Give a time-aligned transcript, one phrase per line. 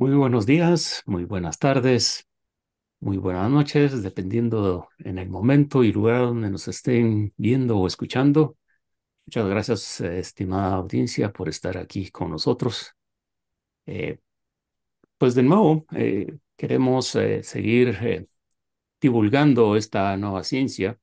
[0.00, 2.28] Muy buenos días, muy buenas tardes,
[3.00, 8.56] muy buenas noches, dependiendo en el momento y lugar donde nos estén viendo o escuchando.
[9.26, 12.94] Muchas gracias, eh, estimada audiencia, por estar aquí con nosotros.
[13.86, 14.18] Eh,
[15.18, 17.08] pues de nuevo, eh, queremos
[17.42, 18.28] seguir
[19.00, 20.98] divulgando esta nueva ciencia.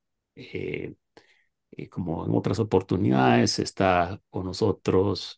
[1.90, 5.38] como en otras oportunidades, está con nosotros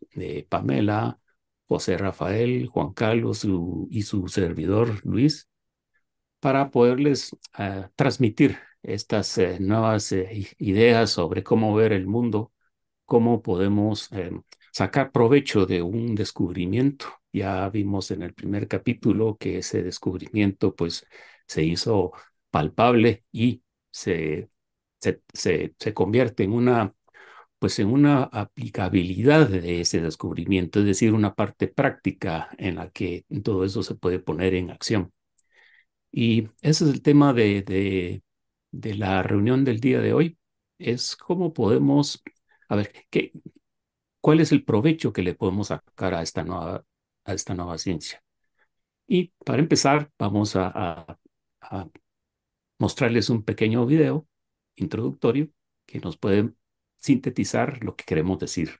[0.49, 1.19] Pamela,
[1.67, 3.45] José Rafael, Juan Carlos
[3.89, 5.49] y su servidor Luis,
[6.39, 12.53] para poderles ah, transmitir estas eh, nuevas eh, ideas sobre cómo ver el mundo,
[13.05, 17.07] cómo podemos em, sacar provecho de un descubrimiento.
[17.33, 21.05] Ya vimos en el primer capítulo que ese descubrimiento pues
[21.47, 22.13] se hizo
[22.49, 24.49] palpable y se,
[24.99, 25.21] se,
[25.79, 26.93] se convierte en una
[27.59, 33.25] pues en una aplicabilidad de ese descubrimiento, es decir, una parte práctica en la que
[33.43, 35.11] todo eso se puede poner en acción.
[36.11, 38.23] Y ese es el tema de, de,
[38.71, 40.37] de la reunión del día de hoy,
[40.79, 42.23] es cómo podemos,
[42.69, 43.31] a ver, ¿qué,
[44.21, 46.85] ¿cuál es el provecho que le podemos sacar a esta nueva,
[47.25, 48.23] a esta nueva ciencia?
[49.07, 51.19] Y para empezar, vamos a, a,
[51.61, 51.89] a
[52.79, 54.27] mostrarles un pequeño video
[54.75, 55.49] introductorio
[55.85, 56.51] que nos puede
[56.97, 58.79] sintetizar lo que queremos decir.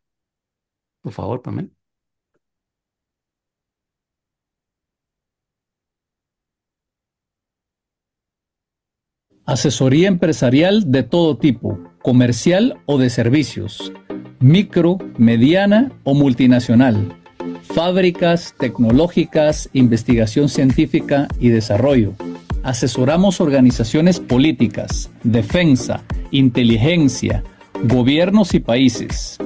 [1.02, 1.70] Por favor, Pamela.
[9.46, 13.94] Asesoría empresarial de todo tipo, comercial o de servicios,
[14.42, 17.18] micro, mediana o multinacional,
[17.62, 22.14] fábricas, tecnológicas, investigación científica y desarrollo.
[22.64, 27.42] Asesoramos organizaciones políticas, defensa, inteligencia,
[27.84, 29.38] gobiernos y países.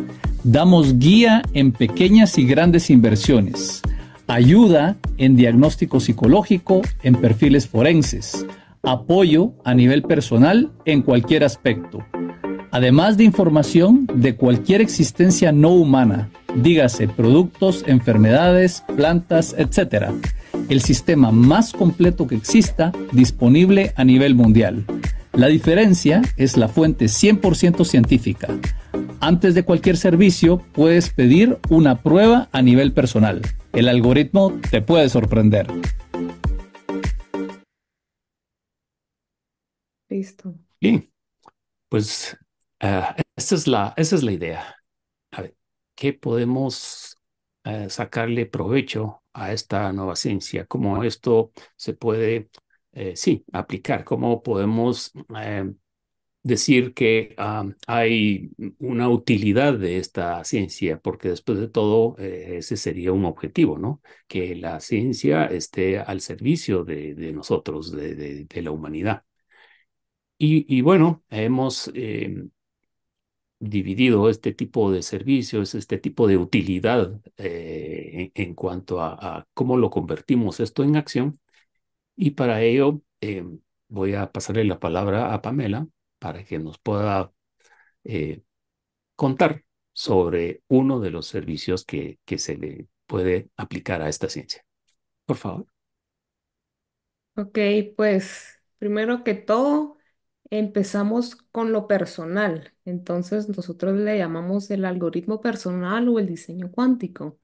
[0.44, 3.82] Damos guía en pequeñas y grandes inversiones,
[4.28, 8.46] ayuda en diagnóstico psicológico, en perfiles forenses,
[8.81, 12.03] apoyo a nivel personal en cualquier aspecto,
[12.72, 20.06] además de información de cualquier existencia no humana, dígase productos, enfermedades, plantas, etc.
[20.69, 24.86] El sistema más completo que exista disponible a nivel mundial.
[25.34, 28.50] La diferencia es la fuente 100% científica.
[29.22, 33.42] Antes de cualquier servicio puedes pedir una prueba a nivel personal.
[33.72, 35.68] El algoritmo te puede sorprender.
[40.09, 40.53] Listo.
[40.81, 41.09] Bien,
[41.88, 42.38] pues
[42.84, 44.75] uh, esa, es la, esa es la idea.
[45.31, 45.56] A ver,
[45.96, 47.16] ¿qué podemos
[47.66, 50.66] uh, sacarle provecho a esta nueva ciencia?
[50.66, 52.50] ¿Cómo esto se puede
[52.94, 55.72] eh, sí, aplicar, cómo podemos eh,
[56.44, 57.35] decir que
[57.88, 63.78] hay una utilidad de esta ciencia, porque después de todo eh, ese sería un objetivo,
[63.78, 64.01] ¿no?
[64.28, 69.24] Que la ciencia esté al servicio de, nosotros, de, la humanidad.
[70.38, 71.91] Y, bueno, hemos
[73.59, 80.59] dividido este tipo de servicios, este tipo de utilidad en, cuanto a cómo lo convertimos
[80.59, 81.40] esto en acción
[82.16, 83.46] y para ello eh,
[83.88, 85.88] voy a pasarle la palabra a Pamela
[86.20, 87.34] para que nos pueda
[88.06, 88.44] eh,
[89.16, 89.64] contar
[89.94, 94.66] sobre uno de los servicios que, que se le puede aplicar a esta ciencia.
[95.26, 95.68] Por favor.
[97.36, 97.58] Ok,
[97.96, 99.98] pues primero que todo,
[100.50, 102.74] empezamos con lo personal.
[102.86, 107.40] Entonces, nosotros le llamamos el algoritmo personal o el diseño cuántico.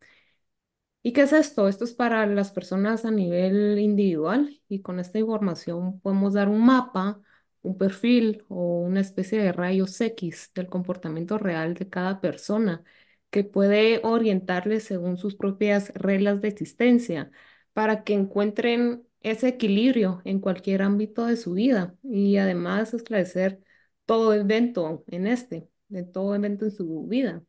[1.04, 1.68] ¿Y qué es esto?
[1.70, 6.66] Esto es para las personas a nivel individual y con esta información podemos dar un
[6.66, 7.22] mapa,
[7.62, 12.84] un perfil o una especie de rayos X del comportamiento real de cada persona
[13.30, 17.32] que puede orientarles según sus propias reglas de existencia
[17.74, 23.62] para que encuentren ese equilibrio en cualquier ámbito de su vida y además esclarecer
[24.06, 27.44] todo evento en este, de todo evento en su vida.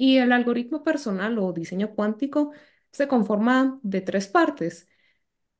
[0.00, 2.52] Y el algoritmo personal o diseño cuántico
[2.90, 4.88] se conforma de tres partes.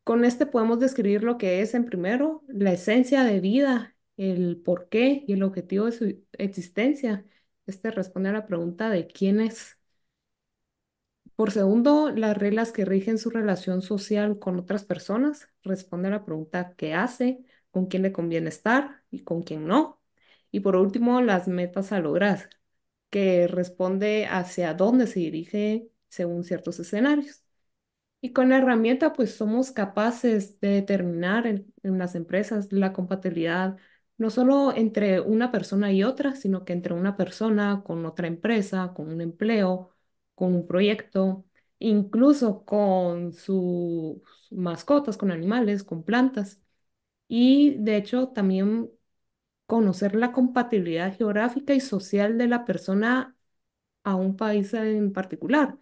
[0.04, 4.88] Con este podemos describir lo que es, en primero, la esencia de vida, el por
[4.88, 7.26] qué y el objetivo de su existencia.
[7.66, 9.78] Este responde a la pregunta de quién es.
[11.36, 15.48] Por segundo, las reglas que rigen su relación social con otras personas.
[15.62, 20.00] Responde a la pregunta qué hace, con quién le conviene estar y con quién no.
[20.50, 22.50] Y por último, las metas a lograr
[23.10, 27.42] que responde hacia dónde se dirige según ciertos escenarios.
[28.20, 33.78] Y con la herramienta, pues somos capaces de determinar en, las empresas la compatibilidad
[34.18, 38.92] no solo entre una persona y otra, sino que entre una persona con otra empresa,
[38.94, 39.94] con un empleo,
[40.34, 41.46] con un proyecto,
[41.78, 44.20] incluso con sus
[44.50, 46.60] mascotas, con animales, con plantas.
[47.28, 48.90] Y de hecho también
[49.70, 53.36] conocer la compatibilidad geográfica y social de la persona
[54.04, 55.78] a un país en particular.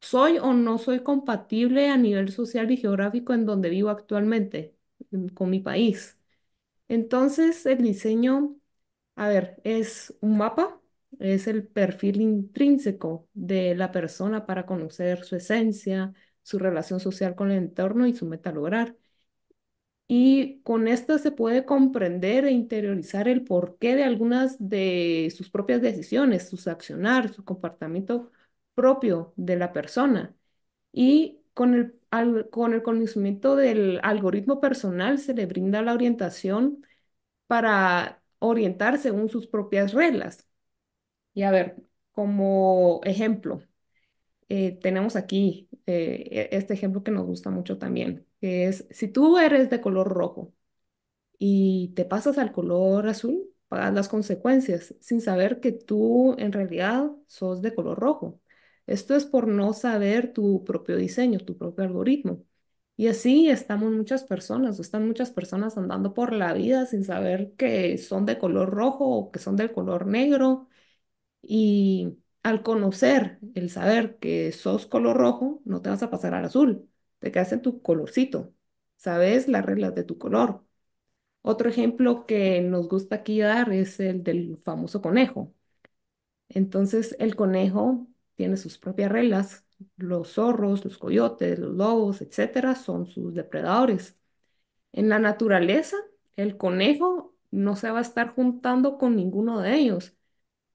[0.00, 4.76] ¿Soy o no soy compatible a nivel social y geográfico en donde vivo actualmente,
[5.34, 6.18] con mi país?
[6.88, 8.56] Entonces, el diseño,
[9.16, 10.80] a ver, es un mapa,
[11.20, 17.50] es el perfil intrínseco de la persona para conocer su esencia, su relación social con
[17.50, 18.96] el entorno y su meta lograr.
[20.08, 25.80] Y con esto se puede comprender e interiorizar el porqué de algunas de sus propias
[25.80, 28.30] decisiones, sus accionar, su comportamiento
[28.74, 30.34] propio de la persona.
[30.92, 36.86] Y con el, con el conocimiento del algoritmo personal se le brinda la orientación
[37.48, 40.48] para orientar según sus propias reglas.
[41.34, 41.76] Y a ver,
[42.12, 43.62] como ejemplo,
[44.48, 49.08] eh, tenemos aquí eh, e- este ejemplo que nos gusta mucho también, que es, si
[49.08, 50.54] tú eres de color rojo,
[51.38, 57.10] y te pasas al color azul, pagas las consecuencias sin saber que tú en realidad
[57.26, 58.40] sos de color rojo.
[58.86, 62.44] Esto es por no saber tu propio diseño, tu propio algoritmo.
[62.96, 67.54] Y así estamos muchas personas, o están muchas personas andando por la vida sin saber
[67.56, 70.68] que son de color rojo o que son del color negro.
[71.42, 76.44] Y al conocer, el saber que sos color rojo, no te vas a pasar al
[76.46, 76.88] azul,
[77.22, 78.54] te quedas en tu colorcito.
[78.98, 80.64] Sabes las reglas de tu color.
[81.42, 85.54] Otro ejemplo que nos gusta aquí dar es el del famoso conejo.
[86.48, 89.64] Entonces, el conejo tiene sus propias reglas.
[89.96, 94.16] Los zorros, los coyotes, los lobos, etcétera, son sus depredadores.
[94.92, 95.96] En la naturaleza,
[96.36, 100.14] el conejo no se va a estar juntando con ninguno de ellos,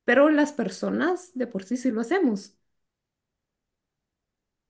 [0.06, 2.57] pero las personas de por sí sí lo hacemos.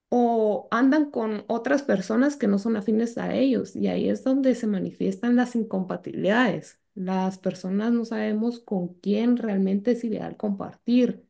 [0.09, 4.55] O andan con otras personas que no son afines a ellos y ahí es donde
[4.55, 6.79] se manifiestan las incompatibilidades.
[6.95, 11.25] Las personas no sabemos con quién realmente es ideal compartir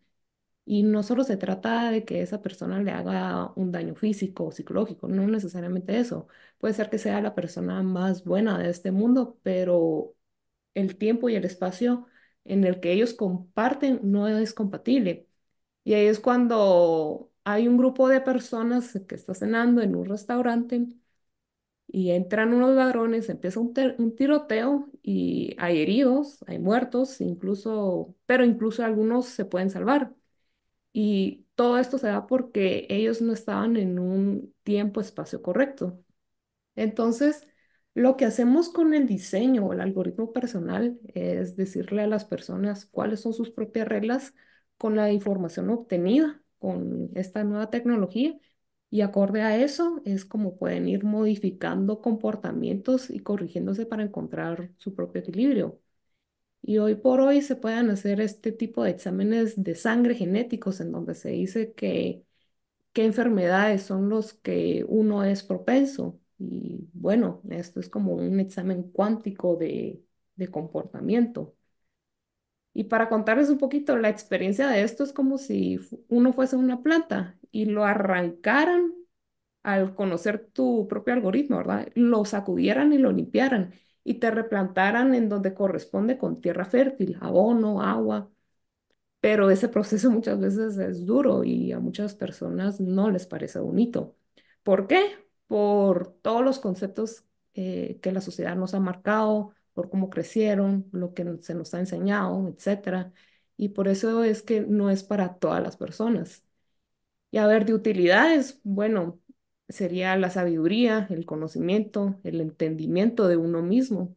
[0.65, 4.51] y no solo se trata de que esa persona le haga un daño físico o
[4.51, 6.27] psicológico, no necesariamente eso.
[6.59, 10.15] Puede ser que sea la persona más buena de este mundo, pero
[10.73, 12.07] el tiempo y el espacio
[12.45, 15.27] en el que ellos comparten no es compatible.
[15.83, 20.87] Y ahí es cuando hay un grupo de personas que está cenando en un restaurante
[21.87, 28.15] y entran unos ladrones, empieza un, te- un tiroteo y hay heridos, hay muertos, incluso,
[28.25, 30.13] pero incluso algunos se pueden salvar.
[30.93, 36.03] Y todo esto se da porque ellos no estaban en un tiempo-espacio correcto.
[36.75, 37.47] Entonces,
[37.95, 42.85] lo que hacemos con el diseño o el algoritmo personal es decirle a las personas
[42.85, 44.35] cuáles son sus propias reglas
[44.77, 48.37] con la información obtenida con esta nueva tecnología
[48.89, 54.95] y acorde a eso es como pueden ir modificando comportamientos y corrigiéndose para encontrar su
[54.95, 55.79] propio equilibrio.
[56.63, 60.91] Y hoy por hoy se pueden hacer este tipo de exámenes de sangre genéticos en
[60.91, 62.25] donde se dice que
[62.93, 66.21] qué enfermedades son los que uno es propenso.
[66.39, 70.03] Y bueno, esto es como un examen cuántico de,
[70.37, 71.56] de comportamiento.
[72.77, 75.79] Y para contarles un poquito, la experiencia de esto es como si
[76.09, 78.93] uno fuese una planta y lo arrancaran
[79.63, 81.89] al conocer tu propio algoritmo, ¿verdad?
[81.95, 87.81] Lo sacudieran y lo limpiaran y te replantaran en donde corresponde con tierra fértil, abono,
[87.81, 88.29] agua
[89.19, 94.15] pero ese proceso muchas veces es duro y a muchas personas no les parece bonito.
[94.63, 95.01] ¿Por qué?
[95.47, 101.15] Por todos los conceptos eh, que la sociedad nos ha marcado, por cómo crecieron, lo
[101.15, 103.13] que se nos ha enseñado, etcétera.
[103.57, 106.45] Y por eso es que no es para todas las personas.
[107.31, 109.19] Y a ver, de utilidades, bueno,
[109.69, 114.15] sería la sabiduría, el conocimiento, el entendimiento de uno mismo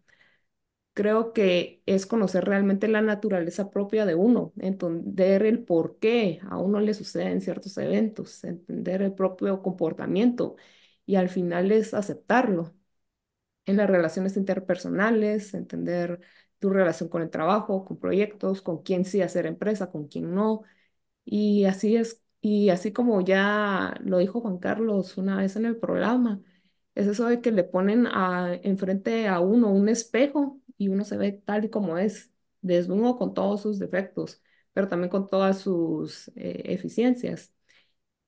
[0.92, 6.58] creo que es conocer realmente la naturaleza propia de uno, entender el por qué a
[6.58, 10.56] uno le suceden ciertos eventos, entender el propio comportamiento
[11.06, 12.74] y al final es aceptarlo.
[13.70, 16.20] En las relaciones interpersonales, entender
[16.58, 20.62] tu relación con el trabajo, con proyectos, con quién sí hacer empresa, con quién no.
[21.24, 25.76] Y así es, y así como ya lo dijo Juan Carlos una vez en el
[25.78, 26.42] programa,
[26.94, 31.16] es eso de que le ponen a, enfrente a uno un espejo y uno se
[31.16, 36.28] ve tal y como es, desnudo con todos sus defectos, pero también con todas sus
[36.36, 37.52] eh, eficiencias.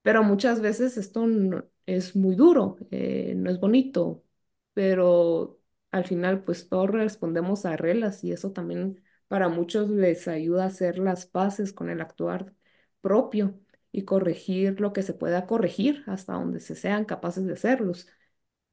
[0.03, 4.25] Pero muchas veces esto no- es muy duro, eh, no es bonito,
[4.75, 5.61] pero
[5.91, 10.67] al final pues todos respondemos a reglas y eso también para muchos les ayuda a
[10.69, 12.55] hacer las paces con el actuar
[13.01, 13.59] propio.
[13.95, 18.09] y corregir lo que se pueda corregir hasta donde se sean capaces de hacerlos,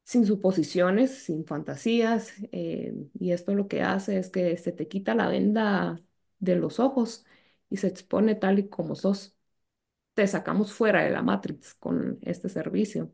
[0.06, 2.34] sin suposiciones, sin fantasías.
[2.52, 6.02] eh, y esto lo que hace es que se te quita la venda
[6.40, 7.26] de los ojos
[7.70, 9.36] y se expone tal y como sos.
[10.16, 13.14] Te sacamos fuera de la Matrix con este servicio.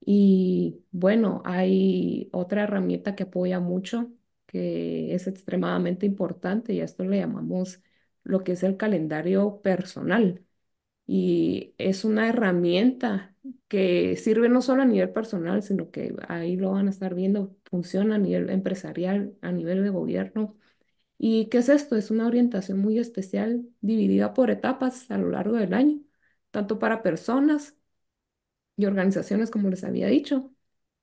[0.00, 4.12] Y bueno, hay otra herramienta que apoya mucho,
[4.46, 7.82] que es extremadamente importante, y a esto le llamamos
[8.22, 10.44] lo que es el calendario personal.
[11.06, 13.36] Y es una herramienta
[13.68, 17.56] que sirve no solo a nivel personal, sino que ahí lo van a estar viendo,
[17.64, 20.56] funciona a nivel empresarial, a nivel de gobierno.
[21.18, 21.96] ¿Y qué es esto?
[21.96, 26.00] Es una orientación muy especial dividida por etapas a lo largo del año,
[26.50, 27.76] tanto para personas
[28.76, 30.52] y organizaciones, como les había dicho.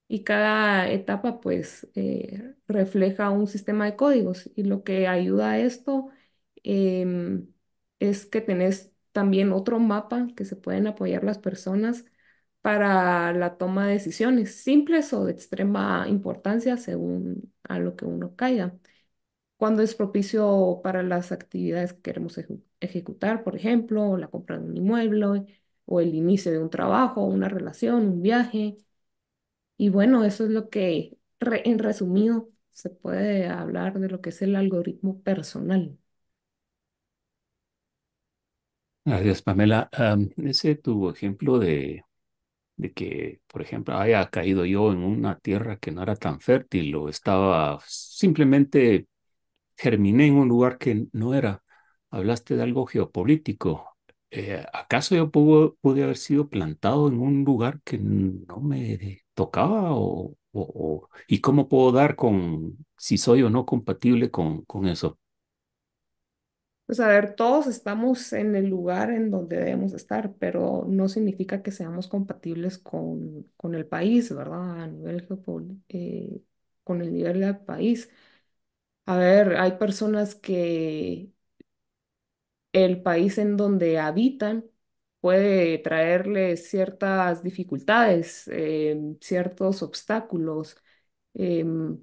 [0.08, 4.51] Y cada etapa, pues, eh, refleja un sistema de códigos.
[4.56, 6.10] Y lo que ayuda a esto
[6.63, 7.48] em,
[8.00, 12.06] es que tenés también otro mapa que se pueden apoyar las personas
[12.62, 18.36] para la toma de decisiones, simples o de extrema importancia, según a lo que uno
[18.36, 18.77] caiga.
[19.58, 22.38] Cuando es propicio para las actividades que queremos
[22.82, 25.46] ejecutar, por ejemplo, la compra de un inmueble
[25.86, 28.78] o el inicio de un trabajo, una relación, un viaje.
[29.78, 34.42] Y bueno, eso es lo que, en resumido, se puede hablar de lo que es
[34.42, 35.98] el algoritmo personal.
[39.06, 39.90] Gracias, Pamela.
[39.92, 42.06] Am, ese tu ejemplo de,
[42.78, 46.96] de que, por ejemplo, haya caído yo en una tierra que no era tan fértil
[46.96, 49.08] o estaba simplemente
[49.78, 51.63] germiné en un lugar que no era.
[52.12, 53.93] Hablaste de algo geopolítico.
[54.36, 59.94] Eh, ¿acaso yo pude, pude haber sido plantado en un lugar que no me tocaba?
[59.96, 60.62] O, o-
[61.06, 65.20] o- ¿y cómo puedo dar con si soy o no compatible con, con eso?
[66.86, 71.63] Pues a ver, todos estamos en el lugar en donde debemos estar, pero no significa
[71.63, 74.82] que seamos compatibles con, con el país, ¿verdad?
[74.82, 75.25] A nivel
[75.90, 76.42] eh,
[76.84, 78.10] con el nivel del país.
[79.08, 81.33] A ver, hay personas que
[82.74, 84.65] el país en donde habitan
[85.22, 90.77] puede traerles ciertas dificultades, em, ciertos obstáculos.
[91.36, 92.00] em,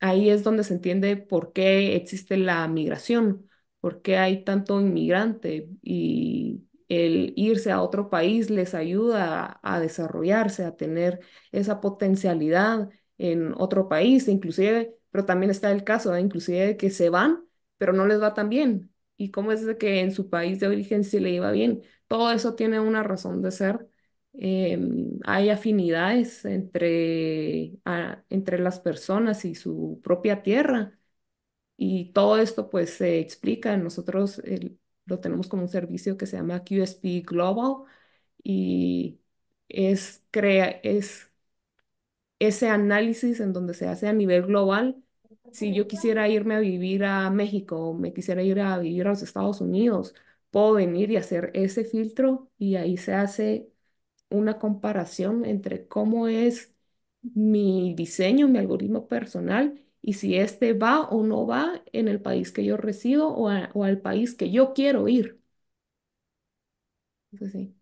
[0.00, 3.48] Ahí es donde se entiende por qué existe la migración,
[3.80, 10.64] por qué hay tanto inmigrante y el irse a otro país les ayuda a, desarrollarse,
[10.64, 16.20] a tener esa potencialidad en otro país, inclusive, pero también está el caso, ¿eh?
[16.20, 17.44] Inclusive de que se van,
[17.78, 18.92] pero no les va tan bien.
[19.16, 21.82] ¿Y cómo es que en su país de origen sí le iba bien?
[22.08, 23.88] Todo eso tiene una razón de ser
[24.34, 30.98] em, hay afinidades entre, a- entre las personas y su propia tierra.
[31.76, 33.76] Y todo esto pues se explica.
[33.76, 34.42] Nosotros
[35.06, 37.84] lo tenemos como un servicio que se llama QSP Global
[38.42, 39.20] y
[39.68, 41.30] es, crea, es
[42.38, 45.02] ese análisis en donde se hace a nivel global.
[45.52, 49.10] Si yo quisiera irme a vivir a México o me quisiera ir a vivir a
[49.10, 50.14] los Estados Unidos,
[50.50, 53.70] puedo venir y hacer ese filtro y ahí se hace
[54.30, 56.74] una comparación entre cómo es
[57.22, 62.52] mi diseño, mi algoritmo personal y si este va o no va en el país
[62.52, 65.40] que yo resido o, a- o al país que yo quiero ir.
[67.32, 67.76] Eso sí,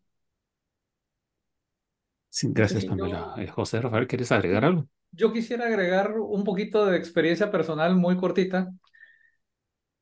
[2.52, 2.84] gracias.
[2.84, 3.32] Pamela.
[3.34, 4.88] Yo, Eh, José Rafael, ¿quieres agregar algo?
[5.14, 8.72] Yo quisiera agregar un poquito de experiencia personal muy cortita.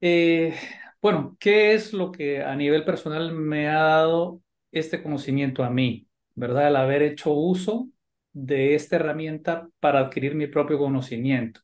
[0.01, 0.55] Eh,
[1.01, 4.43] bueno, ¿qué es lo que a nivel personal me ha dado
[4.73, 6.09] este conocimiento a mí?
[6.35, 6.69] ¿Verdad?
[6.69, 7.89] El haber hecho uso
[8.33, 11.61] de esta herramienta para adquirir mi propio conocimiento.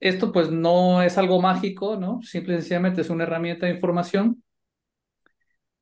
[0.00, 2.20] Esto pues no es algo mágico, ¿no?
[2.22, 4.42] Simple y sencillamente es una herramienta de información.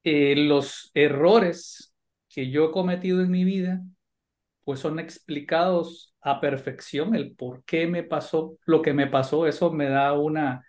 [0.05, 1.93] Eh, los errores
[2.29, 3.83] que yo he cometido en mi vida
[4.67, 9.73] pues son explicados a perfección, el por qué me pasó lo que me pasó, eso
[9.73, 10.67] me da una,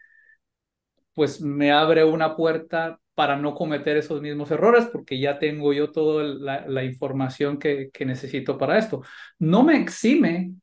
[1.16, 5.92] pues me abre una puerta para no cometer esos mismos errores, porque ya tengo yo
[5.92, 9.02] toda la, información que, necesito para esto.
[9.40, 10.54] No me exime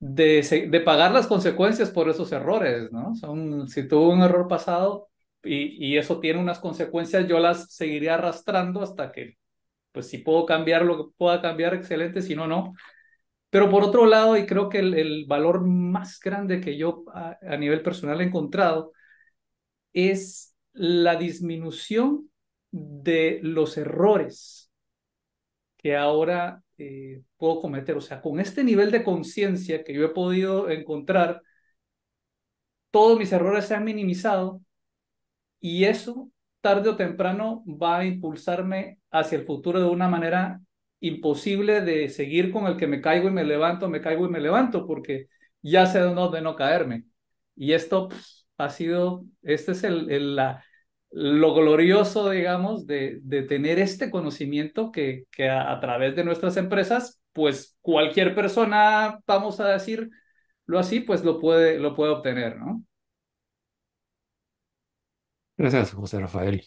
[0.00, 3.14] de, de pagar las consecuencias por esos errores, ¿no?
[3.16, 5.08] Son, si tuve un error pasado
[5.42, 9.38] y, y eso tiene unas consecuencias, yo las seguiré arrastrando hasta que,
[9.92, 12.74] pues si puedo cambiar lo que pueda cambiar, excelente, si no, no.
[13.50, 17.56] Pero por otro lado, y creo que el, valor más grande que yo a, a
[17.56, 18.92] nivel personal he encontrado
[19.92, 22.30] es la disminución
[22.70, 24.70] de los errores
[25.76, 27.96] que ahora eh, puedo cometer.
[27.96, 31.42] O sea, con este nivel de conciencia que yo he podido encontrar,
[32.90, 34.60] todos mis errores se han minimizado
[35.60, 36.30] y eso
[36.60, 40.60] tarde o temprano va a impulsarme hacia el futuro de una manera
[41.00, 44.40] imposible de seguir con el que me caigo y me levanto, me caigo y me
[44.40, 45.28] levanto, porque
[45.62, 47.04] ya sé dónde no caerme.
[47.56, 50.64] Y esto pues, ha sido, este es el, la,
[51.10, 56.56] lo glorioso, digamos, de, de tener este conocimiento que, que a, a, través de nuestras
[56.56, 60.10] empresas, pues cualquier persona, vamos a decirlo
[60.78, 62.84] así, pues lo puede, lo puede obtener, ¿no?
[65.56, 66.66] Gracias, José Rafael.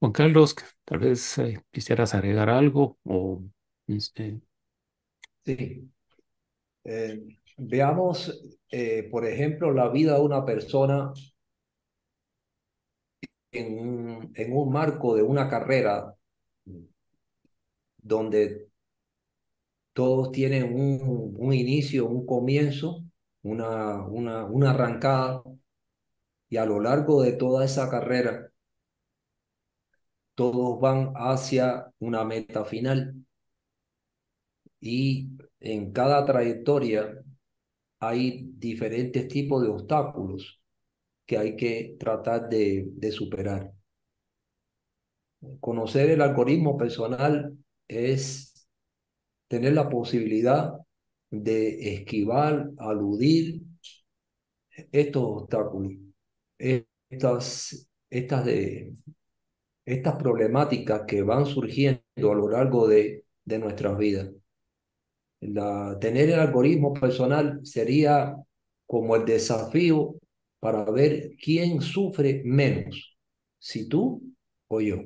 [0.00, 3.42] Juan Carlos, tal vez eh, quisieras agregar algo o...
[3.88, 4.40] Eh...
[5.44, 5.90] Sí.
[6.84, 11.12] Eh, veamos, eh, por ejemplo, la vida de una persona
[13.52, 16.14] en un, en un marco de una carrera
[18.02, 18.68] donde
[19.92, 23.04] todos tienen un, un inicio, un comienzo,
[23.42, 25.42] una, una, una arrancada,
[26.50, 28.47] y a lo largo de toda esa carrera,
[30.38, 33.12] todos van hacia una meta final.
[34.80, 37.12] Y en cada trayectoria
[37.98, 40.62] hay diferentes tipos de obstáculos
[41.26, 43.72] que hay que tratar de, superar.
[45.58, 48.68] Conocer el algoritmo personal es
[49.48, 50.72] tener la posibilidad
[51.30, 53.62] de esquivar, aludir
[54.92, 55.94] estos obstáculos,
[56.58, 58.94] estas, estas, de,
[59.88, 64.30] estas problemáticas que van surgiendo a lo largo de, de nuestras vidas.
[65.40, 68.36] Tener el algoritmo personal sería
[68.86, 70.16] como el desafío
[70.60, 73.16] para ver quién sufre menos,
[73.58, 74.22] si tú
[74.68, 74.96] o yo.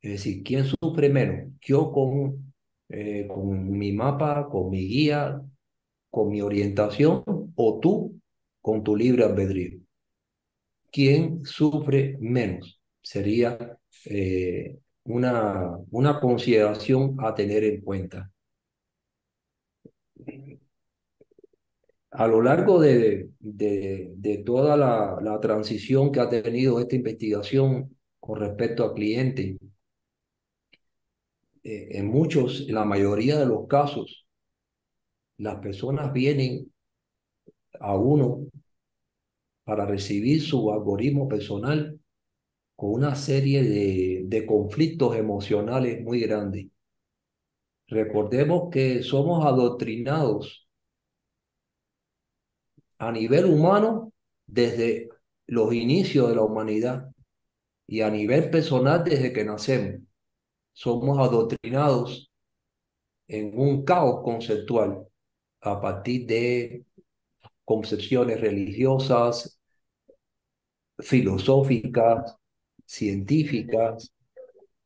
[0.00, 2.52] Es decir, quién sufre menos, yo con,
[2.88, 5.42] eh, con mi mapa, con mi guía,
[6.10, 8.20] con mi orientación, o tú
[8.60, 9.80] con tu libre albedrío.
[10.92, 12.80] ¿Quién sufre menos?
[13.02, 18.30] Sería eh, una, una consideración a tener en cuenta.
[22.16, 28.84] a lo largo de, de, toda la, transición que ha tenido esta investigación con respecto
[28.84, 29.58] al cliente,
[31.62, 34.26] eh, en muchos, en la mayoría de los casos,
[35.36, 36.72] las personas vienen
[37.80, 38.46] a uno
[39.64, 42.00] para recibir su algoritmo personal
[42.76, 46.66] con una serie de, de conflictos emocionales muy grandes.
[47.88, 50.68] Recordemos que somos adoctrinados
[52.98, 54.12] a nivel humano
[54.46, 55.08] desde
[55.46, 57.10] los inicios de la humanidad
[57.86, 60.02] y a nivel personal desde que nacemos.
[60.72, 62.30] Somos adoctrinados
[63.28, 65.06] en un caos conceptual
[65.60, 66.84] a partir de
[67.64, 69.60] concepciones religiosas,
[70.98, 72.36] filosóficas,
[72.86, 74.12] científicas,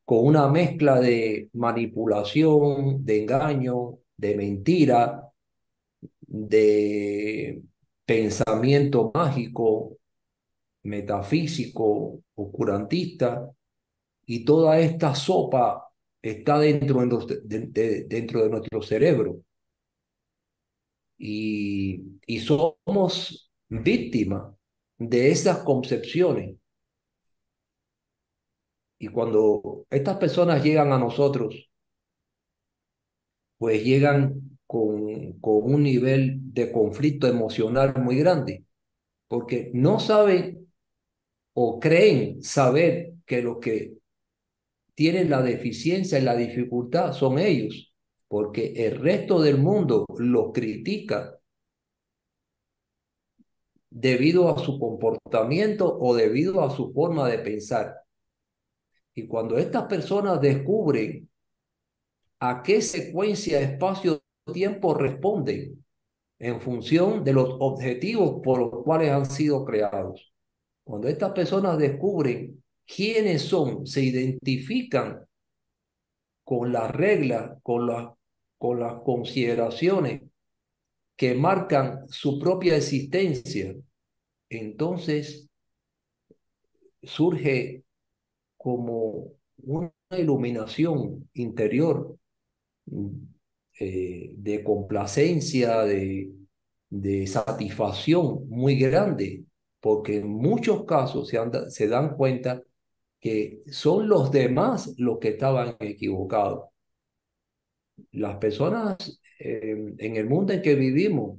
[0.04, 5.30] con una mezcla de manipulación, de engaño, de mentira,
[6.20, 7.62] de
[8.04, 9.96] pensamiento mágico,
[10.82, 13.50] metafísico, oscurantista,
[14.26, 15.88] y toda esta sopa
[16.22, 19.40] está dentro de, de, dentro de nuestro cerebro.
[21.18, 24.54] Y, y somos víctimas
[24.98, 26.59] de esas concepciones.
[29.00, 31.68] Y cuando estas personas llegan a nosotros,
[33.58, 38.64] pues llegan con, con un nivel de conflicto emocional muy grande,
[39.28, 40.68] porque no saben
[41.54, 43.94] o creen saber que los que
[44.94, 47.94] tienen la deficiencia y la dificultad son ellos,
[48.28, 51.38] porque el resto del mundo los critica
[53.90, 57.96] debido a su comportamiento o debido a su forma de pensar.
[59.20, 61.28] Y cuando estas personas descubren
[62.38, 65.85] a qué secuencia de espacio tiempo responden
[66.38, 70.33] en función de los objetivos por los cuales han sido creados.
[70.83, 75.26] Cuando estas personas descubren quiénes son, se identifican
[76.42, 78.14] con las reglas, con, la,
[78.56, 80.22] con las consideraciones
[81.14, 83.76] que marcan su propia existencia,
[84.48, 85.46] entonces
[87.02, 87.85] surge
[88.62, 92.16] como una iluminación interior
[93.78, 96.32] eh, de complacencia, de,
[96.90, 99.44] de satisfacción muy grande,
[99.80, 101.38] porque en muchos casos se,
[101.70, 102.62] se dan cuenta
[103.20, 106.66] que son los demás los que estaban equivocados.
[108.12, 111.38] Las personas eh, en el mundo en que vivimos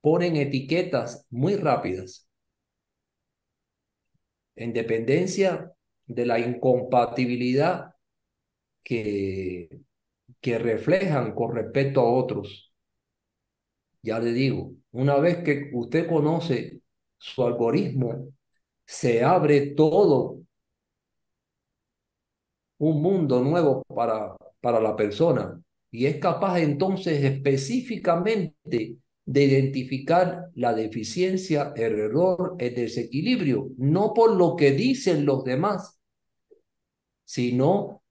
[0.00, 2.28] ponen etiquetas muy rápidas.
[4.54, 5.72] En dependencia
[6.10, 7.94] de la incompatibilidad
[8.82, 9.68] que,
[10.40, 12.72] que reflejan con respecto a otros.
[14.02, 16.80] Ya le digo, una vez que usted conoce
[17.18, 18.32] su algoritmo,
[18.84, 20.40] se abre todo
[22.78, 25.60] un mundo nuevo para, para la persona
[25.92, 34.34] y es capaz entonces específicamente de identificar la deficiencia, el error, el desequilibrio, no por
[34.34, 35.99] lo que dicen los demás,
[37.30, 38.02] sino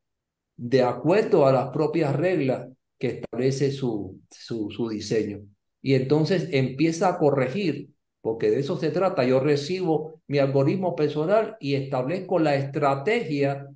[0.56, 5.42] de acuerdo a las propias reglas que establece su, su, diseño.
[5.82, 7.90] Y entonces empieza a corregir,
[8.22, 9.26] porque de eso se trata.
[9.26, 13.68] Yo recibo mi algoritmo personal y establezco la estrategia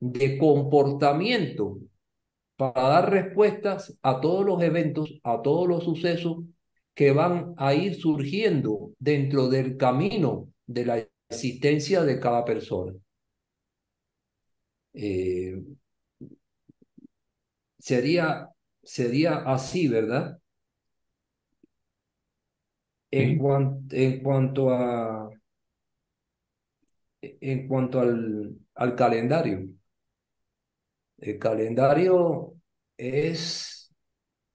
[0.00, 1.78] de comportamiento
[2.56, 6.38] para dar respuestas a todos los eventos, a todos los sucesos
[6.94, 12.92] que van a ir surgiendo dentro del camino de la existencia de cada persona.
[15.00, 15.54] Eh,
[17.78, 18.48] sería,
[18.82, 20.38] sería así, ¿verdad?
[23.10, 23.30] En,
[23.90, 25.28] en cuanto a
[27.22, 29.68] en cuanto al, al calendario.
[31.18, 32.54] El calendario
[32.96, 33.92] es,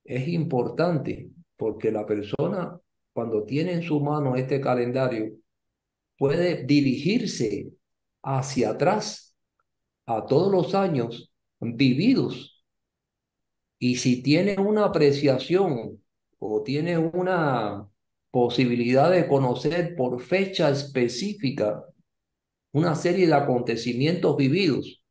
[0.03, 2.79] es importante porque la persona
[3.13, 5.33] cuando tiene en su mano este calendario
[6.17, 7.71] puede dirigirse
[8.23, 9.32] hacia atrás
[10.05, 12.63] a todos los años vividos.
[13.79, 16.01] Y si tiene una apreciación
[16.39, 17.87] o tiene una
[18.31, 21.85] posibilidad de conocer por fecha específica
[22.71, 25.03] una serie de acontecimientos vividos,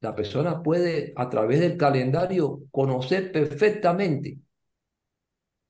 [0.00, 4.38] la persona puede a través del calendario conocer perfectamente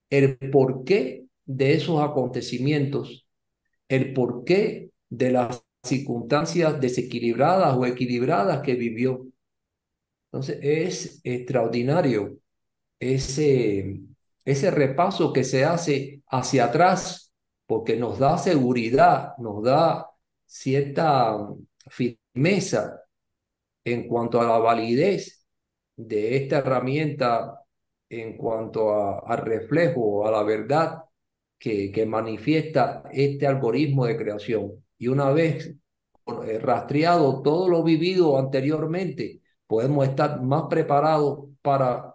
[0.08, 3.26] el porqué de esos acontecimientos,
[3.88, 9.26] el porqué de las circunstancias desequilibradas o equilibradas que vivió.
[10.26, 12.38] Entonces es extraordinario
[12.98, 14.00] ese,
[14.44, 17.32] ese repaso que se hace hacia atrás,
[17.66, 20.08] porque nos da seguridad, nos da
[20.46, 21.36] cierta
[21.88, 23.02] firmeza
[23.84, 25.46] en cuanto a la validez
[25.96, 27.64] de esta herramienta,
[28.08, 31.04] en cuanto al reflejo, a la verdad
[31.58, 34.84] que, que manifiesta este algoritmo de creación.
[35.02, 35.74] Y una vez
[36.46, 42.14] eh, rastreado todo lo vivido anteriormente, podemos estar más preparados para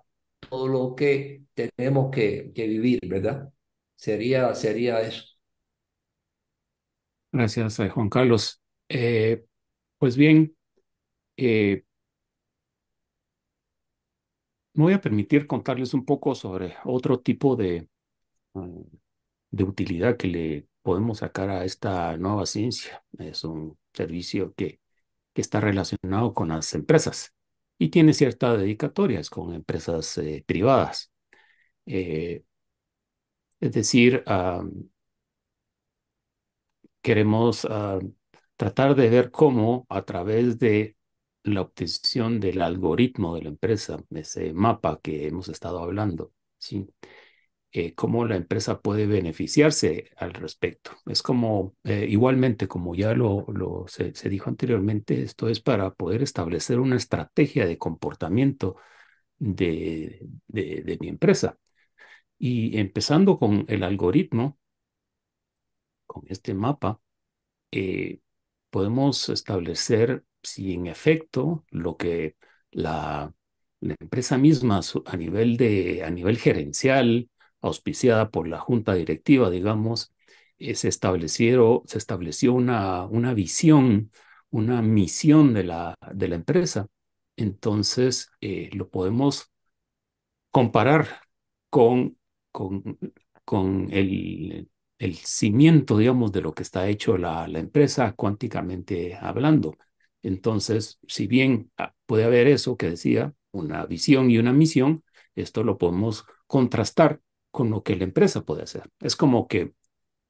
[0.49, 3.51] todo lo que tenemos que, que vivir, ¿verdad?
[3.97, 5.25] Sería, sería eso.
[7.31, 8.61] Gracias, eh, Juan Carlos.
[8.89, 9.45] Eh,
[9.97, 10.55] pues bien,
[11.37, 11.83] me
[14.73, 17.87] voy a permitir contarles un poco sobre otro tipo de,
[18.53, 18.81] mm,
[19.51, 23.03] de utilidad que le podemos sacar a esta nueva ciencia.
[23.19, 24.79] Es un servicio que,
[25.33, 27.33] que está relacionado con las empresas
[27.77, 31.11] y tiene ciertas dedicatorias con empresas eh, privadas.
[31.87, 32.43] Eh,
[33.59, 34.23] es decir,
[37.01, 37.99] queremos ah,
[38.55, 40.95] tratar de ver cómo a través de
[41.43, 46.87] la obtención del algoritmo de la empresa, ese mapa que hemos estado hablando, ¿sí?
[47.73, 50.91] Eh, cómo la empresa puede beneficiarse al respecto.
[51.05, 53.45] Es como, eh, igualmente, como ya lo,
[53.87, 58.77] se, dijo anteriormente, esto es para poder establecer una estrategia de comportamiento
[59.39, 61.59] de, de, mi empresa.
[62.39, 64.59] Y empezando con el algoritmo,
[66.05, 66.99] con este mapa,
[67.71, 68.21] eh,
[68.69, 72.37] podemos establecer si en efecto lo que
[72.71, 73.33] la,
[73.81, 77.29] la empresa misma a nivel, de, a nivel gerencial,
[77.67, 80.13] auspiciada por la junta directiva, digamos,
[80.59, 84.11] eh, se, estableció una, visión,
[84.49, 86.87] una misión de la, empresa.
[87.35, 89.51] Entonces, eh, lo podemos
[90.51, 91.07] comparar
[91.69, 92.17] con,
[93.91, 94.69] el,
[95.23, 99.77] cimiento, digamos, de lo que está hecho la, la empresa cuánticamente hablando.
[100.23, 105.03] Entonces, si bien ah, puede haber eso que decía, una visión y una misión,
[105.35, 108.83] esto lo podemos contrastar con lo que la empresa puede hacer.
[108.99, 109.73] Es como que,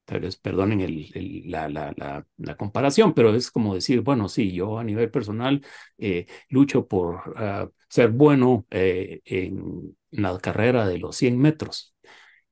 [0.05, 4.79] tal vez perdonen el, la, la, la, comparación, pero es como decir, bueno, sí, yo
[4.79, 5.65] a nivel personal
[5.97, 11.93] eh, lucho por ah, ser bueno eh, en la carrera de los 100 metros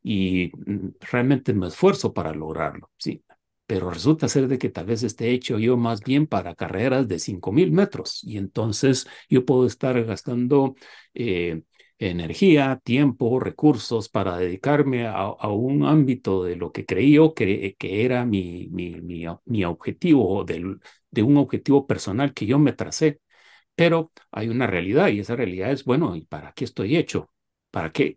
[0.04, 3.24] y mm, realmente me esfuerzo para lograrlo, sí,
[3.66, 7.20] pero resulta ser de que tal vez esté hecho yo más bien para carreras de
[7.20, 10.76] 5.000 metros y entonces yo puedo estar gastando
[11.14, 11.64] eh,
[12.00, 18.06] energía, tiempo, recursos para dedicarme a, un ámbito de lo que creí yo que, que
[18.06, 18.96] era mi, mi,
[19.46, 20.80] mi, objetivo, del,
[21.12, 23.22] de un objetivo personal que yo me tracé.
[23.76, 27.32] Pero hay una realidad y esa realidad es, bueno, ¿y para qué estoy hecho?
[27.72, 28.16] ¿Para qué,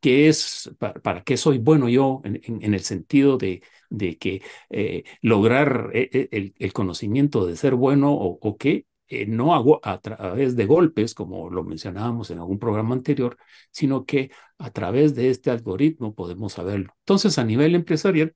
[0.00, 5.04] qué, es, para, qué soy bueno yo en, en, el sentido de, de que eh,
[5.22, 8.86] lograr eh, eh, el, el, conocimiento de ser bueno o, o qué?
[9.26, 13.36] No hago a través de golpes, como lo mencionábamos en algún programa anterior,
[13.70, 16.94] sino que a través de este algoritmo podemos saberlo.
[17.00, 18.34] Entonces, a nivel empresarial,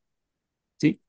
[0.78, 1.00] ¿sí?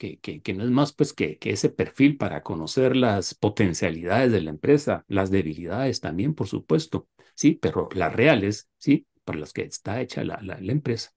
[0.00, 4.40] que, que, no es más pues que, que ese perfil para conocer las potencialidades de
[4.40, 9.62] la empresa, las debilidades también, por supuesto, sí, pero las reales, sí, para las que
[9.62, 11.12] está hecha la, la, empresa.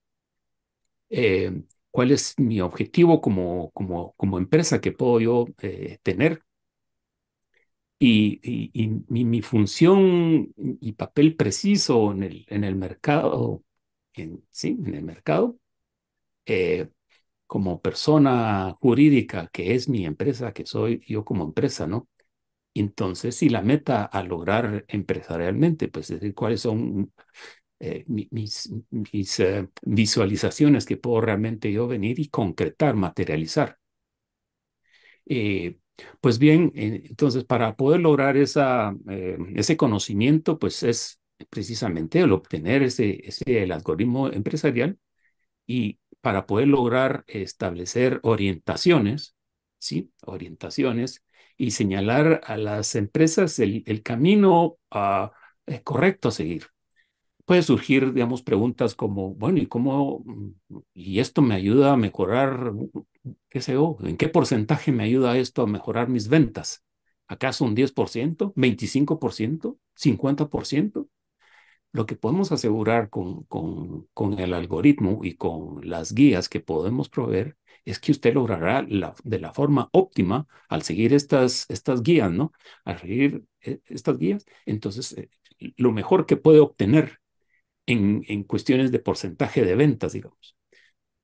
[1.08, 6.42] Eh, ¿Cuál es mi objetivo como, como, como empresa que puedo yo eh, tener?
[8.06, 13.64] Y, mi, función y papel preciso en el, en el mercado,
[14.14, 15.56] en, sí, en el mercado,
[16.46, 16.88] eh,
[17.46, 22.08] como persona jurídica, que es mi empresa, que soy yo como empresa, ¿no?
[22.74, 27.12] Entonces, si la meta a lograr empresarialmente, pues es decir, cuáles son
[27.80, 33.78] eh, mis, mis eh, visualizaciones que puedo realmente yo venir y concretar, materializar.
[36.20, 38.94] Pues bien, entonces para poder lograr esa,
[39.54, 44.98] ese conocimiento, pues es precisamente el obtener ese, ese el algoritmo empresarial
[45.66, 49.36] y para poder lograr establecer orientaciones,
[49.78, 50.12] ¿sí?
[50.24, 51.24] Orientaciones
[51.56, 55.32] y señalar a las empresas el, camino ah,
[55.66, 56.73] eh, correcto a seguir.
[57.44, 60.24] Puede surgir, digamos, preguntas como, bueno, ¿y cómo,
[60.94, 62.72] y esto me ayuda a mejorar,
[63.50, 66.84] qué sé yo, en qué porcentaje me ayuda esto a mejorar mis ventas?
[67.26, 71.08] ¿Acaso un 10%, 25%, 50%?
[71.92, 77.08] Lo que podemos asegurar con, con, con, el algoritmo y con las guías que podemos
[77.08, 82.32] proveer es que usted logrará la, de la forma óptima al seguir estas, estas guías,
[82.32, 82.52] ¿no?
[82.84, 85.28] Al seguir eh, estas guías, entonces eh,
[85.76, 87.20] lo mejor que puede obtener
[87.86, 90.56] en, en cuestiones de porcentaje de ventas, digamos.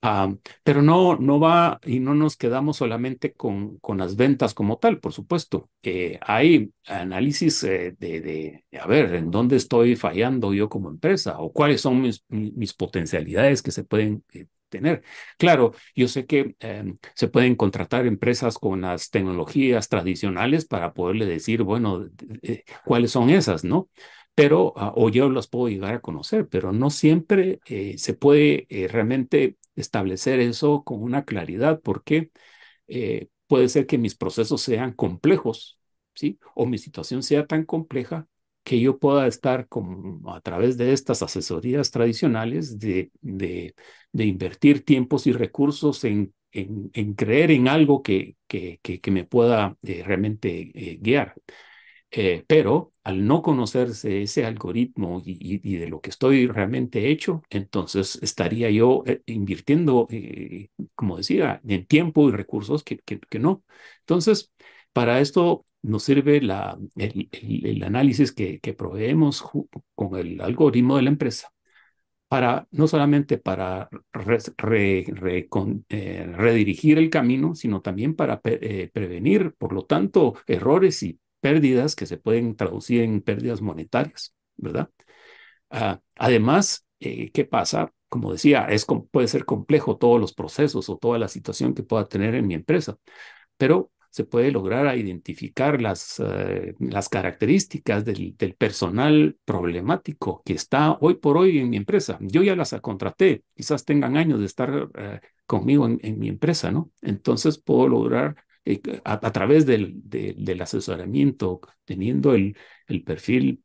[0.03, 4.79] Ah, pero no, no va y no nos quedamos solamente con, con las ventas como
[4.79, 5.71] tal, por supuesto.
[5.83, 11.39] Eh, hay análisis eh, de, de, a ver, en dónde estoy fallando yo como empresa
[11.41, 15.03] o cuáles son mis, mis potencialidades que se pueden eh, tener.
[15.37, 21.27] Claro, yo sé que em, se pueden contratar empresas con las tecnologías tradicionales para poderle
[21.27, 22.07] decir, bueno,
[22.85, 23.89] cuáles son esas, ¿no?
[24.43, 27.61] Pero, ah, o yo las puedo llegar a conocer, pero no siempre
[27.97, 32.31] se puede realmente establecer eso con una claridad, porque
[32.89, 35.79] eh, puede ser que mis procesos sean complejos,
[36.15, 36.39] ¿sí?
[36.55, 38.27] O mi situación sea tan compleja
[38.65, 39.69] que yo pueda estar
[40.27, 43.11] a través de estas asesorías tradicionales de,
[44.13, 46.35] invertir tiempos y recursos en,
[47.17, 48.37] creer en algo que,
[49.11, 51.35] me pueda eh, realmente eh, guiar.
[52.13, 58.19] Eh, pero al no conocerse ese algoritmo y, de lo que estoy realmente hecho, entonces
[58.21, 63.63] estaría yo eh, invirtiendo, eh, como decía, en tiempo y recursos que, que, no.
[64.01, 64.53] Entonces,
[64.93, 69.45] para esto nos sirve la, el, el, análisis que, que proveemos
[69.95, 71.53] con el algoritmo de la empresa
[72.29, 73.89] para no solamente para
[75.73, 82.19] redirigir el camino, sino también para prevenir, por lo tanto, errores y pérdidas que se
[82.19, 84.91] pueden traducir en pérdidas monetarias, ¿verdad?
[85.71, 87.93] Ah, además, eh, ¿qué pasa?
[88.09, 92.07] Como decía, es, puede ser complejo todos los procesos o toda la situación que pueda
[92.09, 92.97] tener en mi empresa,
[93.57, 101.15] pero se puede lograr identificar las, eh, las características del, personal problemático que está hoy
[101.15, 102.19] por hoy en mi empresa.
[102.21, 106.91] Yo ya las contraté, quizás tengan años de estar eh, conmigo en, mi empresa, ¿no?
[107.03, 108.37] Entonces puedo lograr
[108.71, 112.57] eh, a, través del, asesoramiento, teniendo el,
[113.05, 113.65] perfil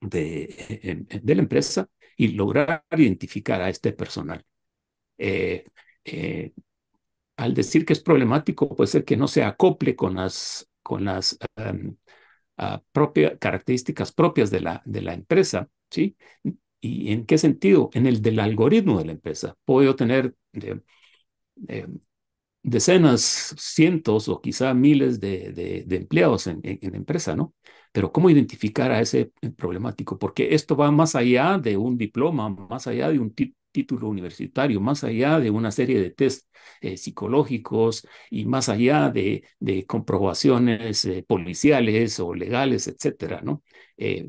[0.00, 4.44] de, de, la empresa y lograr identificar a este personal.
[5.18, 5.64] Eh,
[6.04, 6.52] eh,
[7.36, 11.38] al decir que es problemático, puede ser que no se acople con las, con las
[11.56, 11.96] um,
[12.92, 16.16] propias características propias de la, de la empresa, ¿sí?
[16.80, 17.90] ¿Y en qué sentido?
[17.94, 19.56] En el del algoritmo de la empresa.
[19.64, 20.34] Puedo tener
[22.66, 25.52] decenas, cientos o quizá miles de,
[25.86, 27.54] de, empleados en, en, la empresa, ¿no?
[27.96, 30.18] Pero ¿cómo identificar a ese problemático?
[30.18, 33.34] Porque esto va más allá de un diploma, más allá de un
[33.72, 36.46] título universitario, más allá de una serie de test
[36.82, 43.62] eh, psicológicos y más allá de, de comprobaciones eh, policiales o legales, etcétera, ¿no?
[43.96, 44.28] Eh,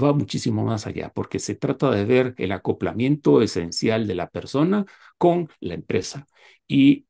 [0.00, 4.86] va muchísimo más allá, porque se trata de ver el acoplamiento esencial de la persona
[5.16, 6.24] con la empresa.
[6.68, 7.06] Y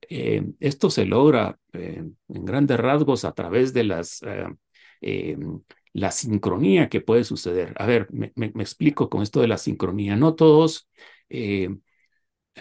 [0.61, 4.23] esto se logra en grandes rasgos a través de las
[5.92, 7.74] la sincronía que puede suceder.
[7.79, 10.16] A ver, me, explico con esto de la sincronía.
[10.16, 10.88] No todos
[11.29, 11.68] eh,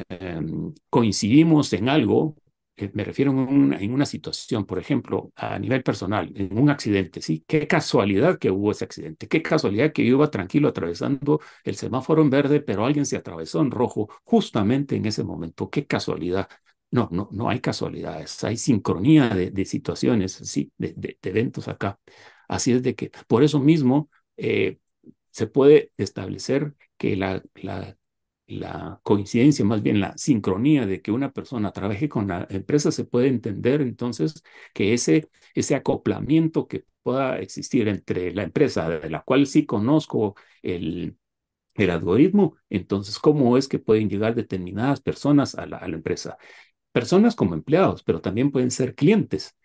[0.10, 2.36] em, coincidimos en algo,
[2.76, 7.44] eh, me refiero en una, situación, por ejemplo, a nivel personal, en un accidente, ¿sí?
[7.48, 12.22] Qué casualidad que hubo ese accidente, qué casualidad que yo iba tranquilo atravesando el semáforo
[12.22, 16.48] en verde, pero alguien se atravesó en rojo justamente en ese momento, qué casualidad.
[16.90, 20.72] No, no, no hay casualidades, hay sincronía de, situaciones, ¿sí?
[20.78, 22.00] de, de eventos acá.
[22.48, 24.80] Así es de que por eso mismo eh,
[25.32, 27.98] se puede establecer que la, la,
[28.48, 33.06] la, coincidencia, más bien la sincronía de que una persona trabaje con la empresa, se
[33.06, 39.22] puede entender entonces que ese, ese acoplamiento que pueda existir entre la empresa de la
[39.24, 41.18] cual sí conozco el,
[41.76, 46.38] el algoritmo, entonces cómo es que pueden llegar determinadas personas a la, a la empresa.
[46.92, 49.56] Personas como empleados, pero también pueden ser clientes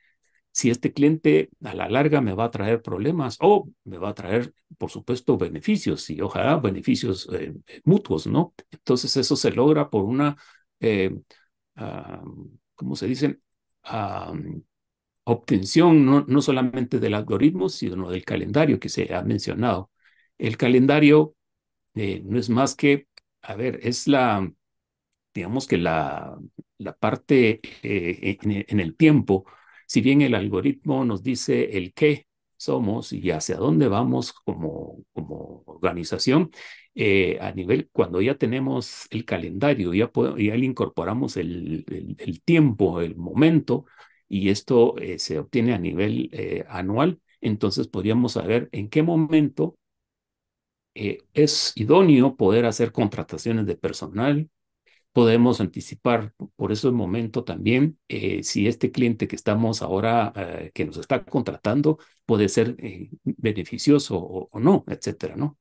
[0.53, 4.15] si este cliente a la larga me va a traer problemas o me va a
[4.15, 8.55] traer, por supuesto, beneficios y ojalá beneficios eh, mutuos, ¿no?
[8.71, 10.37] Entonces eso se logra por una,
[10.81, 11.11] eh,
[12.75, 13.41] ¿cómo se dice?
[15.25, 19.91] obtención no, no solamente del algoritmo, sino del calendario que se ha mencionado.
[20.39, 21.37] El calendario
[21.95, 23.09] eh, no es más que,
[23.43, 24.51] a ver, es la,
[25.35, 26.39] digamos que la,
[26.79, 29.47] la parte en, en el tiempo
[29.93, 32.27] si bien el algoritmo nos dice el qué
[32.57, 36.51] somos y hacia dónde vamos como, como organización,
[36.95, 41.85] eh, a nivel, cuando ya tenemos el calendario, ya, ya le incorporamos el,
[42.19, 43.85] el, tiempo, el momento,
[44.31, 49.77] y esto eh, se obtiene a nivel eh, anual, entonces podríamos saber en qué momento
[50.95, 54.49] es idóneo poder hacer contrataciones de personal,
[55.13, 60.85] podemos anticipar por ese momento también eh, si este cliente que estamos ahora, eh, que
[60.87, 65.59] nos está contratando, puede ser eh, beneficioso o, no, etcétera, ¿no?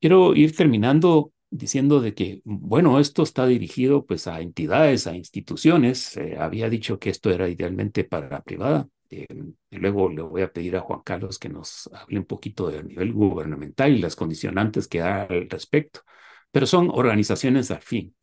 [0.00, 6.18] quiero ir terminando diciendo de que, bueno, esto está dirigido pues a entidades, a instituciones.
[6.38, 8.88] había dicho que esto era idealmente para la privada.
[9.70, 13.12] luego le voy a pedir a Juan Carlos que nos hable un poquito del nivel
[13.12, 16.00] gubernamental y las condicionantes que da al respecto
[16.50, 18.14] pero son organizaciones al fin.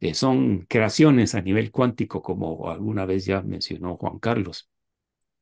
[0.00, 4.70] Eh, son creaciones a nivel cuántico, como alguna vez ya mencionó Juan Carlos.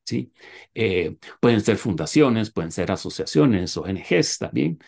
[0.05, 0.33] ¿sí?
[0.73, 4.79] Eh, pueden ser fundaciones, pueden ser asociaciones, ONGs también.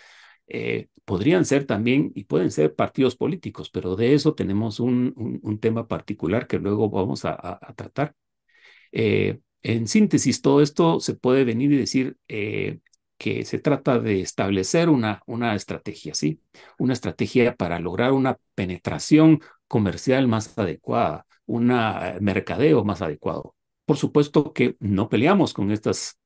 [0.48, 5.88] Eh, podrían ser también y pueden ser partidos políticos, pero de eso tenemos un, tema
[5.88, 8.16] particular que luego vamos a, a, tratar.
[8.92, 12.18] en síntesis, todo esto se puede venir y decir,
[13.22, 16.42] que se trata de establecer una, una estrategia, ¿sí?
[16.80, 21.68] Una estrategia para lograr una penetración comercial más adecuada, un
[22.20, 23.54] mercadeo más adecuado.
[23.86, 26.18] Por supuesto que no peleamos con estas,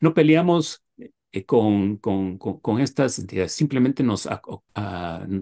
[0.00, 0.84] no peleamos
[1.32, 3.52] eh, con, con, con, estas entidades.
[3.52, 4.28] Simplemente nos,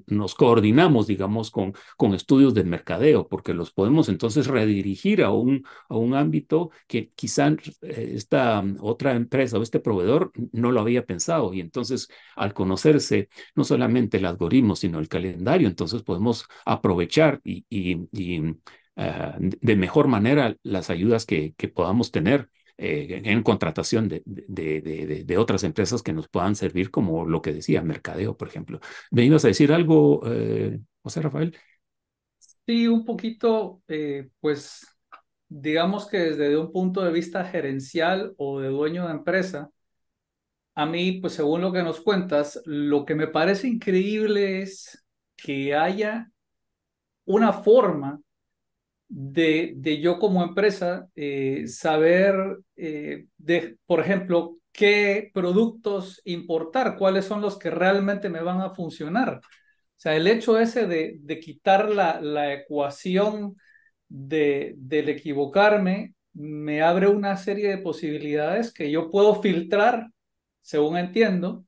[0.06, 5.64] nos coordinamos, digamos, con, con estudios del mercadeo, porque los podemos entonces redirigir a un,
[5.88, 7.48] a un ámbito que quizá
[7.82, 11.54] eh, esta otra empresa o este proveedor no lo había pensado.
[11.54, 17.64] Y entonces, al conocerse no solamente el algoritmo, sino el calendario, entonces podemos aprovechar y,
[17.70, 18.56] y,
[18.96, 25.64] ah, de mejor manera las ayudas que, que podamos tener eh, en contratación de, otras
[25.64, 28.78] empresas que nos puedan servir, como lo que decía, mercadeo, por ejemplo.
[29.10, 31.56] ¿Me ibas a decir algo, eh, José Rafael?
[32.38, 34.86] Sí, un poquito, eh, pues
[35.48, 39.70] digamos que desde un punto de vista gerencial o de dueño de empresa,
[40.76, 45.04] a mí, pues según lo que nos cuentas, lo que me parece increíble es
[45.36, 46.30] que haya
[47.24, 48.20] una forma
[49.08, 52.34] de, de yo como empresa eh, saber,
[52.76, 58.70] eh, de, por ejemplo, qué productos importar, cuáles son los que realmente me van a
[58.70, 59.38] funcionar.
[59.38, 63.56] O sea, el hecho ese de, de quitar la, la ecuación
[64.08, 70.08] de, del equivocarme me abre una serie de posibilidades que yo puedo filtrar,
[70.62, 71.64] según entiendo,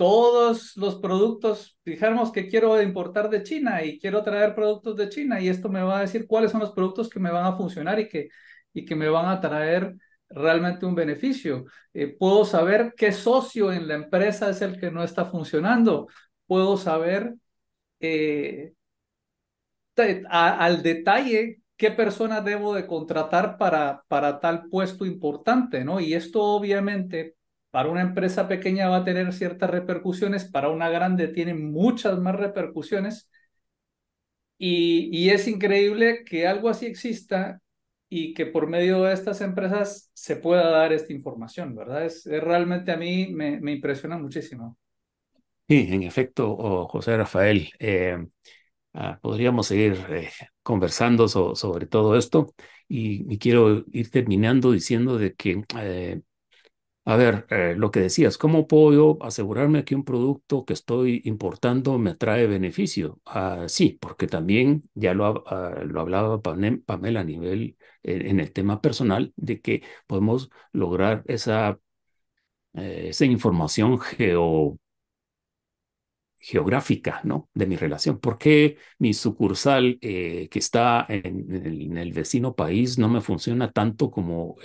[0.00, 5.42] todos los productos, dijéramos que quiero importar de China y quiero traer productos de China
[5.42, 8.00] y esto me va a decir cuáles son los productos que me van a funcionar
[8.00, 8.30] y que,
[8.72, 9.94] y que me van a traer
[10.30, 11.66] realmente un beneficio.
[11.92, 16.08] Eh, puedo saber qué socio en la empresa es el que no está funcionando.
[16.46, 17.34] Puedo saber
[18.00, 18.72] eh,
[20.30, 26.00] al detalle qué persona debo de contratar para, para tal puesto importante, ¿no?
[26.00, 27.36] Y esto obviamente
[27.70, 32.34] para una empresa pequeña va a tener ciertas repercusiones, para una grande tiene muchas más
[32.36, 33.30] repercusiones.
[34.58, 37.62] Y, es increíble que algo así exista
[38.10, 42.04] y que por medio de estas empresas se pueda dar esta información, ¿verdad?
[42.04, 44.76] Es, realmente a mí me, impresiona muchísimo.
[45.66, 48.18] Sí, en efecto, José Rafael, eh,
[48.92, 50.30] ah, podríamos seguir eh,
[50.62, 52.52] conversando sobre todo esto
[52.88, 56.20] y, quiero ir terminando diciendo de que eh,
[57.12, 61.98] a ver, eh, lo que decías, ¿cómo puedo asegurarme que un producto que estoy importando
[61.98, 63.20] me trae beneficio?
[63.24, 68.52] Ah, sí, porque también ya lo, ah, lo hablaba Pamela a nivel eh, en el
[68.52, 71.80] tema personal de que podemos lograr esa,
[72.74, 74.78] eh, esa información geo,
[76.40, 77.50] geográfica, ¿no?
[77.54, 78.18] De mi relación.
[78.18, 84.10] ¿Por qué mi sucursal eh, que está en, el, vecino país no me funciona tanto
[84.10, 84.56] como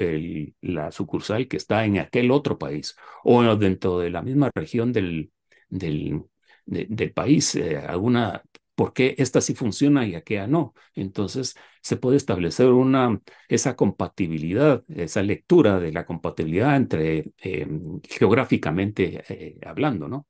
[0.61, 5.31] la sucursal que está en aquel otro país o dentro de la misma región del,
[5.69, 6.23] del,
[6.65, 7.55] del país?
[7.55, 8.41] Eh, alguna,
[8.75, 10.73] ¿Por qué esta sí funciona y aquella no?
[10.95, 19.23] Entonces se puede establecer una, esa compatibilidad, esa lectura de la compatibilidad entre em, geográficamente
[19.29, 20.27] eh, hablando, ¿no?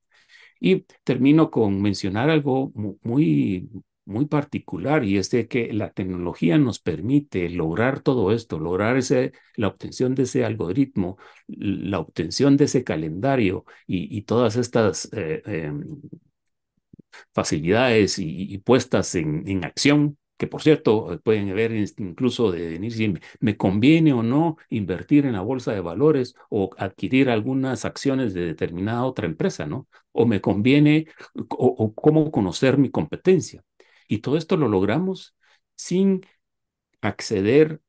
[0.59, 2.71] Y termino con mencionar algo
[3.03, 3.69] muy,
[4.05, 8.99] muy particular y es de que la tecnología nos permite lograr todo esto, lograr
[9.55, 16.01] la obtención de ese algoritmo, la obtención de ese calendario y, todas estas eh, em,
[17.33, 23.57] facilidades y, puestas en acción que por cierto eh, pueden ver incluso de venir me
[23.57, 29.05] conviene o no invertir en la bolsa de valores o adquirir algunas acciones de determinada
[29.05, 29.87] otra empresa, ¿no?
[30.11, 31.07] O me conviene
[31.49, 33.63] o, cómo conocer mi competencia.
[34.07, 35.35] Y todo esto lo logramos
[35.75, 36.25] sin
[37.01, 37.81] acceder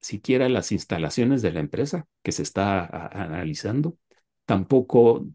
[0.00, 3.96] siquiera a las instalaciones de la empresa que se está analizando,
[4.46, 5.26] tampoco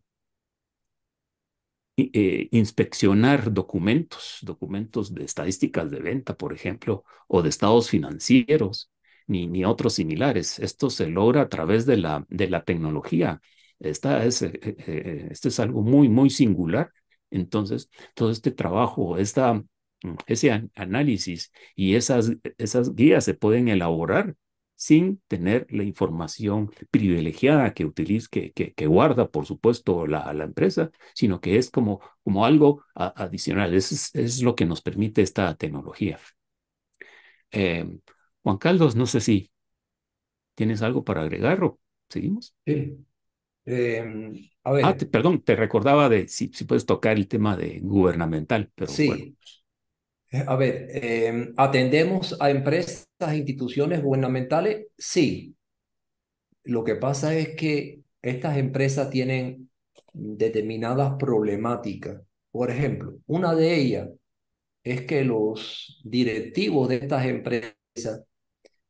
[1.98, 8.91] eh, inspeccionar documentos, documentos de estadísticas de venta, por ejemplo, o de estados financieros,
[9.28, 10.60] ni, ni otros similares.
[10.60, 13.41] Esto se logra a través de la, de la tecnología.
[13.80, 16.91] Esta es, eh, eh, esto es algo muy, muy singular.
[17.32, 19.64] Entonces, todo este trabajo, esta, mm,
[20.28, 24.36] ese análisis y esas, esas guías se pueden elaborar
[24.84, 30.92] sin tener la información privilegiada que utiliza, que, que, guarda, por supuesto, la, la, empresa,
[31.16, 33.74] sino que es como, como algo adicional.
[33.74, 36.20] Es, es lo que nos permite esta tecnología.
[37.50, 38.02] Em,
[38.42, 39.50] Juan Carlos, no sé si
[40.54, 41.80] tienes algo para agregar o
[42.10, 42.54] seguimos.
[42.66, 42.98] Sí.
[43.64, 44.84] Em, a ver.
[44.84, 49.10] Ah, perdón, te recordaba de si, si puedes tocar el tema de gubernamental, pero sí.
[49.10, 49.34] Eh,
[50.34, 54.88] a ver, em, ¿atendemos a empresas e instituciones gubernamentales?
[54.98, 55.56] Sí.
[56.64, 59.70] Lo que pasa es que estas empresas tienen
[60.14, 62.22] determinadas problemáticas.
[62.52, 64.10] Por ejemplo, una de ellas
[64.84, 68.24] es que los directivos de estas empresas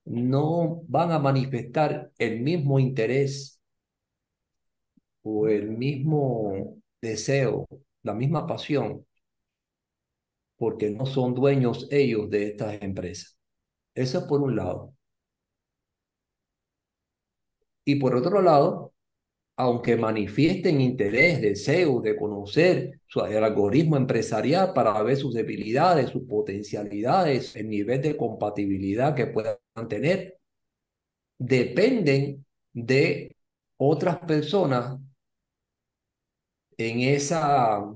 [0.06, 3.60] no van a manifestar el mismo interés
[5.24, 7.68] o el mismo deseo,
[8.04, 9.06] la misma pasión
[10.64, 13.38] porque no son dueños ellos de estas empresas.
[13.94, 14.96] Eso es por un lado.
[17.84, 18.94] Y por otro lado,
[19.58, 26.24] aunque manifiesten interés, deseo de conocer su, el algoritmo empresarial para ver sus debilidades, sus
[26.24, 29.58] potencialidades, el nivel de compatibilidad que puedan
[29.90, 30.40] tener,
[31.38, 33.36] dependen de
[33.76, 34.98] otras personas
[36.78, 37.94] en esa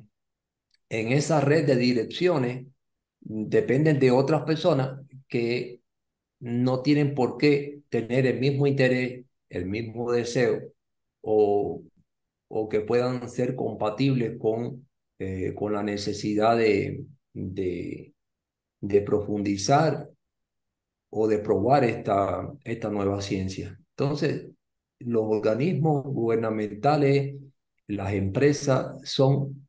[0.89, 2.67] en esa red de direcciones
[3.19, 5.81] dependen de otras personas que
[6.39, 10.71] no tienen por qué tener el mismo interés, el mismo deseo
[11.21, 11.81] o,
[12.47, 14.87] o que puedan ser compatibles con,
[15.19, 18.13] eh, con la necesidad de, de,
[18.81, 20.09] de, profundizar
[21.09, 23.77] o de probar esta, esta nueva ciencia.
[23.91, 24.47] Entonces,
[24.99, 27.35] los organismos gubernamentales,
[27.87, 29.66] las empresas son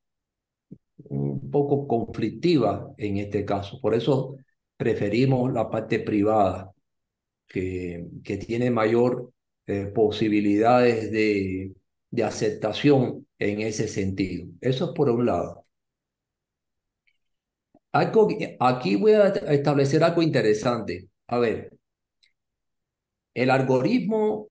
[1.05, 3.81] un poco conflictiva en este caso.
[3.81, 4.37] Por eso
[4.77, 6.73] preferimos la parte privada,
[7.47, 9.33] que, que tiene mayor
[9.67, 11.75] eh, posibilidades de,
[12.11, 14.49] de aceptación en ese sentido.
[14.61, 15.67] Eso es por un lado.
[17.93, 18.29] Algo,
[18.61, 21.09] aquí voy a establecer algo interesante.
[21.27, 21.71] A ver,
[23.35, 24.49] el algoritmo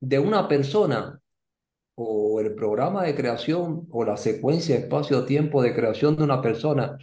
[0.00, 1.20] de una persona
[2.02, 6.96] o el programa de creación o la secuencia espacio-tiempo de creación de una persona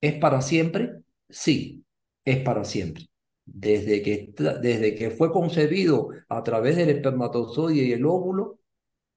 [0.00, 1.02] es para siempre?
[1.28, 1.84] Sí,
[2.24, 3.08] es para siempre.
[3.44, 8.58] Desde que, desde que fue concebido a través del espermatozoide y el óvulo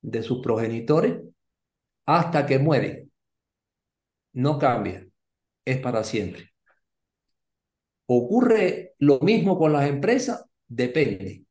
[0.02, 1.22] de sus progenitores
[2.06, 3.10] hasta que muere.
[4.34, 5.08] No cambia,
[5.66, 6.54] es para siempre.
[8.08, 10.46] ¿Ocurre lo mismo con las empresas?
[10.68, 11.45] Depende.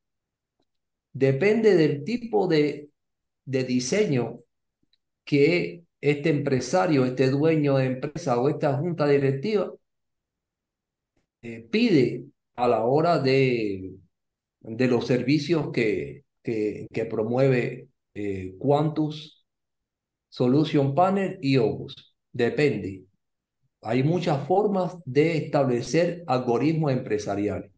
[1.14, 2.90] Depende del tipo de,
[3.46, 4.40] de diseño
[5.24, 9.72] que este empresario, este dueño de empresa o esta junta directiva
[11.42, 13.94] eh, pide a la hora de,
[14.60, 19.46] de los servicios que, que, promueve eh, Quantus,
[20.28, 22.16] Solution Panel y Opus.
[22.32, 23.04] Depende.
[23.82, 27.73] Hay muchas formas de establecer algoritmos empresariales.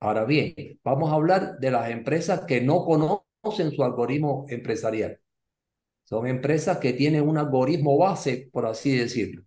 [0.00, 5.20] Ahora bien, vamos a hablar de las empresas que no conocen su algoritmo empresarial.
[6.04, 9.44] Son empresas que tienen un algoritmo base, por así decirlo.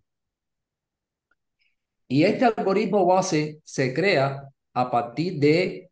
[2.08, 5.90] Y este algoritmo base se crea a partir de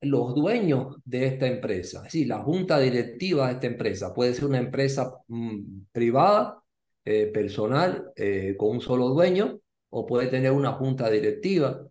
[0.00, 4.14] los dueños de esta empresa, es decir, la junta directiva de esta empresa.
[4.14, 6.62] Puede ser una empresa mm, privada,
[7.04, 9.60] eh, personal, eh, con un solo dueño,
[9.90, 11.87] o puede tener una junta directiva.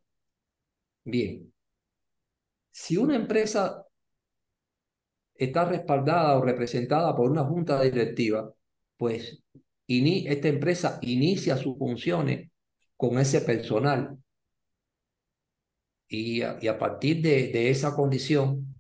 [1.08, 1.53] Bien,
[2.72, 3.86] si una empresa
[5.36, 8.53] está respaldada o representada por una junta directiva,
[8.97, 9.41] pues
[9.88, 12.49] esta empresa inicia sus funciones
[12.97, 14.18] con ese personal
[16.10, 18.76] y a, partir de, de, esa condición,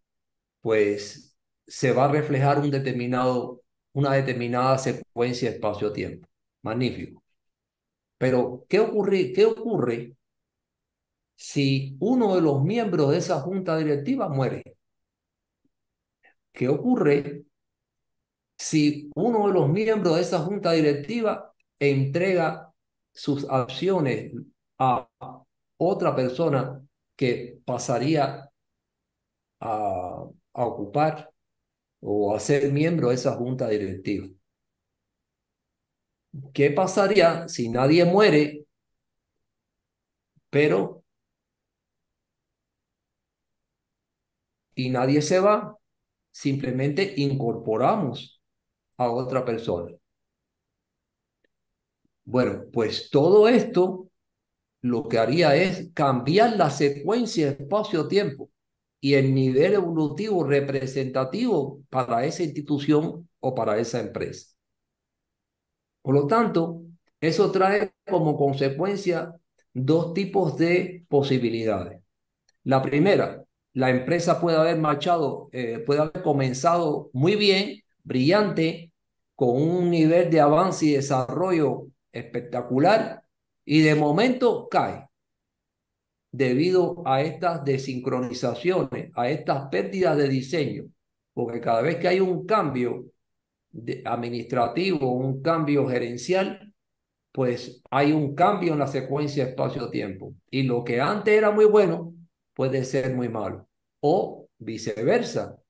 [0.61, 3.61] pues se va a reflejar un determinado,
[3.93, 6.27] una determinada secuencia espacio-tiempo.
[6.61, 7.23] Magnífico.
[8.17, 10.17] Pero, ¿qué ocurre, ¿qué ocurre
[11.37, 14.75] si uno de los miembros de esa junta directiva muere?
[16.51, 17.45] ¿Qué ocurre
[18.57, 22.73] si uno de los miembros de esa junta directiva entrega
[23.13, 24.33] sus acciones
[24.79, 25.07] a
[25.77, 26.83] otra persona
[27.15, 28.49] que pasaría
[29.59, 31.31] a, ocupar
[31.99, 34.27] o a ser miembro de esa junta directiva.
[36.53, 38.65] ¿Qué pasaría si nadie muere,
[40.49, 40.96] pero
[44.77, 45.77] y nadie se va?
[46.31, 48.41] Simplemente incorporamos
[48.97, 49.91] a otra persona.
[52.23, 54.09] Bueno, pues todo esto
[54.81, 58.51] lo que haría es cambiar la secuencia espacio-tiempo
[59.01, 64.55] y el nivel evolutivo representativo para esa institución o para esa empresa.
[66.01, 66.83] Por lo tanto,
[67.19, 69.33] eso trae como consecuencia
[69.73, 72.01] dos tipos de posibilidades.
[72.63, 78.91] La primera, la empresa puede haber marchado, eh, puede haber comenzado muy bien, brillante,
[79.35, 83.23] con un nivel de avance y desarrollo espectacular,
[83.65, 85.07] y de momento cae
[86.31, 90.85] debido a estas desincronizaciones, a estas pérdidas de diseño,
[91.33, 93.05] porque cada vez que hay un cambio
[94.05, 96.73] administrativo, un cambio gerencial,
[97.31, 100.33] pues hay un cambio en la secuencia espacio-tiempo.
[100.49, 102.16] Y lo que antes era muy bueno
[102.57, 103.69] puede ser muy malo.
[103.99, 105.61] O viceversa.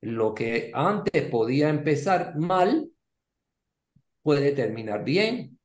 [0.00, 2.90] Lo que antes podía empezar mal
[4.22, 5.58] puede terminar bien.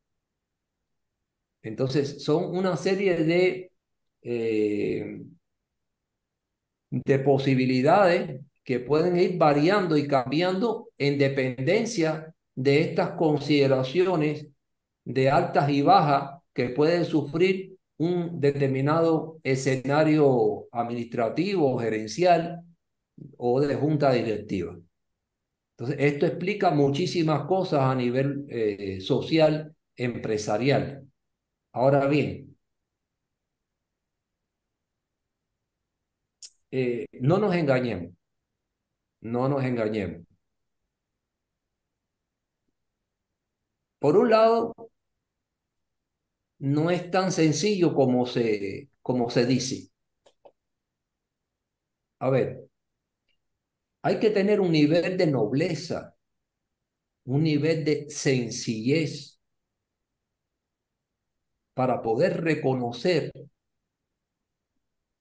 [1.62, 3.72] Entonces, son una serie de,
[4.22, 5.22] eh,
[6.90, 14.48] de posibilidades que pueden ir variando y cambiando en dependencia de estas consideraciones
[15.06, 22.62] de altas y bajas que pueden sufrir un determinado escenario administrativo, gerencial
[23.38, 24.78] o de junta directiva.
[25.78, 31.08] Entonces, esto explica muchísimas cosas a nivel eh, social, empresarial.
[31.74, 32.58] Ahora bien,
[36.72, 38.12] eh, no nos engañemos,
[39.22, 40.26] no nos engañemos.
[44.00, 44.74] Por un lado,
[46.60, 49.90] no es tan sencillo como se, como se dice.
[52.20, 52.70] A ver,
[54.02, 56.16] hay que tener un nivel de nobleza,
[57.26, 59.40] un nivel de sencillez
[61.74, 63.32] para poder reconocer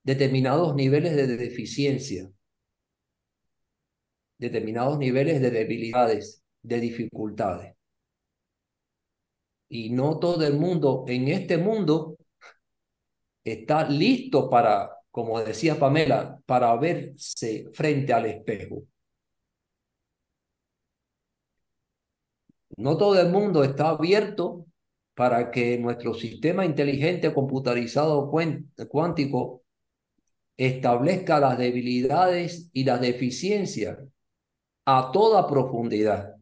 [0.02, 2.32] determinados niveles de deficiencia,
[4.38, 7.77] determinados niveles de debilidades, de dificultades.
[9.68, 12.16] Y no todo el mundo en este mundo
[13.44, 18.84] está listo para como decía Pamela, para verse frente al espejo.
[22.76, 24.66] No todo el mundo está abierto
[25.14, 29.64] para que nuestro sistema inteligente computarizado cuántico
[30.56, 33.98] establezca las debilidades y las deficiencias
[34.84, 36.37] a toda profundidad.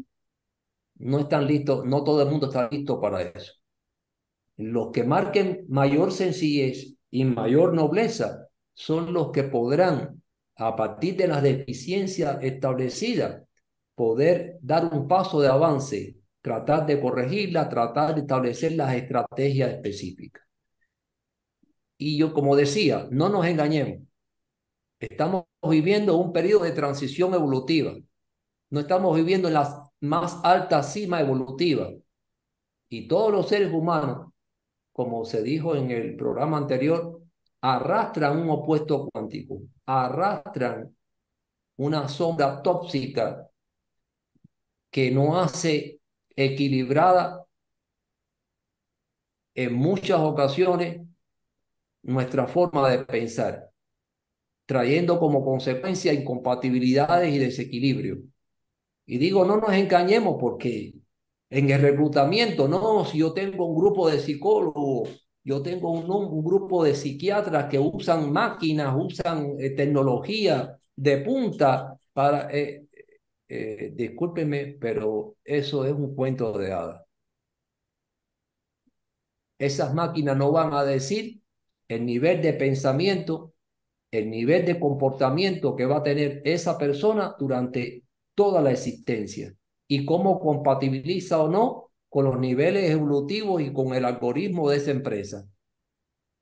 [0.99, 3.53] No están listos, no todo el mundo está listo para eso.
[4.57, 10.22] Los que marquen mayor sencillez y mayor nobleza son los que podrán,
[10.57, 13.42] a partir de las deficiencias establecidas,
[13.94, 20.42] poder dar un paso de avance, tratar de corregirla, tratar de establecer las estrategias específicas.
[21.99, 24.07] Y yo, como decía, no nos engañemos.
[24.99, 27.94] Estamos viviendo un periodo de transición evolutiva.
[28.70, 31.90] No estamos viviendo en la más alta cima evolutiva.
[32.88, 34.32] Y todos los seres humanos,
[34.92, 37.20] como se dijo en el programa anterior,
[37.61, 40.97] arrastran un opuesto cuántico, arrastran
[41.76, 43.49] una sombra tóxica
[44.90, 46.01] que no hace
[46.34, 47.44] equilibrada
[49.55, 51.01] en muchas ocasiones
[52.03, 53.70] nuestra forma de pensar,
[54.66, 58.18] trayendo como consecuencia incompatibilidades y desequilibrio.
[59.07, 60.94] Y digo, no nos engañemos porque
[61.50, 66.44] en el reclutamiento, no, si yo tengo un grupo de psicólogos, yo tengo un, un
[66.44, 72.50] grupo de psiquiatras que usan máquinas, usan eh, tecnología de punta para...
[72.52, 72.86] Eh,
[73.48, 77.02] eh, discúlpeme, pero eso es un cuento de hadas.
[79.59, 81.40] Esas máquinas no van a decir
[81.88, 83.54] el nivel de pensamiento,
[84.11, 88.04] el nivel de comportamiento que va a tener esa persona durante
[88.37, 89.53] toda la existencia
[89.89, 94.93] y cómo compatibiliza o no con los niveles evolutivos y con el algoritmo de esa
[94.93, 95.45] empresa.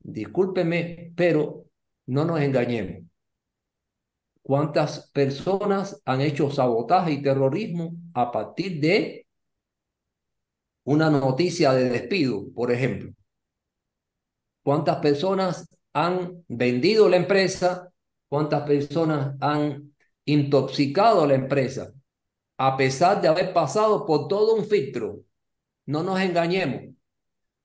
[0.01, 1.65] Discúlpeme, pero
[2.07, 3.05] no nos engañemos.
[4.43, 9.27] ¿Cuántas personas han hecho sabotaje y terrorismo a partir de
[10.85, 13.15] una noticia de despido, por ejemplo?
[14.63, 17.91] ¿Cuántas personas han vendido la empresa?
[18.29, 19.94] ¿Cuántas personas han
[20.27, 21.93] intoxicado la empresa?
[22.57, 25.21] A pesar de haber pasado por todo un filtro.
[25.87, 26.95] No nos engañemos.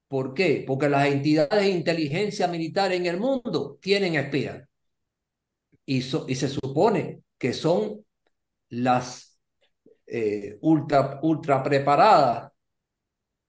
[0.07, 0.63] ¿Por qué?
[0.65, 4.67] Porque las entidades de inteligencia militar en el mundo tienen espías
[5.85, 8.05] y, se supone que son
[8.69, 9.39] las
[10.05, 12.51] eh, ultra, ultra preparadas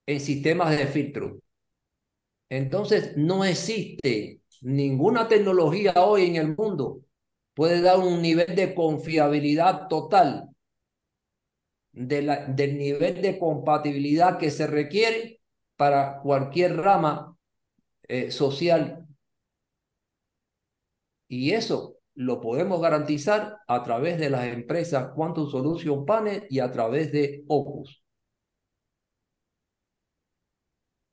[0.06, 1.38] en sistemas de filtro.
[2.48, 7.02] Entonces, no existe ninguna tecnología hoy en el mundo
[7.54, 10.50] puede dar un nivel de confiabilidad total
[11.92, 15.40] de la, del nivel de compatibilidad que se requiere
[15.76, 17.36] para cualquier rama
[18.08, 19.06] eh, social.
[21.28, 26.70] Y eso lo podemos garantizar a través de las empresas Quantum Solution Panel y a
[26.70, 28.02] través de Opus.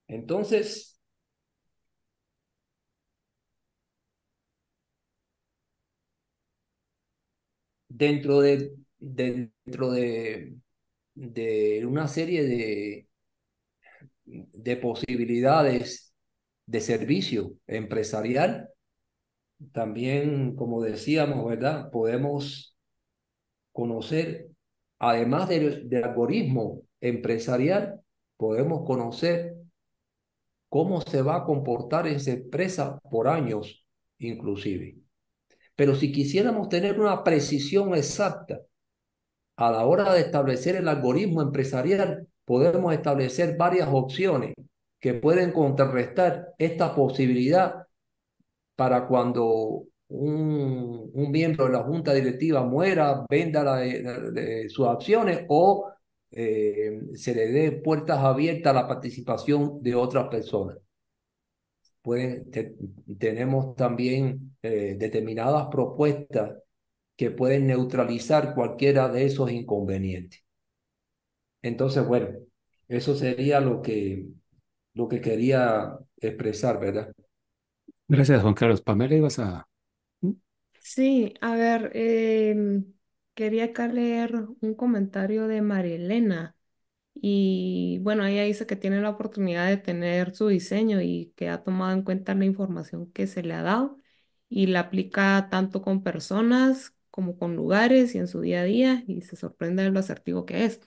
[0.07, 0.96] Entonces,
[7.97, 10.55] dentro de, dentro de,
[11.15, 13.07] de una serie de,
[14.25, 16.13] de posibilidades
[16.65, 18.69] de servicio empresarial,
[19.71, 21.89] también, como decíamos, ¿verdad?
[21.89, 22.75] Podemos
[23.71, 24.49] conocer,
[24.99, 28.01] además del, algoritmo empresarial,
[28.37, 29.55] podemos conocer
[30.69, 33.85] cómo se va a comportar esa empresa por años,
[34.19, 34.97] inclusive.
[35.77, 38.61] Pero si quisiéramos tener una precisión exacta
[39.57, 44.55] a la hora de establecer el algoritmo empresarial, podemos establecer varias opciones
[44.99, 47.85] que pueden contrarrestar esta posibilidad
[48.75, 53.79] para cuando un, miembro de la junta directiva muera, venda
[54.69, 55.91] sus acciones o
[56.31, 60.77] eh, se le dé puertas abiertas a la participación de otras personas.
[62.07, 62.49] Pueden,
[63.19, 66.53] tenemos también eh, determinadas propuestas
[67.17, 70.41] que pueden neutralizar cualquiera de esos inconvenientes.
[71.61, 72.29] Entonces, bueno,
[72.87, 74.25] eso sería lo que,
[74.93, 77.11] lo que quería expresar, ¿verdad?
[78.07, 78.81] Gracias, Juan Carlos.
[78.81, 79.67] Pamela, ibas a...
[80.79, 82.93] Sí, a ver, em,
[83.35, 86.56] quería acá leer un comentario de María Elena.
[87.21, 91.63] Y bueno, ella dice que tiene la oportunidad de tener su diseño y que ha
[91.63, 93.97] tomado en cuenta la información que se le ha dado
[94.49, 99.03] y la aplica tanto con personas como con lugares y en su día a día
[99.07, 100.81] y se sorprende de lo asertivo que es.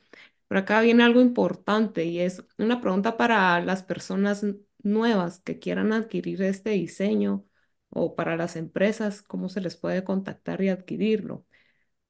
[0.48, 4.44] Pero acá viene algo importante y es una pregunta para las personas
[4.82, 7.44] nuevas que quieran adquirir este diseño
[7.90, 11.46] o para las empresas, cómo se les puede contactar y adquirirlo.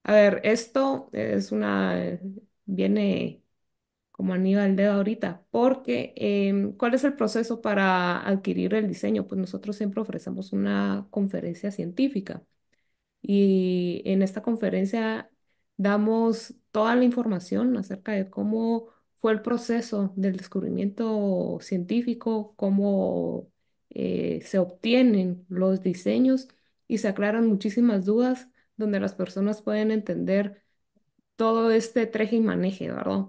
[0.05, 2.19] A ver, esto es una,
[2.65, 3.40] viene
[4.21, 9.27] como anillo al dedo ahorita, porque em, ¿cuál es el proceso para adquirir el diseño?
[9.27, 12.45] Pues nosotros siempre ofrecemos una conferencia científica
[13.23, 15.31] y en esta conferencia
[15.79, 23.51] damos toda la información acerca de cómo fue el proceso del descubrimiento científico, cómo
[23.91, 26.49] eh, se obtienen los diseños
[26.89, 30.63] y se aclaran muchísimas dudas donde las personas pueden entender
[31.37, 33.27] todo este treje y maneje, ¿verdad?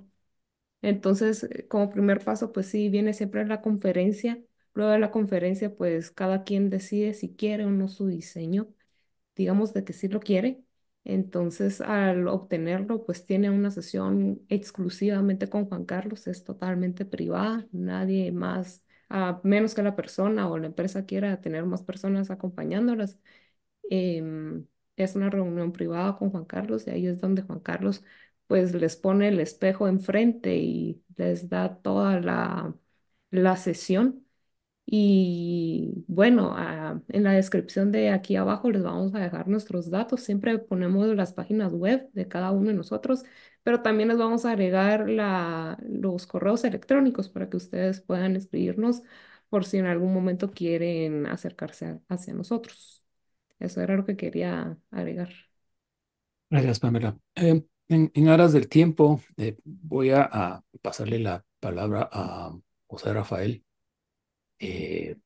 [0.82, 4.42] Entonces, eh, como primer paso, pues sí, viene siempre la conferencia.
[4.74, 8.68] Luego de la conferencia, pues cada quien decide si quiere o no su diseño.
[9.36, 10.64] Digamos de que sí lo quiere.
[11.04, 18.32] Entonces, al obtenerlo, pues tiene una sesión exclusivamente con Juan Carlos, es totalmente privada, nadie
[18.32, 23.18] más, a menos que la persona o la empresa quiera tener más personas acompañándolas.
[23.90, 28.04] Em, es una reunión privada con Juan Carlos y ahí es donde Juan Carlos
[28.52, 32.76] pues les pone el espejo enfrente y les da toda la,
[33.32, 34.28] la sesión.
[34.86, 40.22] Y bueno, ah, en la descripción de aquí abajo les vamos a dejar nuestros datos.
[40.24, 43.24] Siempre ponemos las páginas web de cada uno de nosotros,
[43.64, 49.04] pero también les vamos a agregar la, los correos electrónicos para que ustedes puedan escribirnos
[49.50, 53.04] por si en algún momento quieren acercarse hacia nosotros.
[53.60, 55.30] Eso era lo que quería agregar.
[56.50, 57.18] Gracias, Pamela.
[57.36, 63.64] Eh, en, aras del tiempo, eh, voy a, pasarle la palabra a José Rafael.
[64.60, 65.18] Eh,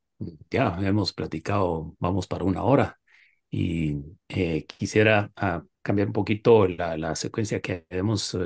[0.50, 3.00] ya hemos platicado, vamos para una hora,
[3.50, 3.98] y
[4.30, 8.38] eh, quisiera ah, cambiar un poquito la, secuencia que hemos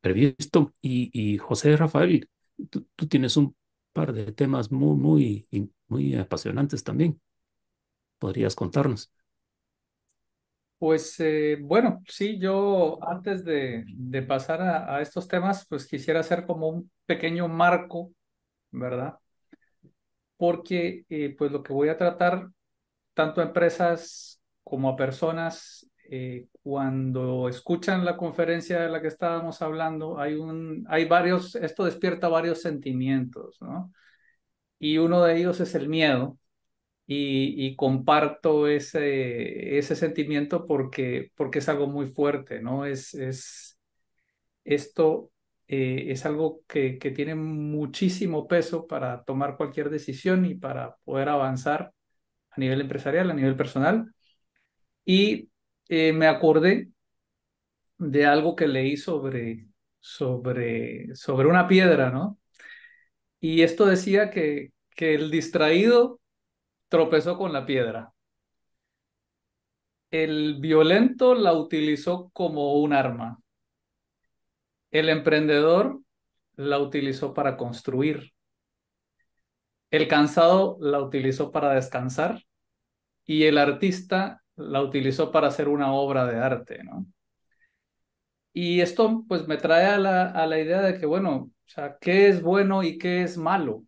[0.00, 0.74] previsto.
[0.80, 2.28] Y, José Rafael,
[2.70, 3.56] tú, tú, tienes un
[3.92, 7.20] par de temas muy, muy, muy apasionantes también.
[8.18, 9.10] ¿Podrías contarnos?
[10.84, 13.86] Pues eh, bueno, sí, yo antes de,
[14.28, 18.12] pasar a, estos temas, pues quisiera hacer como un pequeño marco,
[18.70, 19.14] ¿verdad?
[20.36, 22.48] Porque eh, pues lo que voy a tratar,
[23.14, 29.62] tanto a empresas como a personas, eh, cuando escuchan la conferencia de la que estábamos
[29.62, 33.90] hablando, hay, un, hay varios, esto despierta varios sentimientos, ¿no?
[34.78, 36.38] Y uno de ellos es el miedo,
[37.06, 42.86] y, comparto ese, ese sentimiento porque, porque es algo muy fuerte, ¿no?
[42.86, 43.78] Es, es,
[44.64, 45.30] esto
[45.68, 51.28] eh, es algo que, que tiene muchísimo peso para tomar cualquier decisión y para poder
[51.28, 51.92] avanzar
[52.50, 54.12] a nivel empresarial, a nivel personal.
[55.04, 55.50] Y
[55.88, 56.90] eh, me acordé
[57.98, 59.68] de algo que leí sobre,
[60.00, 62.38] sobre, sobre una piedra, ¿no?
[63.40, 66.20] Y esto decía que, que el distraído
[66.94, 68.12] tropezó con la piedra.
[70.12, 73.40] El violento la utilizó como un arma.
[74.92, 75.98] El emprendedor
[76.54, 78.32] la utilizó para construir.
[79.90, 82.44] El cansado la utilizó para descansar
[83.24, 87.06] y el artista la utilizó para hacer una obra de arte, ¿no?
[88.52, 91.98] Y esto pues me trae a la, a la idea de que, bueno, o sea,
[92.00, 93.82] ¿qué es bueno y qué es malo?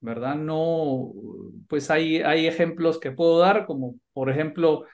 [0.00, 0.36] ¿Verdad?
[0.36, 1.12] No,
[1.68, 4.84] pues hay, hay ejemplos que puedo dar, como por ejemplo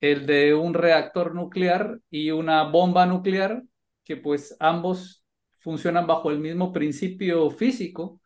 [0.00, 3.62] el de un reactor nuclear y una bomba nuclear,
[4.04, 5.24] que pues ambos
[5.60, 8.20] funcionan bajo el mismo principio físico,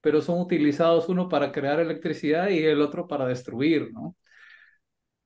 [0.00, 4.16] pero son utilizados uno para crear electricidad y el otro para destruir, ¿no?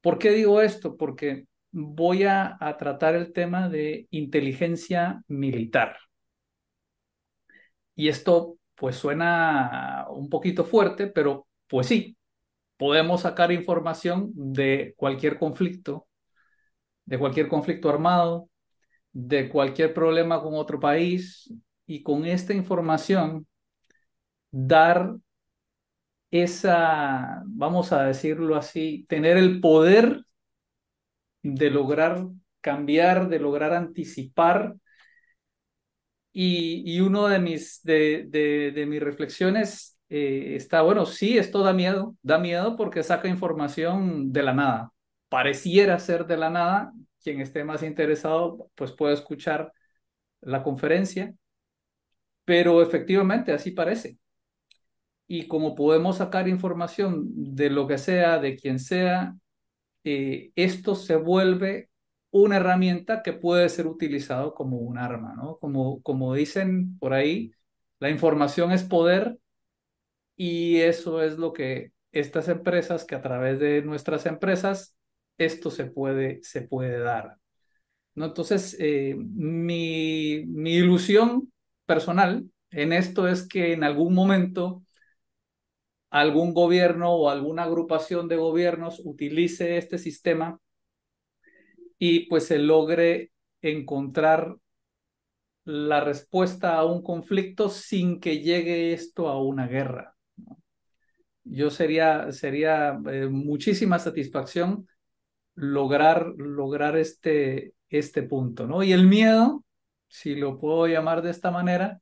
[0.01, 0.97] ¿Por qué digo esto?
[0.97, 5.97] Porque voy a, a tratar el tema de inteligencia militar.
[7.95, 12.17] Y esto pues suena un poquito fuerte, pero pues sí,
[12.77, 16.09] podemos sacar información de cualquier conflicto,
[17.05, 18.51] de cualquier conflicto armado,
[19.13, 21.53] de cualquier problema con otro país
[21.87, 23.47] y con esta información
[24.51, 25.17] dar
[26.31, 30.23] esa, vamos a decirlo así, tener el poder
[31.43, 32.27] de lograr
[32.61, 34.75] cambiar, de lograr anticipar
[36.39, 42.15] y, uno de mis, de, de, mis reflexiones eh, está, bueno, sí, esto da miedo,
[42.23, 44.93] da miedo porque saca información de la nada.
[45.31, 46.93] Pareciera ser de la nada.
[47.23, 49.73] Quien esté más interesado, pues puede escuchar
[50.43, 51.35] la conferencia,
[52.45, 54.19] pero efectivamente así parece.
[55.27, 57.25] Y como podemos sacar información
[57.57, 59.35] de lo que sea, de quien sea,
[60.05, 61.89] eh, esto se vuelve
[62.43, 65.59] una herramienta que puede ser utilizado como un arma, ¿no?
[65.59, 67.53] Como, como dicen por ahí,
[68.01, 69.39] la información es poder
[70.37, 74.97] y eso es lo que estas empresas que a través de nuestras empresas
[75.39, 77.39] esto se puede, se puede dar.
[78.15, 78.27] ¿no?
[78.27, 81.53] Entonces, eh, mi, mi ilusión
[81.87, 84.83] personal en esto es que en algún momento
[86.11, 90.59] algún gobierno o alguna agrupación de gobiernos utilice este sistema
[91.99, 93.33] y pues se logre
[93.63, 94.57] encontrar
[95.65, 100.15] la respuesta a un conflicto sin que llegue esto a una guerra.
[101.45, 104.89] Yo sería, sería eh, muchísima satisfacción
[105.55, 108.83] lograr, lograr este, este punto, ¿no?
[108.83, 109.65] Y el miedo,
[110.09, 112.01] si lo puedo llamar de esta manera,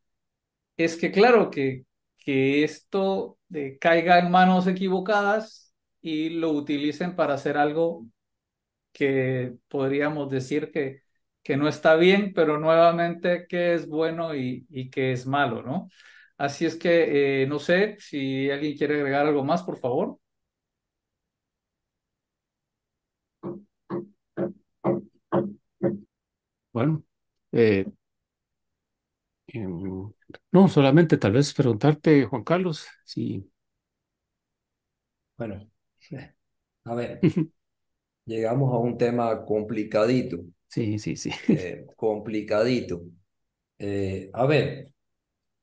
[0.77, 1.85] es que claro, que,
[2.19, 8.07] que esto eh, caiga en manos equivocadas y lo utilicen para hacer algo
[8.95, 11.03] que podríamos decir que,
[11.45, 15.91] que no está bien, pero nuevamente que es bueno y, y que es malo, ¿no?
[16.39, 20.19] Así es que eh, no sé si alguien quiere agregar algo más, por favor.
[26.73, 27.05] Bueno,
[27.53, 27.87] eh,
[29.49, 30.13] em,
[30.53, 33.51] no, solamente tal vez preguntarte, Juan Carlos, si...
[35.37, 35.69] Bueno,
[36.85, 37.21] a ver,
[38.27, 41.31] llegamos a un tema complicadito, Sí, sí, sí.
[41.49, 43.03] eh, complicadito.
[43.79, 44.91] Eh, a ver,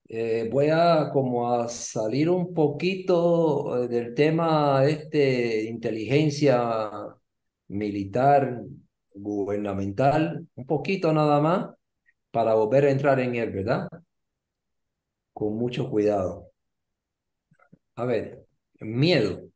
[0.09, 6.91] eh, voy a como a salir un poquito del tema este inteligencia
[7.69, 8.61] militar,
[9.13, 11.75] gubernamental, un poquito nada más,
[12.31, 13.87] para volver a entrar en él, ¿verdad?
[15.33, 16.51] Con mucho cuidado.
[17.95, 18.45] A ver,
[18.81, 19.49] miedo.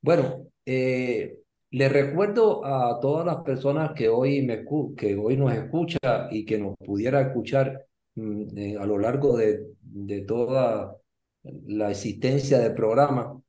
[0.00, 1.38] Bueno, eh,
[1.76, 4.64] le recuerdo a todas las personas que hoy, me,
[4.96, 9.74] que hoy nos escucha y que nos pudiera escuchar mm, eh, a lo largo de,
[9.82, 10.96] de toda
[11.42, 13.42] la existencia del programa,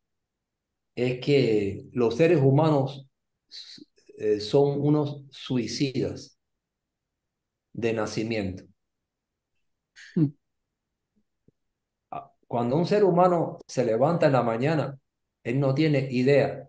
[0.95, 3.07] es que los seres humanos
[4.17, 6.38] eh, son unos suicidas
[7.73, 8.63] de nacimiento.
[10.17, 10.28] Mm.
[12.11, 14.99] Ah, Cuando un ser humano se levanta en la mañana,
[15.43, 16.66] él no tiene idea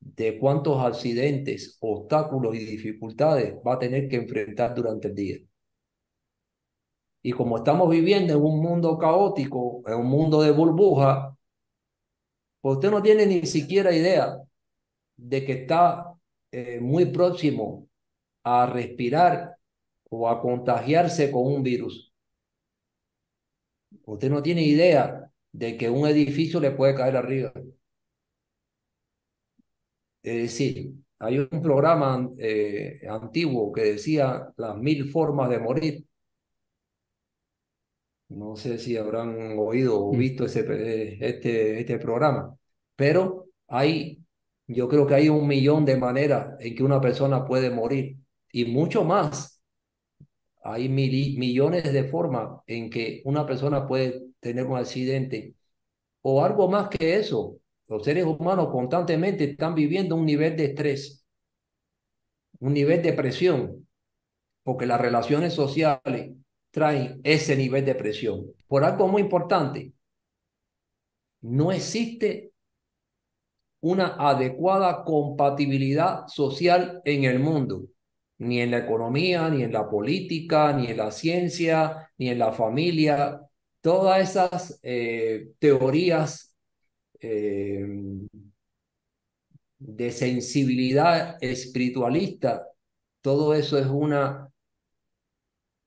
[0.00, 5.38] de cuántos accidentes, obstáculos y dificultades va a tener que enfrentar durante el día.
[7.22, 11.36] Y como estamos viviendo en un mundo caótico, en un mundo de burbuja,
[12.60, 14.38] pues usted no tiene ni siquiera idea
[15.16, 16.14] de que está
[16.52, 17.88] eh, muy próximo
[18.44, 19.56] a respirar
[20.10, 22.12] o a contagiarse con un virus.
[24.04, 27.52] Usted no tiene idea de que un edificio le puede caer arriba.
[30.26, 36.04] Es decir, hay un programa eh, antiguo que decía las mil formas de morir.
[38.28, 40.18] No sé si habrán oído o Mm.
[40.18, 42.56] visto ese, eh, este, este programa,
[42.96, 44.24] pero hay,
[44.66, 48.18] yo creo que hay un millón de maneras en que una persona puede morir
[48.52, 49.62] y mucho más.
[50.64, 55.54] Hay mili- millones de formas en que una persona puede tener un accidente
[56.22, 57.58] o algo más que eso.
[57.88, 61.24] Los seres humanos constantemente están viviendo un nivel de estrés,
[62.58, 63.88] un nivel de presión,
[64.64, 66.32] porque las relaciones sociales
[66.72, 68.46] traen ese nivel de presión.
[68.66, 69.92] Por algo muy importante,
[71.42, 72.52] no existe
[73.80, 77.84] una adecuada compatibilidad social en el mundo,
[78.38, 82.52] ni en la economía, ni en la política, ni en la ciencia, ni en la
[82.52, 83.40] familia.
[83.80, 86.45] Todas esas eh, teorías
[87.28, 87.86] eh,
[89.78, 92.66] de sensibilidad espiritualista,
[93.20, 94.48] todo eso es una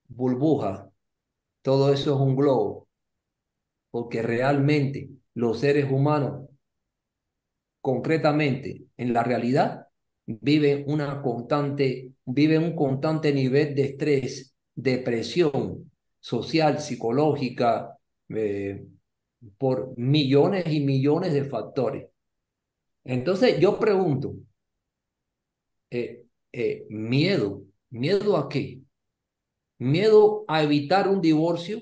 [0.08, 0.90] burbuja,
[1.62, 2.88] todo eso es un globo,
[3.92, 6.50] porque realmente los seres humanos,
[7.82, 9.88] concretamente en la realidad,
[10.26, 17.98] viven una constante, viven un constante nivel de estrés, depresión social, psicológica,
[18.30, 18.86] eh,
[19.58, 22.10] por millones y millones de factores.
[23.04, 24.36] Entonces yo pregunto,
[25.90, 28.82] eh, eh, miedo, ¿miedo a qué?
[29.78, 31.82] Miedo a evitar un divorcio,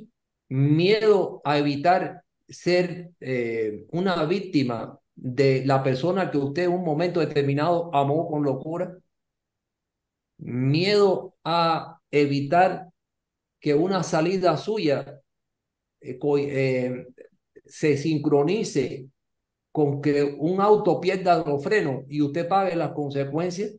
[0.50, 7.20] miedo a evitar ser eh, una víctima de la persona que usted en un momento
[7.20, 8.98] determinado amó con locura,
[10.38, 12.90] miedo a evitar
[13.60, 15.22] que una salida suya
[17.70, 19.08] se sincronice
[19.72, 23.76] con que un auto pierda los frenos y usted pague las consecuencias.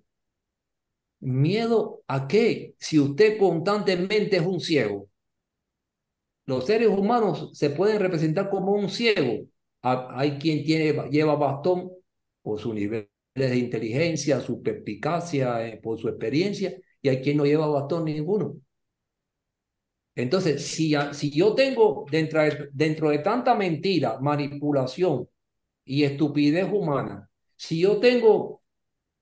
[1.21, 2.75] ¿Miedo a qué?
[2.79, 5.09] Si usted constantemente es un ciego.
[6.47, 9.47] Los seres humanos se pueden representar como un ciego
[9.83, 11.91] Hay quien tiene, lleva bastón
[12.43, 17.45] por su nivel de inteligencia, su perspicacia, eh, por su experiencia, y hay quien no
[17.45, 18.57] lleva bastón ninguno.
[20.19, 25.29] Entonces, si, si yo tengo dentro de, dentro de tanta mentira, manipulación
[25.85, 28.63] y estupidez humana, si yo tengo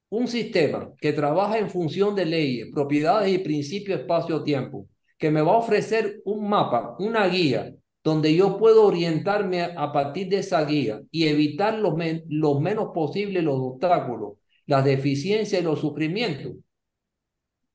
[0.09, 4.89] un sistema que trabaja en función de leyes, propiedades y principios espacio-tiempo,
[5.19, 10.31] que me va a ofrecer un mapa, una guía, donde yo puedo orientarme a partir
[10.31, 11.95] de esa guía y evitar lo,
[12.29, 16.55] lo menos posible los obstáculos, las deficiencias y los sufrimientos.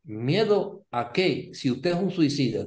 [0.03, 1.51] ¿Miedo a qué?
[1.53, 2.65] Si usted es un suicida.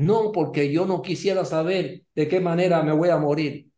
[0.00, 3.70] No porque yo no quisiera saber de qué manera me voy a morir.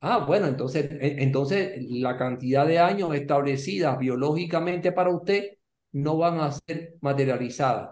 [0.00, 5.58] Ah, bueno, entonces, entonces la cantidad de años establecidas biológicamente para usted
[5.92, 7.90] no van a ser materializadas.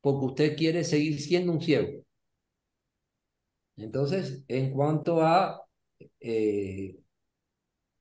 [0.00, 2.02] Porque usted quiere seguir siendo un ciego.
[3.76, 5.62] Entonces, en cuanto a
[6.20, 6.96] eh,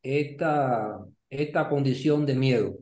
[0.03, 2.77] esta, esta condición de miedo,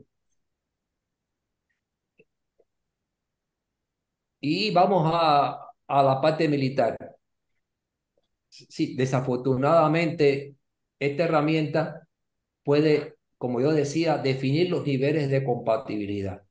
[4.46, 6.98] Y vamos a, a la parte militar.
[8.50, 10.56] Sí, desafortunadamente,
[11.00, 12.08] esta herramienta
[12.64, 16.44] puede, como yo decía, definir los niveles de compatibilidad.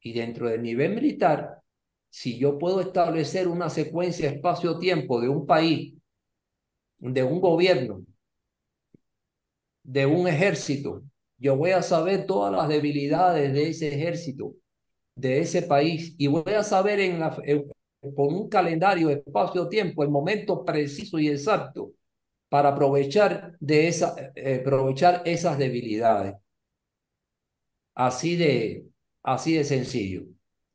[0.00, 1.60] Y dentro del nivel militar,
[2.08, 5.94] si yo puedo establecer una secuencia espacio-tiempo de un país,
[6.98, 8.06] de un gobierno,
[9.82, 11.02] de un ejército,
[11.36, 14.54] yo voy a saber todas las debilidades de ese ejército,
[15.16, 17.36] de ese país y voy a saber en la,
[18.14, 21.92] con un calendario, espacio-tiempo, el momento preciso y exacto
[22.48, 26.34] para aprovechar, de esa, eh, aprovechar esas debilidades.
[27.94, 28.86] Así de,
[29.22, 30.24] así de sencillo.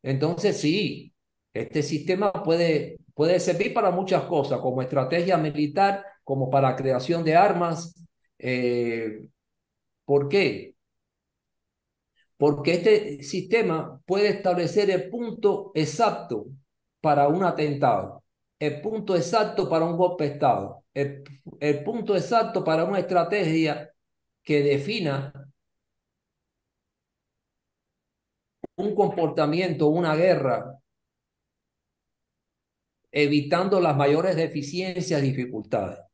[0.01, 1.13] Entonces, sí,
[1.53, 7.35] este sistema puede, puede servir para muchas cosas, como estrategia militar, como para creación de
[7.35, 7.93] armas.
[8.39, 9.27] Eh,
[10.05, 10.75] ¿Por qué?
[12.41, 16.47] Porque este sistema puede establecer el punto exacto
[16.99, 18.23] para un atentado,
[18.57, 23.93] el punto exacto para un golpe de Estado, el, punto exacto para una estrategia
[24.41, 25.31] que defina
[28.77, 30.79] un comportamiento, una guerra,
[33.11, 36.10] evitando las mayores deficiencias y dificultades.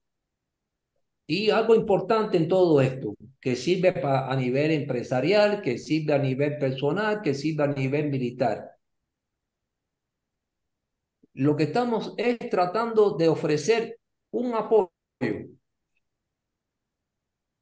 [1.28, 6.58] Y algo importante en todo esto, que sirve a nivel empresarial, que sirve a nivel
[6.58, 8.72] personal, que sirve a nivel militar.
[11.34, 14.00] Lo que estamos es tratando de ofrecer
[14.32, 14.90] un apoyo.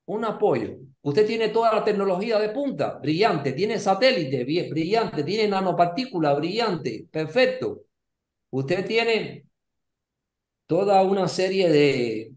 [0.06, 0.78] Un apoyo.
[1.02, 7.82] Usted tiene toda la tecnología de punta, brillante, tiene satélite, brillante, tiene nanopartícula, brillante, perfecto.
[8.52, 9.46] Usted tiene
[10.68, 12.35] toda una serie de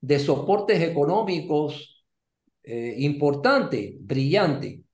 [0.00, 2.04] de soportes económicos
[2.62, 4.84] eh, importante, brillante.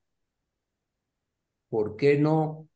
[1.69, 2.69] ¿Por qué no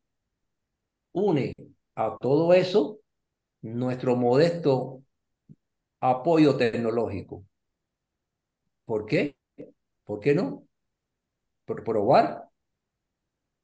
[1.13, 1.55] une
[1.95, 3.01] a todo eso
[3.63, 5.03] nuestro modesto
[6.01, 7.45] apoyo tecnológico?
[8.85, 9.37] ¿Por qué?
[10.05, 10.67] ¿Por qué no?
[11.65, 12.49] Por probar.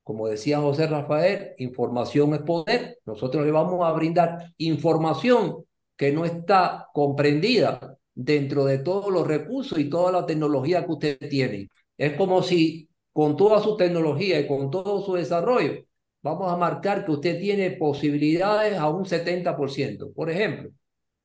[0.04, 3.00] Como decía José Rafael, información es poder.
[3.06, 5.64] Nosotros le vamos a brindar información
[5.96, 11.18] que no está comprendida dentro de todos los recursos y toda la tecnología que usted
[11.30, 11.68] tiene.
[11.96, 15.84] Es como si con toda su tecnología y con todo su desarrollo,
[16.22, 20.70] vamos a marcar que usted tiene posibilidades a un 70%, por ejemplo,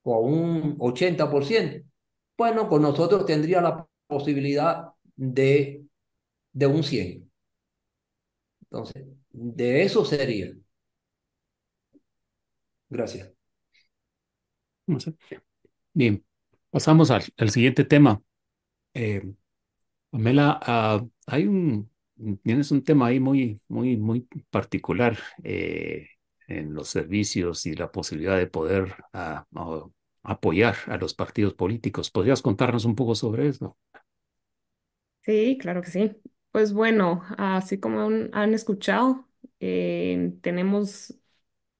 [0.03, 1.85] o a un 80%.
[2.37, 5.85] Bueno, con nosotros tendría la posibilidad de,
[6.53, 7.31] de un 100.
[8.63, 10.51] Entonces, de eso sería.
[12.89, 13.31] Gracias.
[15.93, 16.23] Bien,
[16.71, 18.21] Pasamos al, siguiente tema.
[18.93, 19.23] Eh,
[20.11, 21.91] Pamela, ah, hay un,
[22.43, 26.07] tienes un tema ahí muy, muy, muy particular eh,
[26.47, 29.45] en los servicios y la posibilidad de poder ah,
[30.23, 32.11] apoyar a los partidos políticos.
[32.11, 33.77] ¿Podrías contarnos un poco sobre eso?
[35.21, 36.15] Sí, claro que sí.
[36.51, 38.01] Pues bueno, así como
[38.33, 39.27] han, escuchado,
[39.59, 41.13] eh, tenemos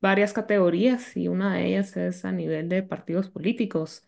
[0.01, 4.05] varias categorías y una de ellas es a nivel de partidos políticos.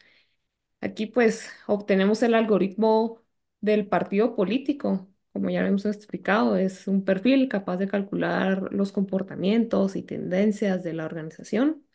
[0.81, 3.21] Aquí pues obtenemos el algoritmo
[3.61, 5.07] del partido político.
[5.33, 10.93] Como ya hemos explicado, es un perfil capaz de calcular los comportamientos y tendencias de
[10.93, 11.85] la organización.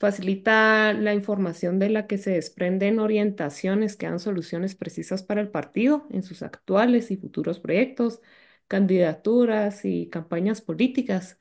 [0.00, 5.50] Facilita la información de la que se desprenden orientaciones que dan soluciones precisas para el
[5.50, 8.20] partido en sus actuales y futuros proyectos,
[8.68, 11.38] candidaturas y campañas políticas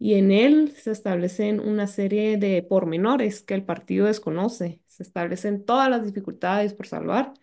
[0.00, 4.82] y en él se establecen una serie de pormenores que el partido desconoce.
[4.88, 7.34] Se establecen todas las dificultades por salvar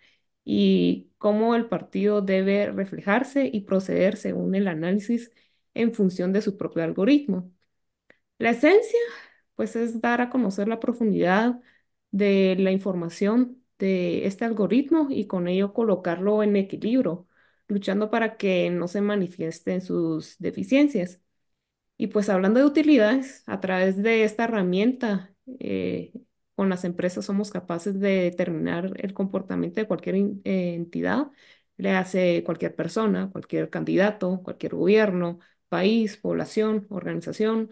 [0.46, 5.32] y cómo el partido debe reflejarse y proceder según el análisis
[5.76, 7.52] en función de su propio algoritmo.
[8.40, 9.00] La esencia,
[9.56, 11.60] pues, es dar a conocer la profundidad
[12.12, 17.28] de la información de este algoritmo y con ello colocarlo en equilibrio,
[17.68, 21.22] luchando para que no se manifiesten sus deficiencias.
[21.98, 26.14] Y pues hablando de utilidades, a través de esta herramienta, eh,
[26.56, 31.32] con las empresas somos capaces de determinar el comportamiento de cualquier eh, entidad,
[31.78, 35.40] le hace cualquier persona, cualquier candidato, cualquier gobierno,
[35.70, 37.72] país, población, organización.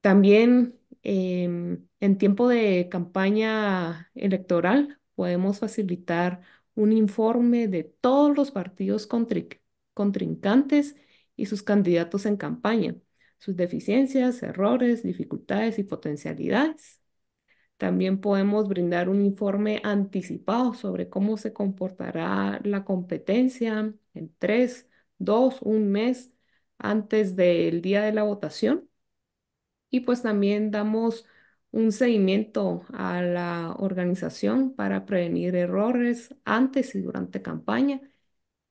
[0.00, 6.42] También em, en tiempo de campaña electoral podemos facilitar
[6.74, 9.08] un informe de todos los partidos
[9.94, 10.96] contrincantes
[11.36, 12.94] y sus candidatos en campaña
[13.38, 17.00] sus deficiencias, errores, dificultades y potencialidades.
[17.76, 25.60] También podemos brindar un informe anticipado sobre cómo se comportará la competencia en tres, dos,
[25.62, 26.32] un mes
[26.78, 28.88] antes del día de la votación.
[29.90, 31.26] Y pues también damos
[31.70, 38.00] un seguimiento a la organización para prevenir errores antes y durante campaña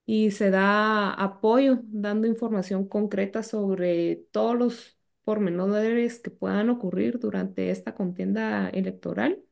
[0.05, 7.71] y se da apoyo dando información concreta sobre todos los pormenores que puedan ocurrir durante
[7.71, 9.43] esta contienda electoral.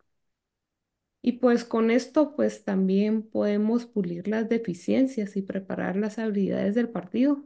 [1.22, 6.90] Y pues con esto pues también podemos pulir las deficiencias y preparar las habilidades del
[6.90, 7.46] partido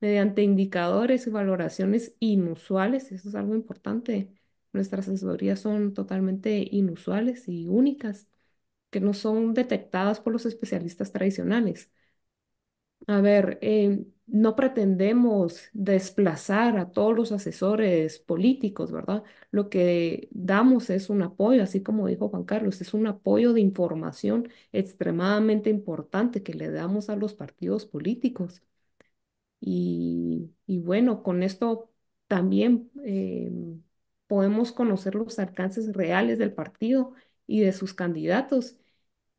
[0.00, 3.12] mediante indicadores y valoraciones inusuales.
[3.12, 4.32] Eso es algo importante.
[4.72, 8.28] Nuestras asesorías son totalmente inusuales y únicas,
[8.90, 11.90] que no son detectadas por los especialistas tradicionales.
[13.06, 19.22] A ver, eh, no pretendemos desplazar a todos los asesores políticos, ¿verdad?
[19.50, 23.60] Lo que damos es un apoyo, así como dijo Juan Carlos, es un apoyo de
[23.62, 28.62] información extremadamente importante que le damos a los partidos políticos.
[29.60, 31.90] Y, y bueno, con esto
[32.28, 33.50] también eh,
[34.26, 37.12] podemos conocer los alcances reales del partido
[37.46, 38.76] y de sus candidatos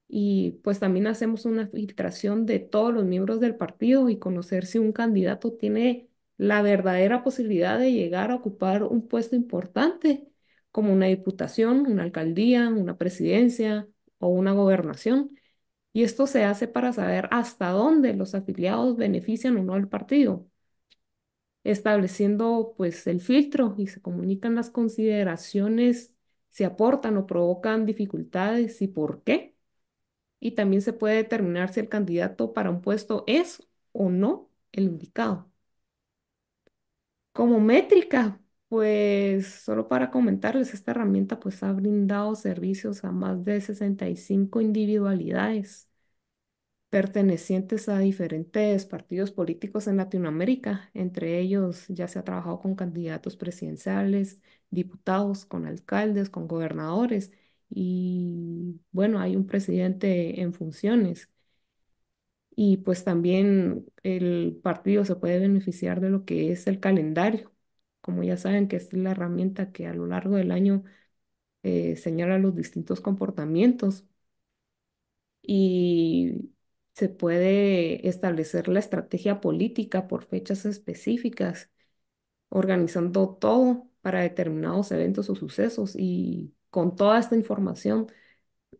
[0.09, 4.79] y pues también hacemos una filtración de todos los miembros del partido y conocer si
[4.79, 10.27] un candidato tiene la verdadera posibilidad de llegar a ocupar un puesto importante
[10.71, 13.87] como una diputación, una alcaldía, una presidencia
[14.19, 15.37] o una gobernación.
[15.93, 20.47] Y esto se hace para saber hasta dónde los afiliados benefician o no al partido,
[21.63, 26.15] estableciendo pues el filtro y se comunican las consideraciones
[26.49, 29.55] si aportan o provocan dificultades y por qué
[30.39, 34.85] y también se puede determinar si el candidato para un puesto es o no el
[34.85, 35.51] indicado.
[37.31, 43.61] Como métrica, pues solo para comentarles, esta herramienta pues ha brindado servicios a más de
[43.61, 45.89] 65 individualidades
[46.89, 50.89] pertenecientes a diferentes partidos políticos en Latinoamérica.
[50.93, 57.31] Entre ellos ya se ha trabajado con candidatos presidenciales, diputados, con alcaldes, con gobernadores
[57.69, 61.29] y bueno, hay un presidente en funciones.
[62.55, 67.53] Y pues también el partido se puede beneficiar de lo que es el calendario.
[68.01, 70.83] Como ya saben que es la herramienta que a lo largo del año
[71.63, 74.05] eh, señala los distintos comportamientos
[75.41, 76.51] y
[76.93, 81.69] se puede establecer la estrategia política por fechas específicas,
[82.49, 88.07] organizando todo para determinados eventos o sucesos y con toda esta información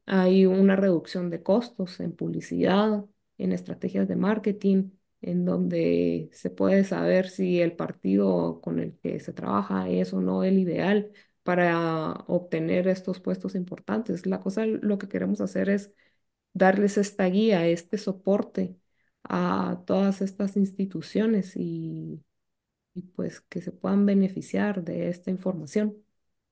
[0.06, 3.06] hay una reducción de costos en publicidad,
[3.38, 4.92] en estrategias de marketing,
[5.22, 10.22] en donde se puede saber si el partido con el que se trabaja es o
[10.22, 11.12] no el ideal
[11.44, 14.26] para obtener estos puestos importantes.
[14.26, 15.94] La cosa, lo que queremos hacer es
[16.54, 18.78] darles esta guía, este soporte
[19.24, 22.24] a todas estas instituciones y,
[23.16, 25.98] pues que se puedan beneficiar de esta información.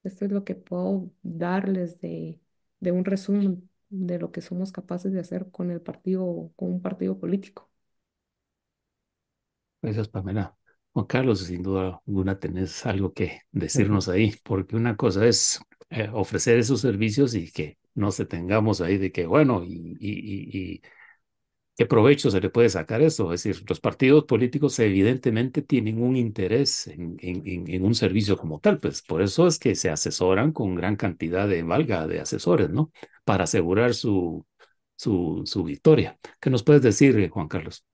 [0.04, 2.40] Esto es lo que puedo darles de,
[2.82, 7.20] un resumen de lo que somos capaces de hacer con el partido, con un partido
[7.20, 7.70] político.
[9.82, 10.56] Gracias, Pamela.
[10.94, 15.60] Juan Carlos, sin duda alguna tenés algo que decirnos ahí, porque una cosa es
[15.90, 20.82] eh, ofrecer esos servicios y que no se tengamos ahí de que, bueno, y, y
[21.78, 23.32] ¿Qué provecho se le puede sacar eso?
[23.32, 28.80] Es decir, los partidos políticos evidentemente tienen un interés en, en, un servicio como tal,
[28.80, 32.92] pues por eso es que se asesoran con gran cantidad de valga de asesores, ¿no?
[33.24, 34.44] Para asegurar su,
[34.96, 36.18] su, su victoria.
[36.42, 37.86] ¿Qué nos puedes decir, Juan Carlos?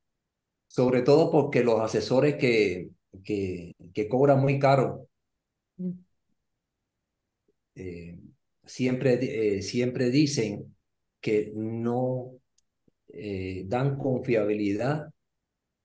[0.68, 2.90] Sobre todo porque los asesores que
[3.24, 5.08] que, que cobran muy caro.
[5.78, 5.92] Mm.
[7.76, 8.20] Eh,
[8.66, 10.76] siempre, eh, siempre dicen
[11.20, 12.34] que no
[13.14, 15.10] eh, dan confiabilidad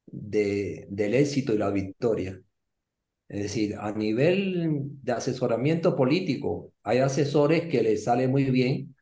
[0.06, 2.40] de, del éxito y la victoria.
[3.28, 8.96] Es decir, a nivel de asesoramiento político, hay asesores que les sale muy bien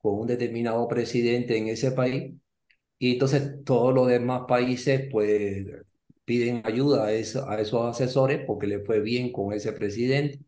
[0.00, 2.34] con un determinado presidente en ese país
[2.98, 5.66] y entonces todos los demás países pues
[6.24, 7.12] piden ayuda a, a
[7.60, 10.40] esos asesores porque les fue bien con ese presidente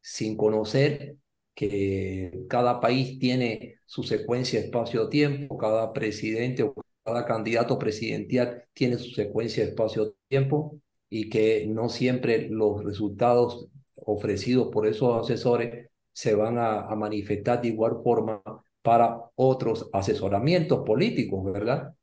[0.00, 1.16] sin conocer
[1.54, 6.74] que cada país tiene su secuencia espacio-tiempo, cada presidente o
[7.04, 14.86] cada candidato presidencial tiene su secuencia espacio-tiempo y que no siempre los resultados ofrecidos por
[14.86, 18.42] esos asesores se van a, manifestar de igual forma
[18.82, 21.94] para otros asesoramientos políticos, ¿verdad?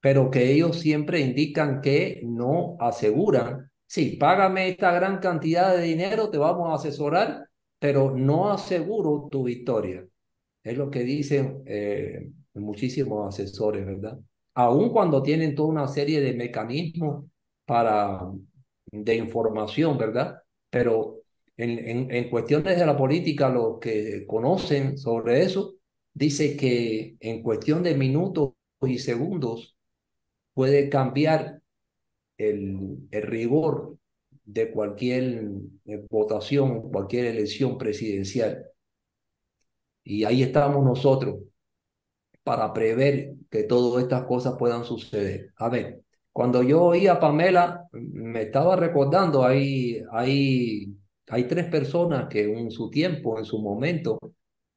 [0.00, 6.30] Pero que ellos siempre indican que no aseguran, sí, págame esta gran cantidad de dinero,
[6.30, 7.45] te vamos a asesorar,
[7.78, 10.06] pero no aseguro tu victoria.
[10.62, 14.18] Es lo que dicen eh, muchísimos asesores, ¿verdad?
[14.54, 17.26] Aun cuando tienen toda una serie de mecanismos
[17.64, 18.20] para,
[18.90, 20.38] de información, ¿verdad?
[20.70, 21.22] Pero
[21.56, 25.74] en, en, en cuestiones de la política, los que conocen sobre eso,
[26.14, 29.76] dice que en cuestión de minutos y segundos
[30.54, 31.60] puede cambiar
[32.38, 33.98] el, el rigor
[34.46, 35.50] de cualquier
[35.84, 38.64] eh, votación, cualquier elección presidencial.
[40.04, 41.40] Y ahí estamos nosotros
[42.44, 45.52] para prever que todas estas cosas puedan suceder.
[45.56, 46.02] A ver,
[46.32, 50.94] cuando yo oí a Pamela, me estaba recordando, hay, hay,
[51.28, 54.18] hay tres personas que en su tiempo, en su momento,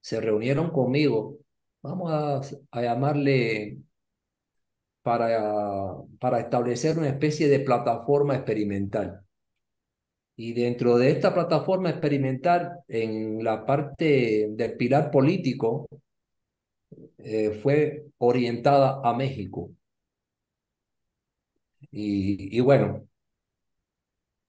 [0.01, 1.37] se reunieron conmigo.
[1.83, 2.41] Vamos a,
[2.71, 3.79] a llamarle
[5.03, 9.25] para, para establecer una especie de plataforma experimental.
[10.39, 15.87] Y dentro de esta plataforma experimental, en la parte del pilar político,
[17.17, 19.71] eh, fue orientada a México.
[21.91, 23.07] Y, y, bueno,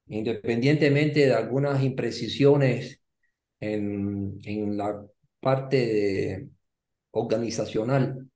[0.09, 3.01] independientemente de algunas imprecisiones
[3.61, 5.05] en, en la
[5.41, 6.49] parte
[7.13, 8.31] organizacional,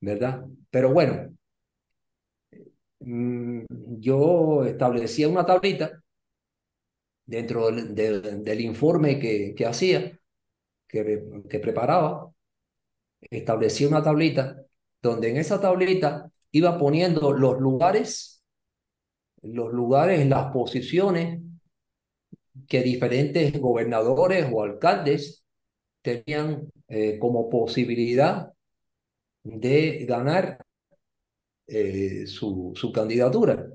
[0.00, 0.46] ¿verdad?
[0.70, 1.34] Pero bueno,
[3.00, 3.64] mm,
[4.00, 6.02] yo establecía una tablita
[7.26, 10.18] dentro del, informe que, hacía,
[10.88, 12.32] que, que preparaba,
[13.20, 14.62] establecía una tablita
[15.02, 18.42] donde en esa tablita iba poniendo los lugares,
[19.42, 21.40] los lugares, las posiciones
[22.68, 25.44] que diferentes gobernadores o alcaldes
[26.02, 28.52] tenían eh, como posibilidad
[29.42, 30.64] de ganar
[31.66, 33.68] eh, su, su candidatura.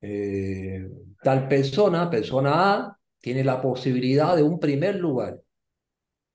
[0.00, 0.88] Eh,
[1.22, 5.40] tal persona, persona A, tiene la posibilidad de un primer lugar,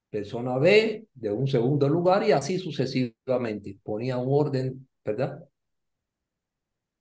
[0.10, 3.78] persona B de un segundo lugar y así sucesivamente.
[3.84, 5.44] Ponía un orden, ¿verdad?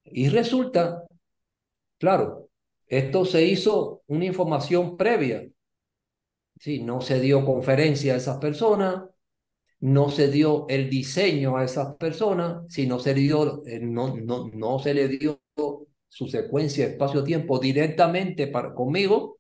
[0.05, 1.05] Y resulta,
[1.99, 2.49] claro,
[2.87, 5.49] esto se hizo una información previa.
[6.59, 9.05] Sí, no se dio conferencia a esas personas,
[9.81, 14.95] no se dio el diseño a esas personas, sino se dio, no, no, no se
[14.95, 15.41] le dio
[16.13, 19.39] su secuencia espacio-tiempo directamente para, conmigo,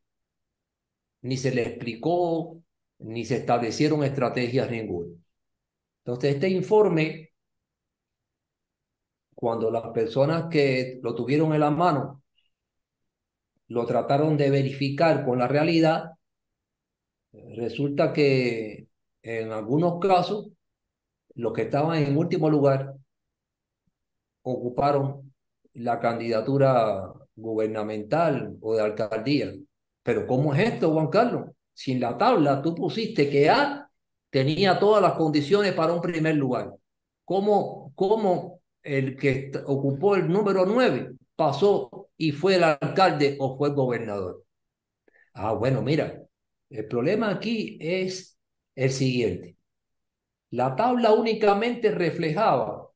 [1.20, 2.62] ni se le explicó,
[3.00, 5.14] ni se establecieron estrategias ninguna.
[5.98, 7.32] Entonces, este informe,
[9.34, 12.22] cuando las personas que lo tuvieron en la mano
[13.68, 16.12] lo trataron de verificar con la realidad,
[17.54, 18.88] resulta que
[19.20, 20.48] en algunos casos
[21.34, 22.94] los que estaban en último lugar
[24.40, 25.31] ocuparon
[25.74, 29.52] la candidatura gubernamental o de alcaldía.
[30.02, 31.50] Pero ¿cómo es esto, Juan Carlos?
[31.72, 33.88] Si en la tabla tú pusiste que A
[34.30, 36.72] tenía todas las condiciones para un primer lugar,
[37.24, 43.68] ¿cómo, cómo el que ocupó el número 9 pasó y fue el alcalde o fue
[43.68, 44.44] el gobernador?
[45.34, 46.22] Ah, bueno, mira,
[46.70, 48.38] el problema aquí es
[48.74, 49.56] el siguiente.
[50.50, 52.88] La tabla únicamente reflejaba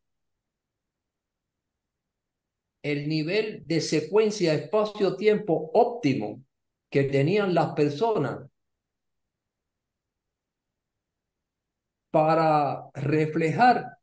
[2.92, 6.44] el nivel de secuencia espacio-tiempo óptimo
[6.88, 8.48] que tenían las personas
[12.12, 13.98] para reflejar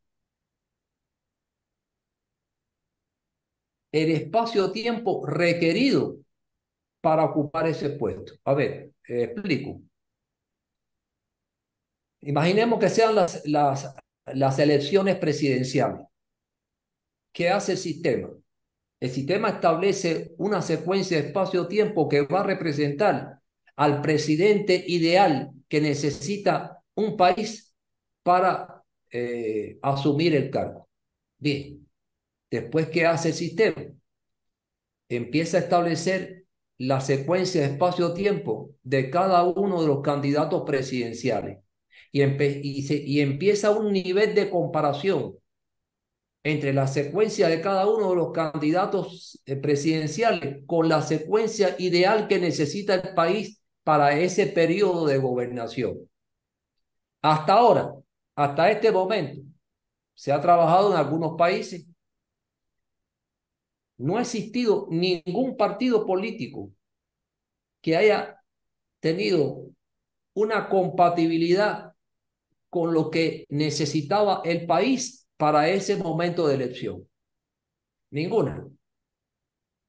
[3.94, 6.18] el espacio-tiempo requerido
[7.00, 8.34] para ocupar ese puesto.
[8.44, 9.82] A ver, eh, explico.
[12.20, 13.96] Imaginemos que sean las, las,
[14.26, 16.06] las elecciones presidenciales.
[17.32, 18.43] ¿Qué hace el sistema?
[19.04, 23.42] El sistema establece una secuencia de espacio-tiempo que va a representar
[23.76, 27.76] al presidente ideal que necesita un país
[28.24, 28.82] para
[29.12, 30.88] eh, asumir el cargo.
[31.38, 31.86] Bien,
[32.50, 33.84] después que hace el sistema,
[35.10, 36.46] empieza a establecer
[36.78, 41.58] la secuencia de espacio-tiempo de cada uno de los candidatos presidenciales
[42.14, 45.36] y, y, empieza un nivel de comparación
[46.44, 52.28] entre la secuencia de cada uno de los candidatos eh, presidenciales con la secuencia ideal
[52.28, 56.10] que necesita el país para ese periodo de gobernación.
[57.22, 57.94] Hasta ahora,
[58.36, 59.42] hasta este momento,
[60.14, 61.86] se ha trabajado en algunos países.
[63.98, 66.72] No ha existido ningún partido político
[67.82, 68.42] que haya
[69.00, 69.70] tenido
[70.34, 71.94] una compatibilidad
[72.70, 77.06] con lo que necesitaba el país para ese momento de elección.
[78.12, 78.66] Ninguna.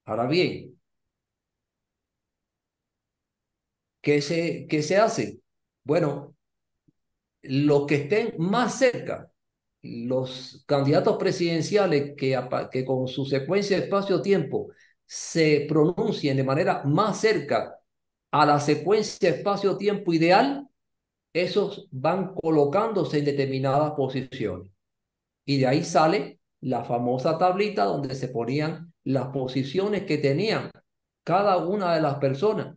[0.05, 0.79] Ahora bien,
[4.01, 5.39] ¿qué se, qué se hace?
[5.85, 6.35] Bueno,
[7.43, 9.31] los que estén más cerca,
[9.81, 12.37] los candidatos presidenciales que,
[12.69, 14.71] que con su secuencia de espacio-tiempo
[15.05, 17.79] se pronuncien de manera más cerca
[18.31, 20.67] a la secuencia espacio-tiempo ideal,
[21.33, 24.74] esos van colocándose en determinadas posiciones.
[25.45, 30.71] Y de ahí sale la famosa tablita donde se ponían las posiciones que tenían
[31.23, 32.75] cada una de las personas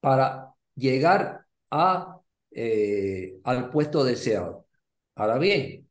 [0.00, 2.20] para llegar a
[2.54, 4.66] eh, al puesto deseado.
[5.14, 5.88] Ahora bien,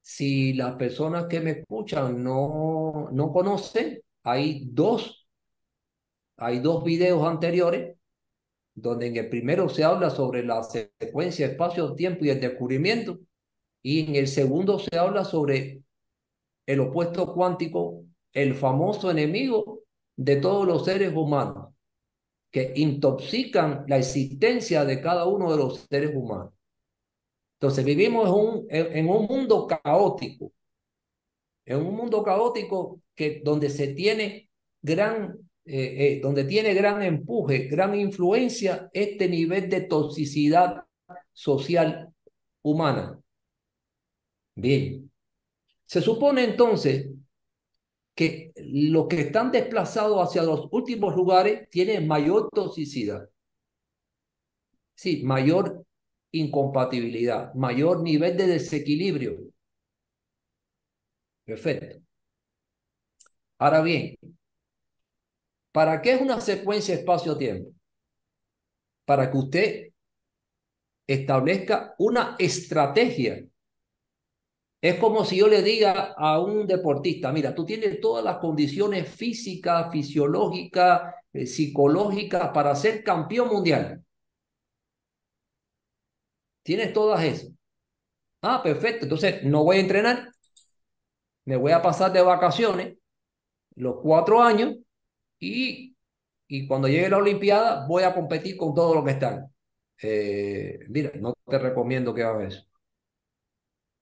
[0.00, 5.28] si las personas que me escuchan no, no conocen, hay dos,
[6.36, 7.96] hay dos videos anteriores
[8.74, 13.20] donde en el primero se habla sobre la secuencia espacio, tiempo y el descubrimiento,
[13.84, 15.82] y en el segundo se habla sobre
[16.66, 18.02] el opuesto cuántico,
[18.32, 19.82] el famoso enemigo
[20.16, 21.74] de todos los seres humanos,
[22.50, 26.54] que intoxican la existencia de cada uno de los seres humanos.
[27.60, 28.24] Entonces vivimos
[28.70, 30.50] en un, mundo caótico,
[31.66, 34.48] en un mundo caótico que donde se tiene
[34.80, 35.36] gran,
[35.66, 40.84] eh, eh, donde tiene gran empuje, gran influencia este nivel de toxicidad
[41.34, 42.08] social
[42.62, 43.20] humana.
[44.56, 45.10] Bien,
[45.86, 47.08] se supone entonces
[48.16, 53.28] que los que están desplazados hacia los últimos lugares tienen mayor toxicidad.
[54.96, 55.84] Sí, mayor
[56.32, 59.38] incompatibilidad, mayor nivel de desequilibrio.
[61.46, 62.02] Perfecto.
[63.58, 64.16] Ahora bien,
[65.72, 67.70] ¿para qué es una secuencia espacio-tiempo?
[69.06, 69.92] Para que usted
[71.06, 73.42] establezca una estrategia
[74.84, 79.08] es como si yo le diga a un deportista, mira, tú tienes todas las condiciones
[79.08, 84.04] físicas, fisiológicas, eh, psicológicas para ser campeón mundial.
[86.62, 87.50] Tienes todas esas.
[88.42, 89.04] Ah, perfecto.
[89.06, 90.32] Entonces, no voy a entrenar.
[91.44, 92.96] Me voy a pasar de vacaciones
[93.76, 94.76] los cuatro años
[95.40, 95.96] y,
[96.48, 99.46] y cuando llegue la Olimpiada voy a competir con todos los que están.
[100.02, 102.66] Eh, mira, no te recomiendo que hagas eso.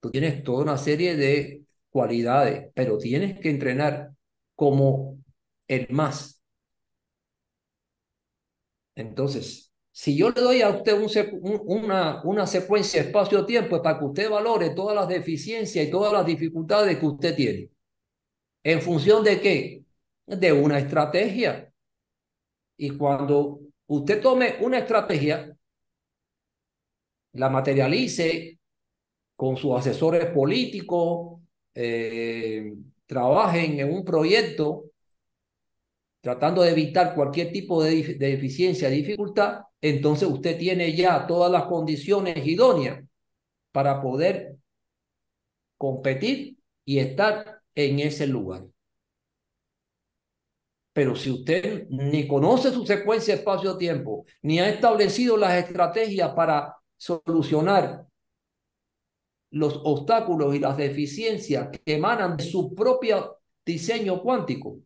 [0.03, 4.11] Tú tienes toda una serie de cualidades, pero tienes que entrenar
[4.57, 5.23] como
[5.69, 6.43] el más.
[8.97, 11.01] Entonces, si yo le doy a usted
[11.41, 16.27] una, una secuencia espacio-tiempo, es para que usted valore todas las deficiencias y todas las
[16.27, 17.71] dificultades que usted tiene.
[18.65, 19.85] ¿En función de qué?
[20.27, 21.73] De una estrategia.
[22.77, 25.57] Y cuando usted tome una estrategia,
[27.35, 28.59] la materialice
[29.43, 31.41] con sus asesores políticos,
[31.75, 32.75] eh,
[33.07, 34.85] trabajen en un proyecto
[36.21, 42.47] tratando de evitar cualquier tipo de, deficiencia, dificultad, entonces usted tiene ya todas las condiciones
[42.47, 43.05] idóneas
[43.73, 44.59] para poder
[45.77, 48.65] competir y estar en ese lugar.
[50.93, 58.07] Pero si usted ni conoce su secuencia espacio-tiempo, ni ha establecido las estrategias para solucionar
[59.53, 64.79] los obstáculos y las deficiencias que emanan de su propio diseño cuántico.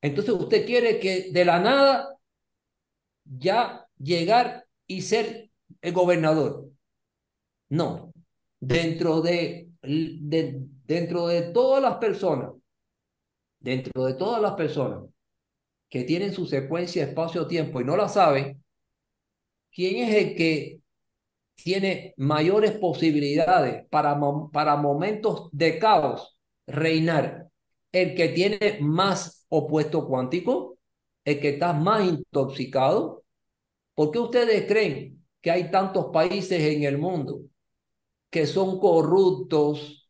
[0.00, 2.16] Entonces usted quiere que de la nada
[3.24, 5.50] ya llegar y ser
[5.80, 6.70] el gobernador.
[7.68, 8.12] No,
[8.58, 12.52] dentro de, dentro de todas las personas,
[13.60, 15.04] dentro de todas las personas
[15.88, 18.64] que tienen su secuencia espacio-tiempo y no la saben,
[19.70, 20.81] ¿quién es el que
[21.62, 24.18] tiene mayores posibilidades para,
[24.52, 26.36] para momentos de caos
[26.66, 27.48] reinar.
[27.92, 30.78] el que tiene más opuesto cuántico,
[31.24, 33.24] el que está más intoxicado.
[33.94, 37.42] ¿Por qué ustedes creen que hay tantos países en el mundo
[38.30, 40.08] que son corruptos?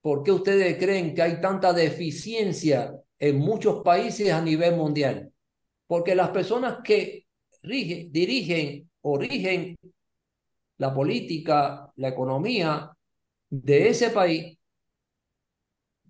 [0.00, 5.32] ¿Por qué ustedes creen que hay tanta deficiencia en muchos países a nivel mundial?
[5.86, 7.26] Porque las personas que
[7.62, 9.76] dirigen o rigen
[10.78, 12.90] la política, la economía
[13.50, 14.58] de ese país,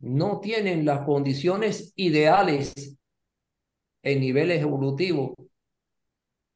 [0.00, 2.96] no tienen las condiciones ideales
[4.02, 5.32] en niveles evolutivos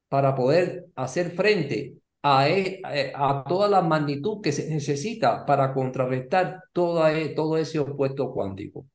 [0.09, 2.81] para poder hacer frente a, e,
[3.15, 8.85] a, toda la magnitud que se necesita para contrarrestar toda, e, todo ese opuesto cuántico.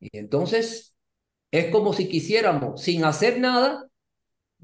[0.00, 0.94] Y entonces
[1.50, 3.88] es como si quisiéramos, sin hacer nada,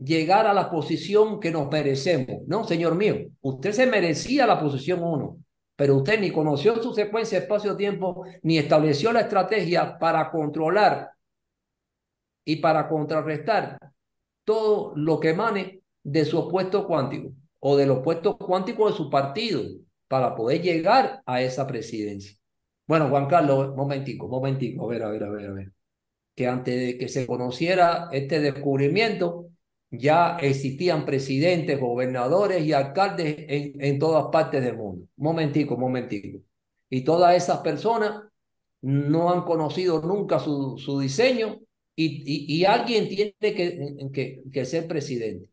[0.02, 2.42] llegar a la posición que nos merecemos.
[2.46, 5.38] No, señor mío, usted se merecía la posición uno,
[5.76, 11.10] pero usted ni conoció su secuencia espacio-tiempo, ni estableció la estrategia para controlar
[12.44, 13.78] y para contrarrestar
[14.44, 19.62] todo lo que emane de su opuesto cuántico o del opuesto cuántico de su partido
[20.06, 22.36] para poder llegar a esa presidencia.
[22.86, 25.72] Bueno, Juan Carlos, momentico, momentico, a ver, a ver, a ver, a ver.
[26.34, 29.50] Que antes de que se conociera este descubrimiento,
[29.90, 35.06] ya existían presidentes, gobernadores y alcaldes en, todas partes del mundo.
[35.16, 36.40] Momentico, momentico.
[36.90, 38.22] Y todas esas personas
[38.82, 41.60] no han conocido nunca su, diseño
[41.96, 45.48] y, alguien tiene que, que, que ser presidente,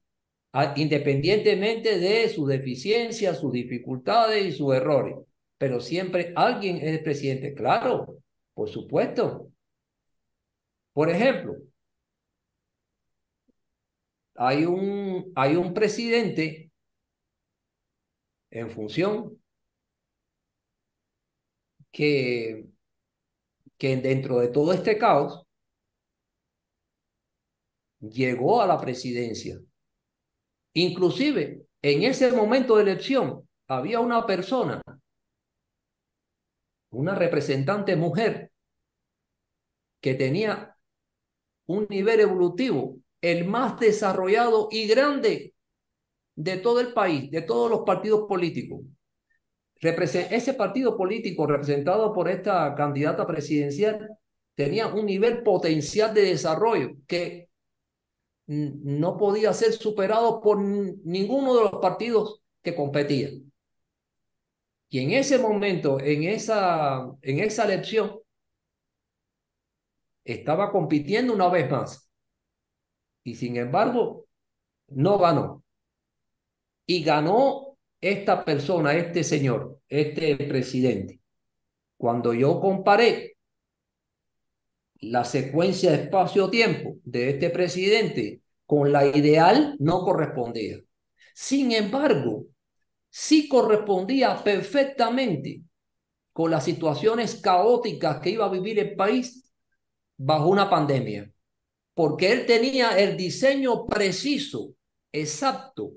[0.76, 5.16] independientemente de sus deficiencias, sus dificultades y sus errores.
[5.58, 8.18] Pero siempre alguien es presidente, claro,
[8.54, 9.50] por supuesto.
[10.94, 11.58] Por ejemplo,
[14.36, 16.72] hay un, hay un presidente
[18.52, 19.42] en función
[21.92, 22.68] que,
[23.78, 25.46] que dentro de todo este caos
[28.00, 29.60] llegó a la presidencia.
[30.74, 34.82] Inclusive, en ese momento de elección, había una persona,
[36.90, 38.52] una representante mujer,
[40.02, 40.78] que tenía
[41.68, 43.00] un nivel evolutivo
[43.32, 45.56] el más desarrollado y grande
[46.36, 48.82] de todo el país, de todos los partidos políticos.
[49.82, 54.10] Ese partido político representado por esta candidata presidencial
[54.54, 57.50] tenía un nivel potencial de desarrollo que
[58.46, 63.52] no podía ser superado por ninguno de los partidos que competían.
[64.90, 68.20] Y en ese momento, en esa, en esa elección,
[70.24, 72.05] estaba compitiendo una vez más
[73.26, 74.28] y sin embargo
[74.88, 75.64] no ganó.
[76.86, 81.20] Y ganó esta persona, este señor, este presidente.
[81.98, 83.38] Cuando yo comparé
[85.02, 90.78] la secuencia de espacio-tiempo de este presidente con la ideal, no correspondía.
[91.34, 92.46] Sin embargo,
[93.10, 95.64] sí correspondía perfectamente
[96.32, 99.52] con las situaciones caóticas que iba a vivir el país
[100.18, 101.32] bajo una pandemia
[101.96, 104.76] porque él tenía el diseño preciso,
[105.12, 105.94] exacto,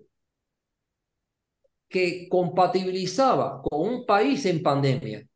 [1.88, 5.26] que compatibilizaba con un país en pandemia.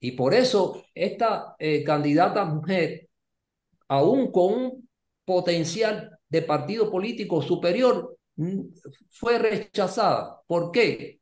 [0.00, 3.08] Y por eso esta eh, candidata mujer,
[3.88, 4.88] aún con un
[5.24, 8.18] potencial de partido político superior,
[9.10, 10.42] fue rechazada.
[10.48, 11.20] ¿Por qué?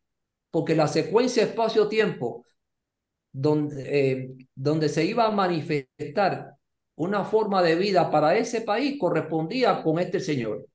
[0.50, 2.46] Porque la secuencia espacio-tiempo
[3.30, 6.56] donde, eh, donde se iba a manifestar
[7.02, 10.66] una forma de vida para ese país correspondía con este señor.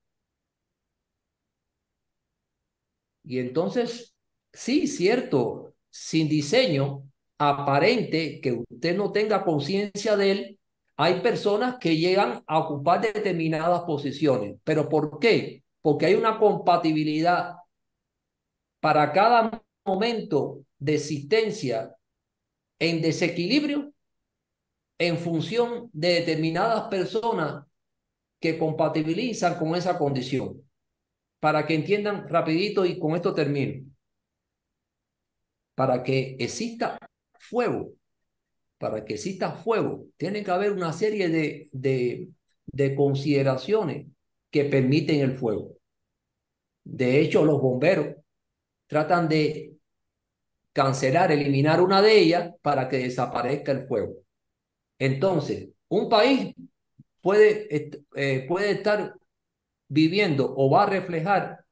[3.23, 4.13] Y entonces,
[4.51, 7.03] sí, cierto, sin diseño
[7.37, 10.59] aparente que usted no tenga conciencia de él,
[10.97, 14.55] hay personas que llegan a ocupar determinadas posiciones.
[14.63, 15.63] ¿Pero por qué?
[15.81, 17.55] Porque hay una compatibilidad
[18.81, 21.95] para cada momento de existencia
[22.79, 23.93] en desequilibrio
[24.99, 27.65] en función de determinadas personas
[28.39, 30.61] que compatibilizan con esa condición.
[31.39, 33.85] Para que entiendan rapidito y con esto termino.
[35.75, 36.97] Para que exista
[37.39, 37.93] fuego,
[38.79, 42.29] para que exista fuego, tiene que haber una serie de, de,
[42.65, 44.07] de consideraciones
[44.49, 45.77] que permiten el fuego.
[46.83, 48.15] De hecho, los bomberos
[48.87, 49.75] tratan de
[50.73, 54.26] cancelar, eliminar una de ellas para que desaparezca el fuego.
[54.99, 56.53] Entonces, un país
[57.21, 57.67] puede,
[58.15, 59.15] eh, puede estar
[59.87, 61.65] viviendo o va a reflejar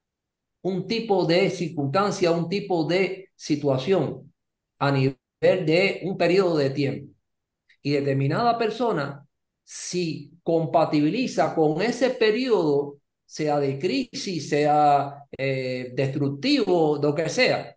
[0.61, 4.34] un tipo de circunstancia, un tipo de situación
[4.80, 7.14] a nivel de un periodo de tiempo.
[7.81, 9.26] Y determinada persona,
[9.64, 17.76] si compatibiliza con ese periodo, sea de crisis, sea eh, destructivo, lo que sea,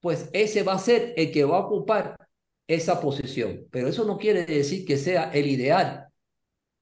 [0.00, 2.16] pues ese va a ser el que va a ocupar
[2.66, 3.66] esa posición.
[3.70, 6.08] Pero eso no quiere decir que sea el ideal,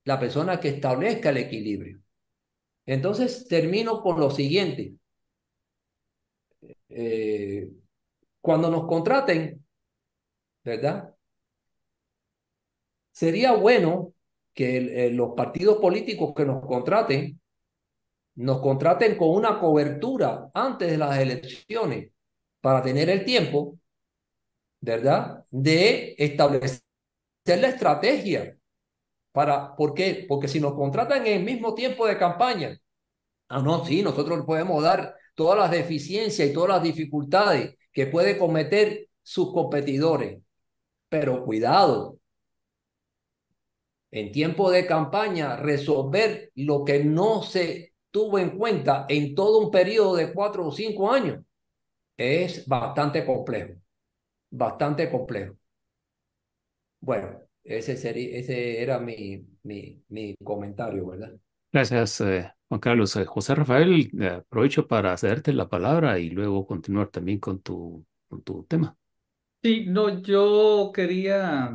[0.04, 2.00] la persona que establezca el equilibrio.
[2.86, 4.94] Entonces termino con lo siguiente.
[6.88, 7.70] Eh,
[8.40, 9.64] cuando nos contraten,
[10.64, 11.14] ¿verdad?
[13.12, 14.14] Sería bueno
[14.54, 17.40] que los partidos políticos que nos contraten,
[18.34, 22.10] nos contraten con una cobertura antes de las elecciones
[22.60, 23.78] para tener el tiempo,
[24.82, 25.44] ¿verdad?
[25.50, 26.82] De establecer
[27.46, 28.58] la estrategia.
[29.32, 30.26] Para, ¿Por qué?
[30.28, 32.78] Porque si nos contratan en el mismo tiempo de campaña,
[33.48, 38.38] ah, no, sí, nosotros podemos dar todas las deficiencias y todas las dificultades que puede
[38.38, 40.42] cometer sus competidores.
[41.08, 42.18] Pero cuidado,
[44.10, 49.70] en tiempo de campaña, resolver lo que no se tuvo en cuenta en todo un
[49.70, 51.42] periodo de cuatro o cinco años
[52.16, 53.74] es bastante complejo,
[54.52, 55.56] bastante complejo.
[57.00, 61.32] Bueno, ese, sería, ese era mi, mi, mi comentario, ¿verdad?
[61.72, 63.16] Gracias, eh, Juan Carlos.
[63.16, 68.04] Eh, José Rafael, eh, aprovecho para cederte la palabra y luego continuar también con tu,
[68.28, 68.96] con tu tema.
[69.62, 71.70] Sí, no, yo quería,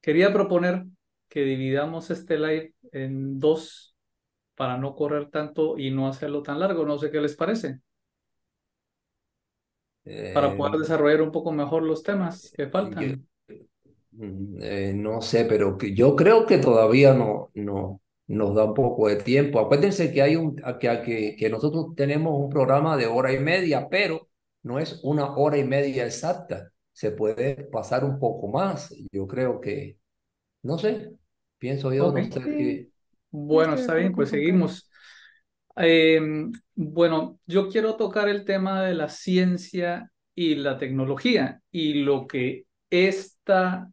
[0.00, 0.84] quería proponer
[1.28, 3.96] que dividamos este live en dos
[4.56, 6.86] para no correr tanto y no hacerlo tan largo.
[6.86, 7.80] No sé qué les parece.
[10.32, 13.20] Para poder Eh, desarrollar un poco mejor los temas que faltan.
[14.12, 18.74] mm, eh, no sé, pero que yo creo que todavía no, no nos da un
[18.74, 19.60] poco de tiempo.
[19.60, 23.88] Acuérdense que hay un que, que, que nosotros tenemos un programa de hora y media,
[23.88, 24.28] pero
[24.62, 26.70] no es una hora y media exacta.
[26.92, 28.94] Se puede pasar un poco más.
[29.12, 29.98] Yo creo que,
[30.62, 31.12] no sé,
[31.58, 32.90] pienso yo, no sé qué.
[33.30, 34.87] Bueno, estoy de está bien, pues seguimos.
[35.78, 42.26] Em, bueno, yo quiero tocar el tema de la ciencia y la tecnología y lo
[42.26, 43.88] que esta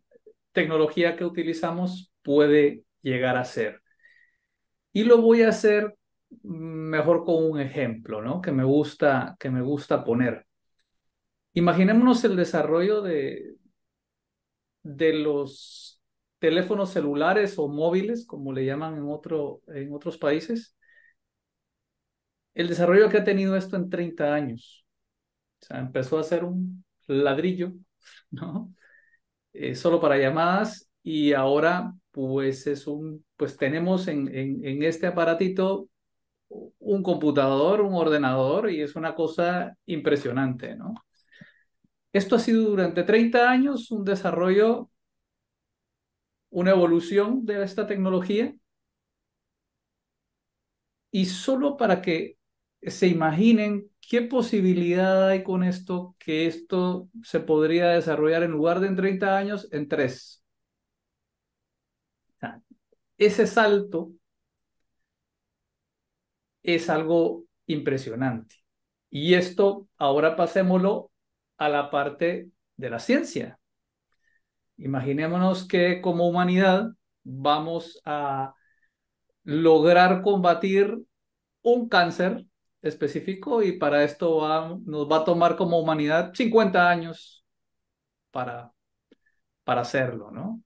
[0.52, 3.82] tecnología que utilizamos puede llegar a ser.
[4.94, 5.95] Y lo voy a hacer
[6.44, 8.41] mejor con un ejemplo, ¿no?
[8.41, 10.45] Que me gusta, que me gusta poner.
[11.53, 13.56] Imaginémonos el desarrollo de,
[14.84, 16.02] de los
[16.40, 20.76] teléfonos celulares o móviles, como le llaman en, otro, en otros países.
[22.56, 24.86] El desarrollo que ha tenido esto en 30 años.
[25.64, 27.73] O sea, empezó a ser un ladrillo,
[28.32, 28.73] ¿no?
[29.53, 35.07] Eh, solo para llamadas y ahora pues es un, pues tenemos en, en, en este
[35.07, 35.90] aparatito
[36.80, 40.95] un computador, un ordenador y es una cosa impresionante, ¿no?
[42.14, 44.90] Esto ha sido durante 30 años un desarrollo,
[46.49, 48.56] una evolución de esta tecnología
[51.11, 52.35] y solo para que
[52.88, 58.88] se imaginen qué posibilidad hay con esto, que esto se podría desarrollar en lugar de
[58.88, 60.44] en 30 años, en 3.
[62.36, 62.62] O sea,
[63.18, 64.12] ese salto
[66.64, 68.56] es algo impresionante.
[69.10, 71.12] Y esto ahora pasémoslo
[71.57, 73.60] a la parte de la ciencia.
[74.78, 76.90] Imaginémonos que como humanidad
[77.24, 78.53] vamos a
[79.44, 80.98] lograr combatir
[81.62, 82.45] un cáncer
[82.86, 87.45] específico y para esto va, nos va a tomar como humanidad 50 años
[88.32, 88.72] para,
[89.64, 90.62] para hacerlo, ¿no?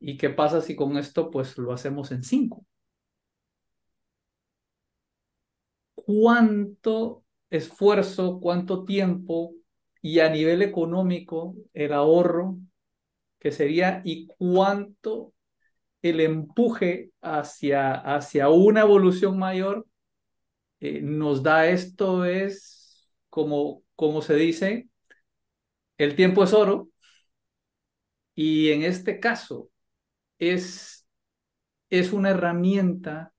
[0.00, 2.64] ¿Y qué pasa si con esto pues lo hacemos en 5?
[5.94, 9.52] ¿Cuánto esfuerzo, cuánto tiempo
[10.00, 12.58] y a nivel económico el ahorro
[13.40, 15.34] que sería y cuánto
[16.02, 19.86] el empuje hacia, hacia una evolución mayor
[20.80, 24.88] eh, nos da esto es como, como se dice,
[25.98, 26.90] el tiempo es oro
[28.34, 29.70] y en este caso
[30.38, 31.06] es,
[31.90, 33.34] es una herramienta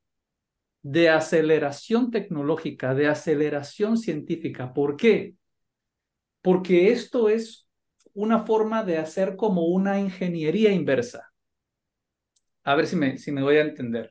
[0.82, 4.74] de aceleración tecnológica, de aceleración científica.
[4.74, 5.36] ¿Por qué?
[6.42, 7.68] Porque esto es
[8.14, 11.32] una forma de hacer como una ingeniería inversa.
[12.64, 14.10] A ver si me, si me voy a entender.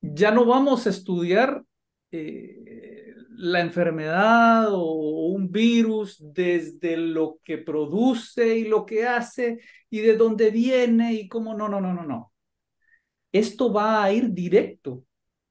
[0.00, 1.62] Ya no vamos a estudiar
[2.10, 9.60] eh, la enfermedad o un virus desde lo que produce y lo que hace
[9.90, 11.54] y de dónde viene y cómo.
[11.54, 12.32] No, no, no, no, no.
[13.32, 15.04] Esto va a ir directo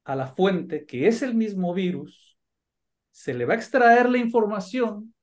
[0.03, 2.37] a la fuente, que es el mismo virus.
[3.11, 5.13] Se le va a extraer la información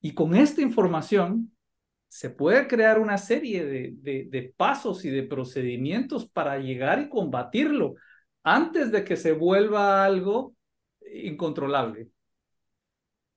[0.00, 1.55] Y con esta información
[2.08, 3.94] se puede crear una serie de,
[4.30, 7.94] de, pasos y de procedimientos para llegar y combatirlo
[8.42, 10.54] antes de que se vuelva algo
[11.12, 12.08] incontrolable.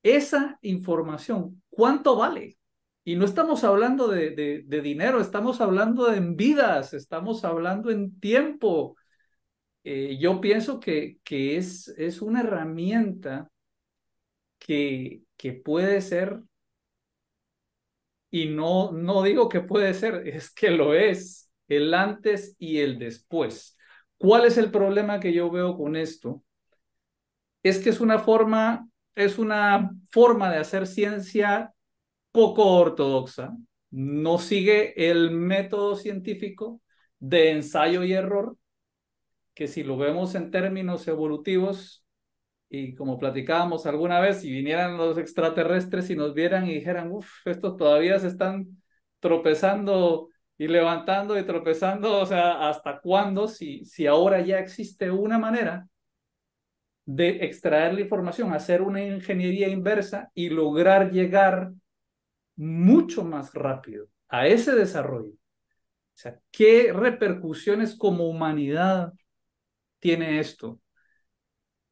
[0.04, 2.58] Esa información, ¿cuánto vale?
[3.04, 4.32] Y no estamos hablando de,
[4.66, 8.96] de, dinero, estamos hablando en vidas, estamos hablando en tiempo.
[9.84, 13.50] Eh, yo pienso que, que es, es una herramienta
[14.60, 16.44] que, que puede ser,
[18.32, 23.00] y no, no digo que puede ser, es que lo es, el antes y el
[23.00, 23.78] después.
[24.18, 26.44] ¿Cuál es el problema que yo veo con esto?
[27.64, 31.74] Es que es una forma, es una forma de hacer ciencia
[32.32, 33.56] poco ortodoxa.
[33.92, 36.82] No sigue el método científico
[37.20, 38.58] de ensayo y error,
[39.54, 42.06] que si lo vemos en términos evolutivos,
[42.70, 47.28] y como platicábamos alguna vez, si vinieran los extraterrestres y nos vieran y dijeran, uff,
[47.46, 48.82] estos todavía se están
[49.20, 53.48] tropezando y levantando y tropezando, o sea, ¿hasta cuándo?
[53.48, 55.88] Si, si ahora ya existe una manera
[57.06, 61.72] de extraer la información, hacer una ingeniería inversa y lograr llegar
[62.56, 65.32] mucho más rápido a ese desarrollo.
[65.32, 69.14] O sea, ¿qué repercusiones como humanidad
[70.00, 70.80] tiene esto?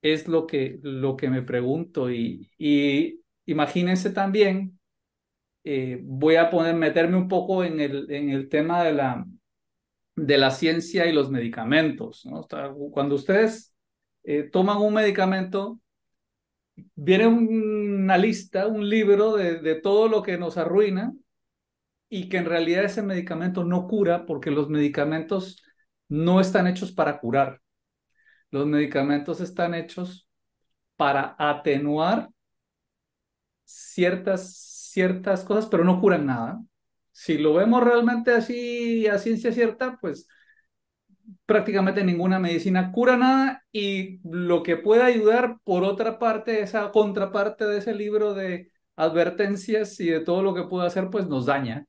[0.02, 4.80] Es lo que, lo que me pregunto y, y imagínense también
[5.64, 9.26] eh, voy a poner, meterme un poco en el, en el tema de la,
[10.16, 12.26] de la ciencia y los medicamentos.
[12.92, 13.74] Cuando ustedes
[14.24, 15.80] eh, toman un medicamento,
[16.96, 21.14] viene una lista, un libro de, de todo lo que nos arruina
[22.10, 25.62] y que en realidad ese medicamento no cura porque los medicamentos
[26.08, 27.62] no están hechos para curar.
[28.58, 30.28] Los medicamentos están hechos
[30.96, 32.30] para atenuar
[33.66, 36.60] ciertas ciertas cosas, pero no curan nada.
[37.12, 40.28] Si lo vemos realmente así a ciencia cierta, pues
[41.46, 47.66] prácticamente ninguna medicina cura nada y lo que puede ayudar, por otra parte, esa contraparte
[47.66, 51.86] de ese libro de advertencias y de todo lo que puede hacer, pues nos daña.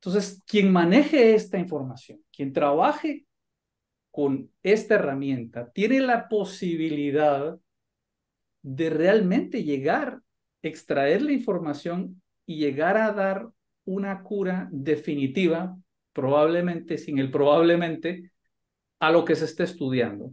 [0.00, 3.26] Entonces, quien maneje esta información, quien trabaje
[4.12, 7.58] con esta herramienta, tiene la posibilidad
[8.62, 10.22] de realmente llegar
[10.62, 13.48] extraer la información y llegar a dar
[13.84, 15.76] una cura definitiva,
[16.12, 18.30] probablemente, sin el probablemente,
[19.00, 20.32] a lo que se esté estudiando.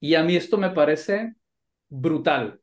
[0.00, 1.34] Y a mí esto me parece
[1.88, 2.60] brutal,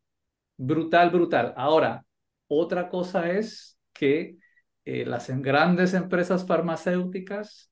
[0.55, 1.53] brutal, brutal.
[1.57, 2.05] Ahora,
[2.47, 4.37] otra cosa es que
[4.85, 7.71] eh, las grandes empresas farmacéuticas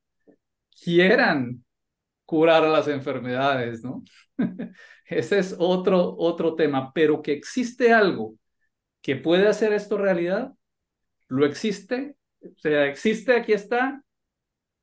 [0.84, 1.64] quieran
[2.26, 4.04] curar las enfermedades, ¿no?
[5.06, 8.36] Ese es otro, otro tema, pero que existe algo
[9.02, 10.54] que puede hacer esto realidad,
[11.28, 14.04] lo existe, o sea, existe, aquí está,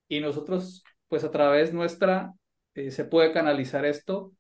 [0.08, 2.34] y nosotros, pues a través nuestra,
[2.74, 4.32] eh, se puede canalizar esto.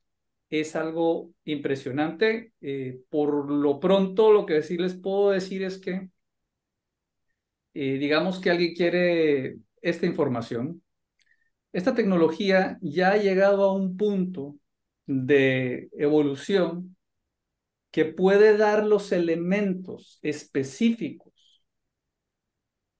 [0.50, 2.52] Es algo impresionante.
[2.60, 6.10] Eh, por lo pronto, lo que sí les puedo decir es que,
[7.74, 10.82] eh, digamos que alguien quiere esta información,
[11.72, 14.56] esta tecnología ya ha llegado a un punto
[15.06, 16.96] de evolución
[17.90, 21.32] que puede dar los elementos específicos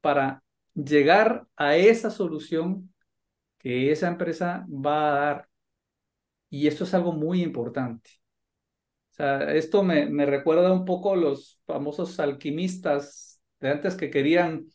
[0.00, 0.42] para
[0.74, 2.92] llegar a esa solución
[3.58, 5.48] que esa empresa va a dar.
[6.50, 8.10] Y esto es algo muy importante.
[9.12, 14.10] O sea, esto me, me recuerda un poco a los famosos alquimistas de antes que
[14.10, 14.66] querían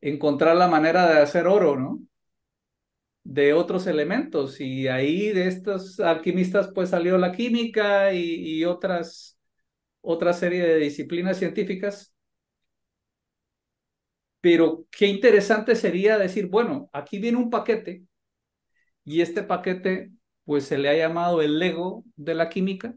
[0.00, 2.00] encontrar la manera de hacer oro, ¿no?
[3.28, 4.60] De otros elementos.
[4.60, 9.38] Y ahí de estos alquimistas pues salió la química y, y otras
[10.00, 12.14] otra serie de disciplinas científicas.
[14.40, 18.04] Pero qué interesante sería decir, bueno, aquí viene un paquete
[19.04, 20.12] y este paquete
[20.44, 22.94] pues se le ha llamado el Lego de la química,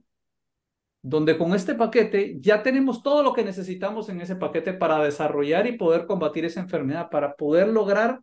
[1.02, 5.66] donde con este paquete ya tenemos todo lo que necesitamos en ese paquete para desarrollar
[5.66, 8.20] y poder combatir esa enfermedad, para poder lograr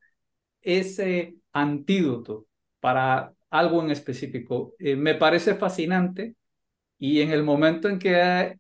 [0.60, 2.46] ese antídoto
[2.80, 4.74] para algo en específico.
[4.78, 6.36] Eh, me parece fascinante
[6.98, 8.58] y en el momento en que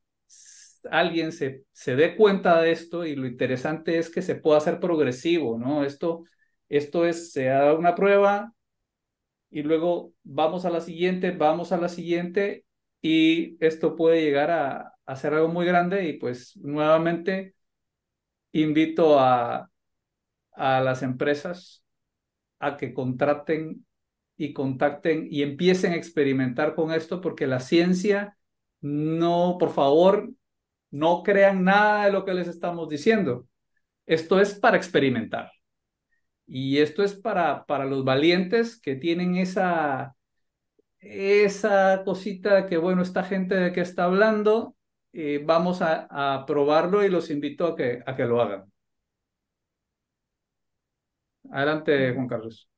[0.90, 4.80] alguien se, se dé cuenta de esto y lo interesante es que se pueda hacer
[4.80, 5.84] progresivo, ¿no?
[5.84, 6.24] Esto,
[6.68, 8.52] esto es, se da una prueba
[9.50, 12.64] y luego vamos a la siguiente, vamos a la siguiente
[13.02, 17.54] y esto puede llegar a, a ser algo muy grande y pues nuevamente
[18.52, 19.70] invito a,
[20.52, 21.84] a las empresas
[22.58, 23.86] a que contraten
[24.36, 28.36] y contacten y empiecen a experimentar con esto porque la ciencia
[28.80, 30.30] no, por favor,
[30.90, 33.46] no crean nada de lo que les estamos diciendo.
[34.06, 35.50] Esto es para experimentar.
[36.46, 40.16] Y esto es para, para los valientes que tienen esa,
[41.00, 44.76] esa cosita que, bueno, esta gente de que está hablando,
[45.12, 48.70] eh, vamos a, a, probarlo y los invito a que, a que lo hagan.
[51.50, 52.68] Adelante, Juan Carlos.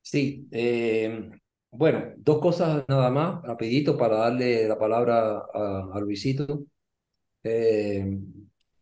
[0.00, 1.30] Sí, eh,
[1.70, 6.64] bueno, dos cosas nada más, rapidito para darle la palabra a, a Luisito.
[7.44, 8.18] Eh,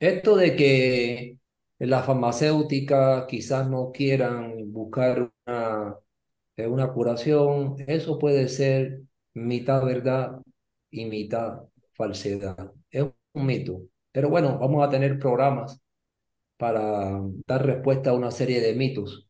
[0.01, 1.39] esto de que
[1.81, 5.97] las farmacéuticas quizás no quieran buscar una,
[6.56, 9.02] eh, una curación, eso puede ser
[9.35, 10.40] mitad verdad
[10.90, 11.62] y mitad
[11.93, 12.72] falsedad.
[12.90, 13.05] Es
[13.35, 13.82] un mito.
[14.12, 15.81] Pero bueno, vamos a tener programas
[16.61, 19.27] para dar respuesta a una serie de mitos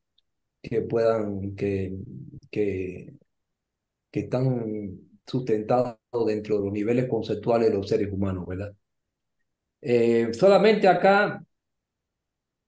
[0.60, 1.96] que puedan, que,
[2.50, 3.14] que,
[4.10, 5.96] que están sustentados
[6.26, 8.74] dentro de los niveles conceptuales de los seres humanos, ¿verdad?
[9.80, 11.42] Eh, solamente acá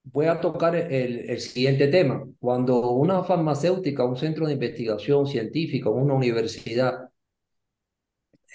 [0.03, 2.25] voy a tocar el, el, siguiente tema.
[2.39, 7.09] Cuando una farmacéutica, un centro de investigación científica, una universidad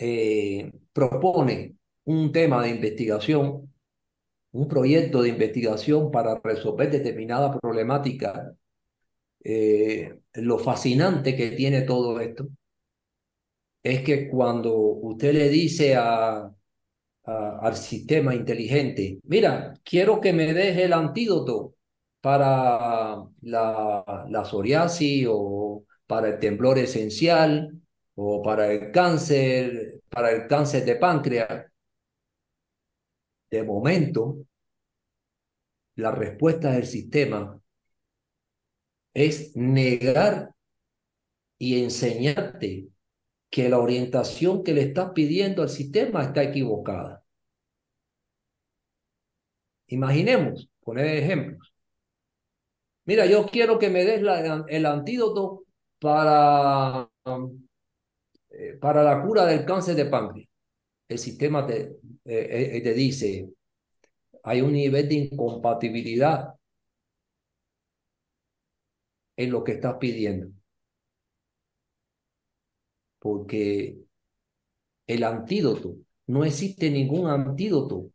[0.00, 3.67] eh, propone un tema de investigación,
[4.52, 8.54] un proyecto de investigación para resolver determinada problemática,
[9.44, 12.48] eh, lo fascinante que tiene todo esto
[13.82, 16.50] es que cuando usted le dice a,
[17.24, 21.74] al sistema inteligente, mira, quiero que me deje el antídoto
[22.20, 27.80] para la, la psoriasis o para el temblor esencial
[28.14, 31.66] o para el cáncer, para el cáncer de páncreas.
[33.50, 34.46] De momento,
[35.96, 37.60] la respuesta del sistema
[39.14, 40.54] es negar
[41.58, 42.88] y enseñarte
[43.50, 47.24] que la orientación que le estás pidiendo al sistema está equivocada.
[49.88, 51.72] Imaginemos, poner ejemplos.
[53.06, 54.22] Mira, yo quiero que me des
[54.68, 55.64] el antídoto
[55.98, 57.10] para,
[58.50, 60.47] eh, para la cura del cáncer de páncreas.
[61.08, 63.50] El sistema te, eh, eh, te dice,
[64.44, 66.54] hay un nivel de incompatibilidad
[69.36, 70.52] en lo que estás pidiendo
[73.18, 73.98] porque
[75.06, 75.96] el antídoto,
[76.28, 78.10] no existe ningún antídoto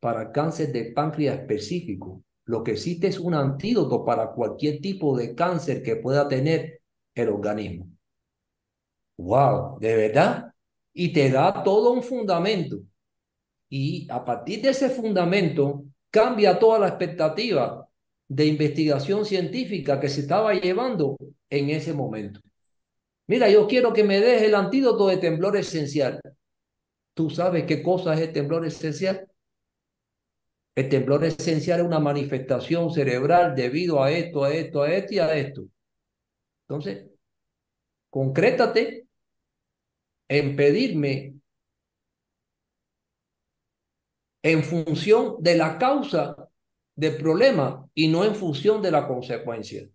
[0.00, 2.24] para cáncer de páncreas específico.
[2.46, 6.80] Lo que existe es un antídoto para cualquier tipo de cáncer que pueda tener
[7.14, 7.88] el organismo.
[9.18, 9.78] ¡Wow!
[9.78, 10.49] ¿De verdad?
[10.92, 12.80] Y te da todo un fundamento.
[13.68, 17.88] Y a partir de ese fundamento cambia toda la expectativa
[18.28, 21.16] de investigación científica que se estaba llevando
[21.48, 22.40] en ese momento.
[23.26, 26.20] Mira, yo quiero que me des el antídoto de temblor esencial.
[27.14, 29.28] ¿Tú sabes qué cosa es el temblor esencial?
[30.74, 35.18] El temblor esencial es una manifestación cerebral debido a esto, a esto, a esto y
[35.18, 35.64] a esto.
[36.68, 37.06] Entonces,
[38.08, 39.06] concrétate
[40.30, 41.34] en pedirme
[44.42, 46.48] en función de la causa
[46.94, 49.88] del problema y no en función de la consecuencia.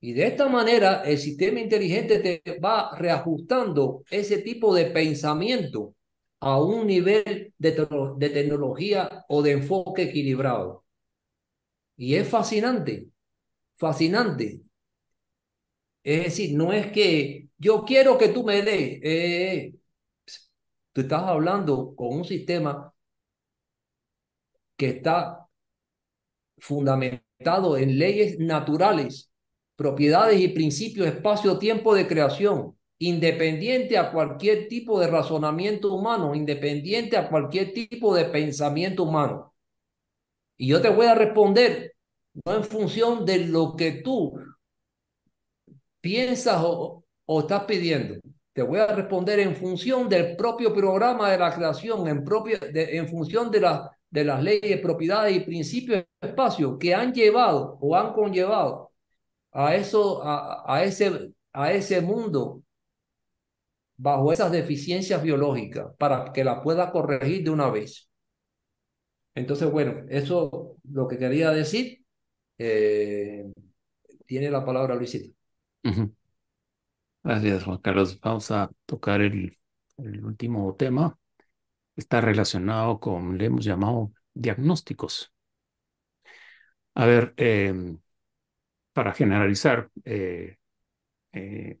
[0.00, 5.94] Y de esta manera el sistema inteligente te va reajustando ese tipo de pensamiento
[6.40, 7.88] a un nivel de,
[8.18, 10.84] de tecnología o de enfoque equilibrado.
[11.96, 13.08] Y es fascinante,
[13.76, 14.63] fascinante.
[16.04, 19.74] Es decir, no es que yo quiero que tú me des, eh,
[20.92, 22.92] tú estás hablando con un sistema
[24.76, 25.48] que está
[26.58, 29.30] fundamentado en leyes naturales
[29.76, 37.28] propiedades y principios espacio-tiempo de creación, independiente a cualquier tipo de razonamiento humano, independiente a
[37.28, 39.52] cualquier tipo de pensamiento humano.
[40.56, 41.94] Y yo te voy a responder
[42.44, 44.34] no en función de lo que tú
[46.04, 47.02] piensas o,
[47.40, 48.20] estás pidiendo.
[48.52, 53.08] Te voy a responder en función del propio programa de la creación, en, propio, en
[53.08, 57.96] función de, la, de las leyes, propiedades y principios de espacio que han llevado o
[57.96, 58.92] han conllevado
[59.52, 62.62] a, eso, a, a, ese, a ese mundo
[63.96, 68.10] bajo esas deficiencias biológicas para que la pueda corregir de una vez.
[69.34, 72.04] Entonces, bueno, eso lo que quería decir.
[72.58, 73.46] Eh,
[74.26, 75.34] tiene la palabra Luisito.
[77.22, 78.20] Gracias, Juan Carlos.
[78.20, 79.58] Vamos a tocar el,
[79.98, 81.18] último tema.
[81.96, 85.32] Está relacionado con, le hemos llamado diagnósticos.
[86.94, 87.96] A ver, eh,
[88.92, 90.58] para generalizar, eh,
[91.32, 91.80] eh,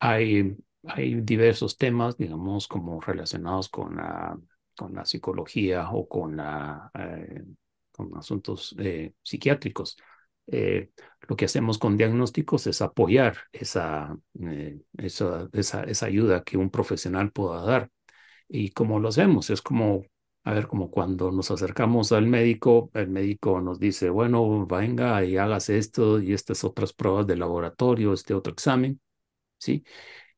[0.00, 0.56] hay
[0.88, 4.38] hay diversos temas, digamos, como relacionados con la,
[4.76, 7.44] con la psicología o con, la, eh,
[7.90, 8.76] con asuntos
[9.22, 9.96] psiquiátricos.
[10.46, 10.90] Eh,
[11.28, 14.16] lo que hacemos con diagnósticos es apoyar esa,
[14.98, 17.90] esa, esa, esa ayuda que un profesional pueda dar.
[18.48, 19.50] ¿Y cómo lo hacemos?
[19.50, 20.04] Es como
[20.46, 25.36] a ver, como cuando nos acercamos al médico, el médico nos dice, bueno, venga y
[25.36, 29.00] hagas esto y estas otras pruebas de laboratorio, este otro examen,
[29.58, 29.84] ¿sí?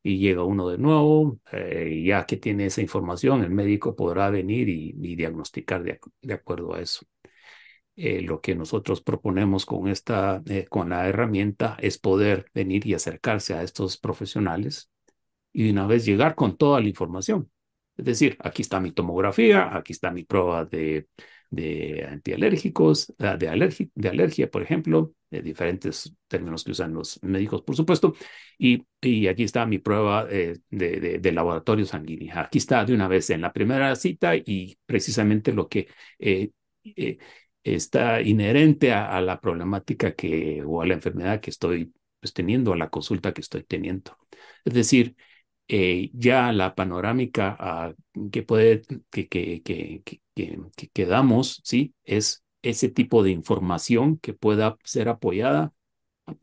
[0.02, 4.68] Y llega uno de nuevo, eh, ya que tiene esa información, el médico podrá venir
[4.70, 7.06] y, diagnosticar de, acuerdo a eso.
[8.00, 12.94] Eh, lo que nosotros proponemos con esta, eh, con la herramienta es poder venir y
[12.94, 14.88] acercarse a estos profesionales
[15.52, 17.50] y de una vez llegar con toda la información.
[17.96, 21.08] Es decir, aquí está mi tomografía, aquí está mi prueba de,
[21.50, 27.20] de antialérgicos, ah, de, alergia, de alergia, por ejemplo, de diferentes términos que usan los
[27.24, 28.14] médicos, por supuesto,
[28.58, 32.38] y, y aquí está mi prueba eh, de, de, laboratorio sanguíneo.
[32.38, 35.88] Aquí está de una vez en la primera cita y precisamente lo que
[37.74, 42.76] está inherente a, la problemática que, o a la enfermedad que estoy pues, teniendo, a
[42.76, 44.16] la consulta que estoy teniendo.
[44.64, 45.16] Es decir,
[45.68, 47.94] eh, ya la panorámica ah,
[48.32, 50.02] que puede que, que, que,
[50.92, 51.94] que, damos, ¿sí?
[52.04, 55.72] Es ese tipo de información que pueda ser apoyada,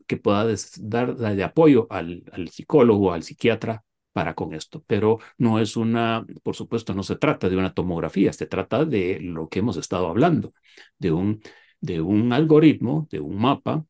[0.06, 0.46] que pueda
[0.80, 3.85] dar de apoyo al, al psicólogo, al psiquiatra
[4.16, 4.82] para con esto.
[4.86, 9.20] Pero no es una, por supuesto, no se trata de una tomografía, se trata de
[9.20, 10.54] lo que hemos estado hablando,
[10.98, 11.42] de un,
[11.82, 13.84] de un algoritmo, de un mapa,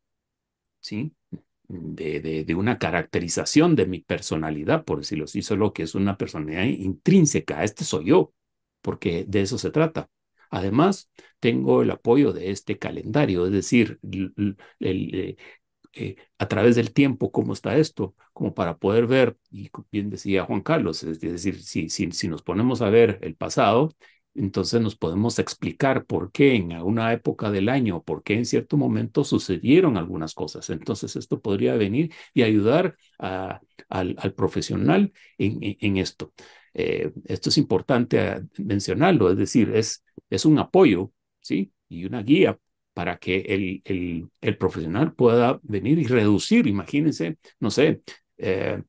[0.81, 1.15] ¿sí?
[1.69, 6.65] de, de, una caracterización de mi personalidad, por decirlo así, solo que es una personalidad
[6.65, 7.63] intrínseca.
[7.63, 8.35] Este soy yo,
[8.83, 10.11] porque de eso se trata.
[10.51, 11.09] Además,
[11.39, 15.37] tengo el apoyo de este calendario, es decir, el, eh,
[15.99, 20.45] eh, a través del tiempo cómo está esto, como para poder ver, y bien decía
[20.45, 23.95] Juan Carlos, es decir, si, si, si nos ponemos a ver el pasado,
[24.35, 28.77] entonces nos podemos explicar por qué en alguna época del año, por qué en cierto
[28.77, 30.69] momento sucedieron algunas cosas.
[30.71, 36.33] Entonces esto podría venir y ayudar al, profesional en, esto.
[36.75, 41.11] Eh, esto es importante ah, mencionarlo, es decir, es, es un apoyo,
[41.41, 41.73] ¿sí?
[41.89, 42.59] Y una guía
[42.97, 43.41] para que
[43.85, 48.01] el, el, profesional pueda venir y reducir, imagínense, no sé,
[48.39, 48.81] eh,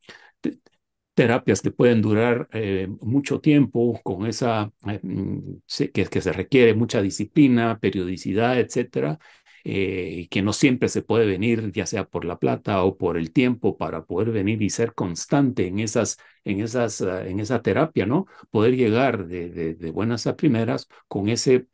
[1.14, 5.58] terapias que pueden durar eh, mucho tiempo con esa, eh, mm,
[5.94, 9.20] que, se requiere mucha disciplina, periodicidad, etcétera,
[9.66, 13.34] eh, que no siempre se puede venir, ya sea por la plata o por el
[13.34, 18.28] tiempo, para poder venir y ser constante en esas, en esas, en esa terapia, ¿no?
[18.52, 21.68] Poder llegar de, buenas a primeras con ese,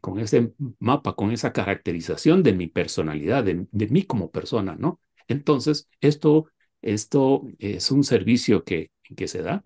[0.00, 5.00] con ese mapa, con esa caracterización de mi personalidad, de, de mí como persona, ¿no?
[5.28, 6.48] Entonces, esto
[6.82, 9.62] esto es un servicio que, que se da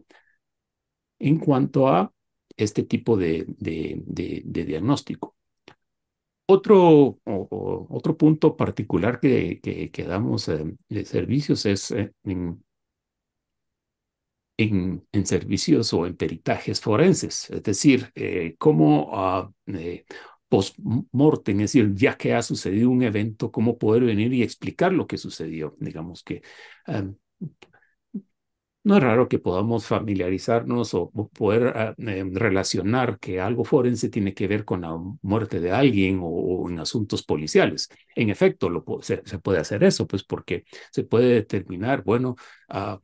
[1.18, 2.12] en cuanto a
[2.56, 5.36] este tipo de, de, diagnóstico.
[6.46, 9.60] Otro, otro punto particular que,
[9.90, 12.12] que, damos eh, de servicios es eh,
[14.56, 19.52] en, servicios o en peritajes forenses, es decir, eh, cómo uh,
[20.48, 25.06] post-mortem, es decir, ya que ha sucedido un evento, cómo poder venir y explicar lo
[25.06, 25.74] que sucedió.
[25.80, 26.42] Digamos que
[26.86, 27.16] em,
[28.84, 34.46] no es raro que podamos familiarizarnos o poder em, relacionar que algo forense tiene que
[34.46, 37.88] ver con la muerte de alguien o, en asuntos policiales.
[38.14, 42.36] En efecto, lo, se, puede hacer eso, pues porque se puede determinar, bueno,
[42.68, 42.98] uh,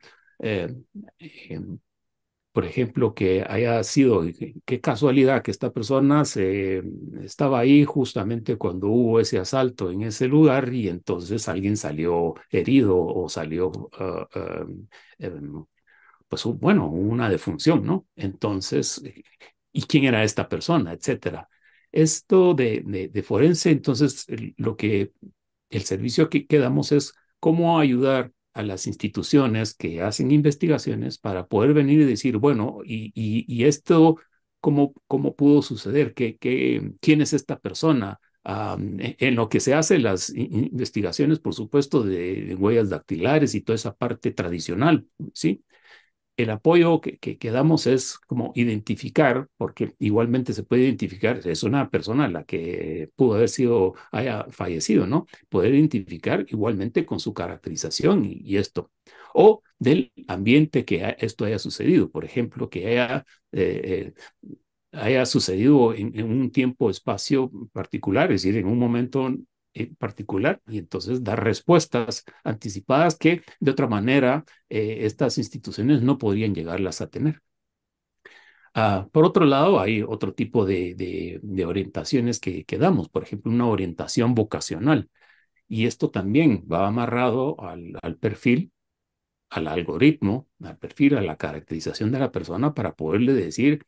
[2.52, 4.22] por ejemplo, que haya sido,
[4.64, 6.82] qué casualidad que esta persona se,
[7.22, 12.98] estaba ahí justamente cuando hubo ese asalto en ese lugar y entonces alguien salió herido
[12.98, 14.66] o salió, ah, ah,
[15.18, 15.64] em,
[16.28, 18.06] pues bueno, una defunción, ¿no?
[18.16, 19.02] Entonces,
[19.72, 20.92] ¿y quién era esta persona?
[20.92, 21.48] Etcétera.
[21.92, 24.26] Esto de, de, forense, entonces,
[24.56, 25.12] lo que
[25.70, 31.46] el servicio que, que damos es cómo ayudar a las instituciones que hacen investigaciones para
[31.46, 34.16] poder venir y decir, bueno, y, y, esto,
[34.60, 36.14] ¿cómo, ¿cómo pudo suceder?
[36.14, 38.18] ¿Qué, qué, quién es esta persona?
[38.44, 43.60] E, en lo que se hace las investigaciones, por supuesto, de, de, huellas dactilares y
[43.60, 45.62] toda esa parte tradicional, ¿sí?
[46.42, 51.90] El apoyo que, que, damos es como identificar, porque igualmente se puede identificar, es una
[51.90, 55.26] persona la que pudo haber sido, haya fallecido, ¿no?
[55.48, 58.90] Poder identificar igualmente con su caracterización y, esto.
[59.34, 64.12] O del ambiente que esto haya sucedido, por ejemplo, que haya, eh,
[64.42, 64.50] eh,
[64.92, 69.34] haya sucedido en, un tiempo, espacio particular, es decir, en un momento
[69.74, 76.18] en particular y entonces dar respuestas anticipadas que de otra manera eh, estas instituciones no
[76.18, 77.42] podrían llegarlas a tener.
[78.74, 80.94] Uh, por otro lado, hay otro tipo de,
[81.42, 85.10] de, orientaciones que, damos, por ejemplo, una orientación vocacional.
[85.68, 88.72] Y esto también va amarrado al, al perfil,
[89.50, 93.84] al algoritmo, al perfil, a la caracterización de la persona para poderle decir,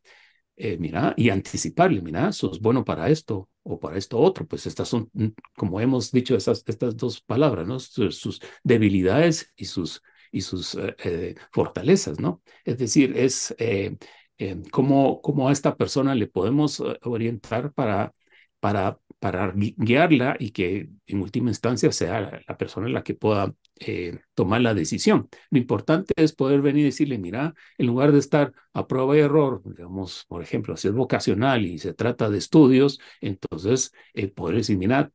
[0.57, 4.47] eh, mira, y anticiparle, mira, sos bueno para esto o para esto otro.
[4.47, 7.79] Pues estas son, mm, como hemos dicho, estas, estas dos palabras, ¿no?
[7.79, 12.43] Sus, debilidades y sus, y sus eh, eh, fortalezas, ¿no?
[12.65, 13.97] Es decir, es eh,
[14.39, 18.15] eh, cómo, cómo, a esta persona le podemos orientar para,
[18.61, 24.19] para, para guiarla y que en última instancia sea la persona la que pueda eh,
[24.35, 25.29] tomar la decisión.
[25.51, 29.21] Lo importante es poder venir y decirle, mira, en lugar de estar a prueba y
[29.21, 34.57] error, digamos, por ejemplo, si es vocacional y se trata de estudios, entonces eh, poder
[34.57, 35.13] decir, mira,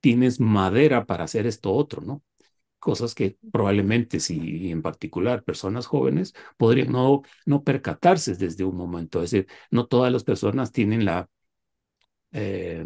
[0.00, 2.22] tienes madera para hacer esto otro, ¿no?
[2.78, 9.22] cosas que probablemente, si en particular personas jóvenes, podrían no, no percatarse desde un momento.
[9.22, 11.28] Es decir, no todas las personas tienen la,
[12.32, 12.84] eh,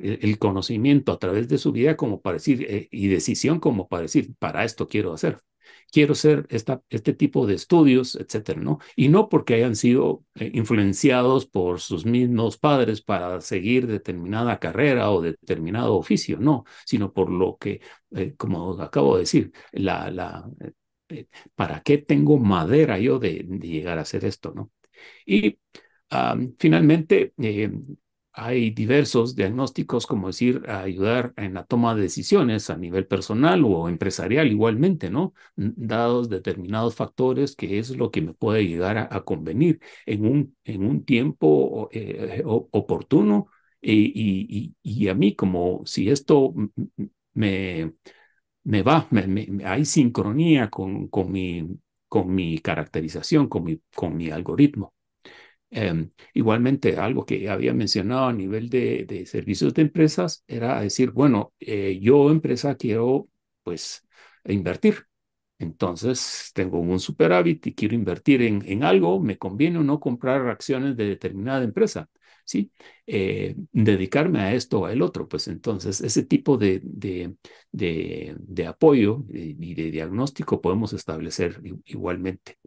[0.00, 4.02] el conocimiento a través de su vida como para decir, eh, y decisión como para
[4.02, 5.38] decir, para esto quiero hacer
[5.90, 8.78] quiero ser esta, este tipo de estudios, etcétera, ¿no?
[8.96, 15.10] Y no porque hayan sido eh, influenciados por sus mismos padres para seguir determinada carrera
[15.10, 17.80] o determinado oficio, no, sino por lo que,
[18.38, 20.48] como acabo de decir, la, la,
[21.54, 24.70] ¿para qué tengo madera yo de, de, llegar a hacer esto, no?
[25.26, 25.58] Y
[26.58, 27.70] finalmente, eh,
[28.34, 33.88] hay diversos diagnósticos, como decir, ayudar en la toma de decisiones a nivel personal o
[33.88, 35.34] empresarial igualmente, ¿no?
[35.56, 40.56] Dados determinados factores, que es lo que me puede llegar a, a convenir en un,
[40.64, 43.48] en un tiempo eh, oportuno
[43.82, 46.54] y, a mí como si esto
[47.34, 47.94] me,
[48.64, 51.68] me va, me, me, hay sincronía con, con, mi,
[52.08, 54.94] con mi caracterización, con mi, con mi algoritmo.
[55.74, 61.54] Eh, igualmente, algo que había mencionado a nivel de, servicios de empresas era decir, bueno,
[61.60, 63.28] eh, yo empresa quiero
[63.62, 64.06] pues
[64.44, 65.06] invertir.
[65.58, 70.48] Entonces, tengo un superávit y quiero invertir en, en algo, me conviene o no comprar
[70.48, 72.10] acciones de determinada empresa,
[72.44, 72.72] ¿sí?
[73.06, 77.36] Eh, dedicarme a esto o a el otro, pues entonces ese tipo de, de,
[77.70, 82.58] de, apoyo y de, diagnóstico podemos establecer igualmente.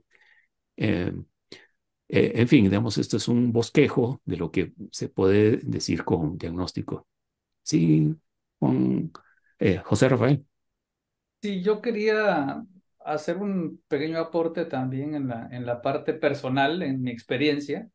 [0.77, 1.13] Eh,
[2.09, 6.37] eh, en fin, digamos, esto es un bosquejo de lo que se puede decir con
[6.37, 7.07] diagnóstico.
[7.63, 8.15] Sí,
[8.59, 9.11] con
[9.59, 10.45] eh, José Rafael.
[11.41, 12.65] Sí, yo quería
[13.03, 17.87] hacer un pequeño aporte también en la, en la parte personal, en mi experiencia,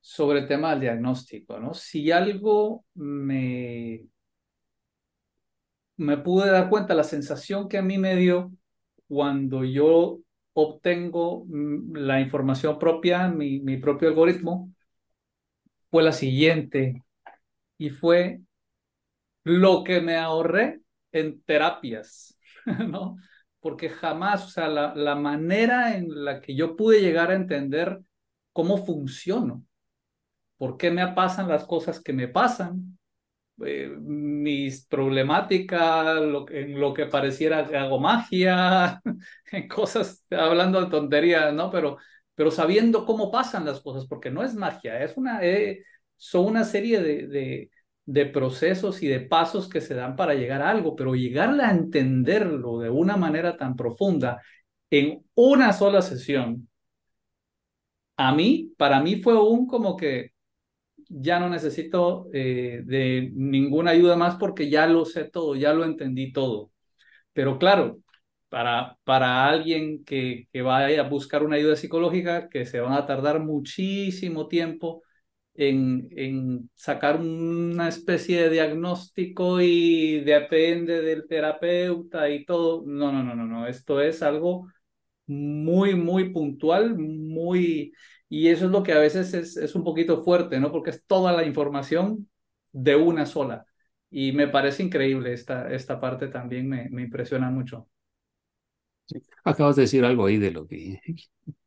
[0.00, 1.74] sobre el tema del diagnóstico, ¿no?
[1.74, 4.04] Si algo me,
[5.96, 8.52] me pude dar cuenta, la sensación que a mí me dio
[9.08, 10.20] cuando yo
[10.54, 14.72] obtengo mm, la información propia, mi, propio algoritmo,
[15.90, 17.02] fue la siguiente
[17.78, 18.40] y fue
[19.44, 20.80] lo que me ahorré
[21.12, 22.38] en terapias,
[22.88, 23.16] ¿no?
[23.60, 28.00] Porque jamás, o sea, la, la manera en la que yo pude llegar a entender
[28.52, 29.64] cómo funciono,
[30.56, 32.98] por qué me pasan las cosas que me pasan,
[33.64, 36.18] eh, mis problemáticas,
[36.50, 39.00] en lo que pareciera que hago magia,
[39.52, 41.70] en cosas, hablando de tonterías, ¿no?
[41.70, 41.98] Pero,
[42.34, 45.84] pero sabiendo cómo pasan las cosas, porque no es magia, es una, eh,
[46.16, 47.70] son una serie de,
[48.04, 51.70] de, procesos y de pasos que se dan para llegar a algo, pero llegarle a
[51.70, 54.40] entenderlo de una manera tan profunda
[54.90, 56.68] en una sola sesión,
[58.16, 60.32] a mí, para mí fue un como que
[61.12, 65.84] ya no necesito eh, de ninguna ayuda más porque ya lo sé todo, ya lo
[65.84, 66.70] entendí todo.
[67.32, 67.98] Pero claro,
[68.48, 73.06] para, para alguien que, que vaya a buscar una ayuda psicológica, que se van a
[73.06, 75.02] tardar muchísimo tiempo
[75.54, 82.82] en, en sacar una especie de diagnóstico y depende del terapeuta y todo.
[82.86, 83.66] No, no, no, no, no.
[83.66, 84.68] Esto es algo
[85.26, 87.92] muy, muy puntual, muy
[88.32, 90.72] y eso es lo que a veces es, es un poquito fuerte, ¿no?
[90.72, 92.30] Porque es toda la información
[92.72, 93.66] de una sola.
[94.10, 97.88] Y me parece increíble esta, esta parte también, me, me impresiona mucho.
[99.04, 99.20] Sí.
[99.44, 100.98] Acabas de decir algo ahí de lo que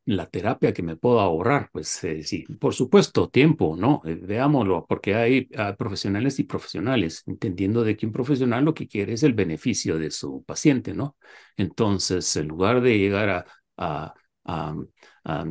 [0.06, 4.02] la terapia que me puedo ahorrar, pues eh, sí, por supuesto, tiempo, ¿no?
[4.04, 5.48] Eh, veámoslo, porque hay
[5.78, 10.10] profesionales y profesionales, entendiendo de que un profesional lo que quiere es el beneficio de
[10.10, 11.16] su paciente, ¿no?
[11.56, 14.14] Entonces, en lugar de llegar a
[14.48, 14.86] Um,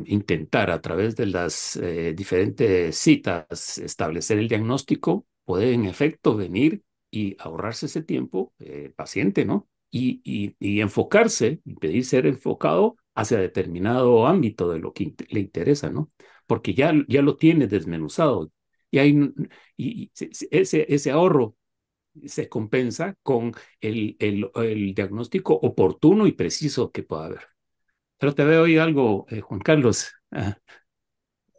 [0.06, 6.82] intentar a través de las eh, diferentes citas establecer el diagnóstico, puede en efecto venir
[7.10, 9.68] y ahorrarse ese tiempo eh, paciente, ¿no?
[9.90, 15.40] Y, y, y, enfocarse, y pedir ser enfocado hacia determinado ámbito de lo que le
[15.40, 16.10] interesa, ¿no?
[16.46, 18.50] Porque ya, ya lo tiene desmenuzado.
[18.90, 19.30] Y, hay,
[19.76, 20.10] y
[20.50, 21.54] ese, ese ahorro
[22.24, 27.55] se compensa con el, el, el, diagnóstico oportuno y preciso que pueda haber.
[28.18, 30.12] Pero te veo hoy algo, eh, Juan Carlos.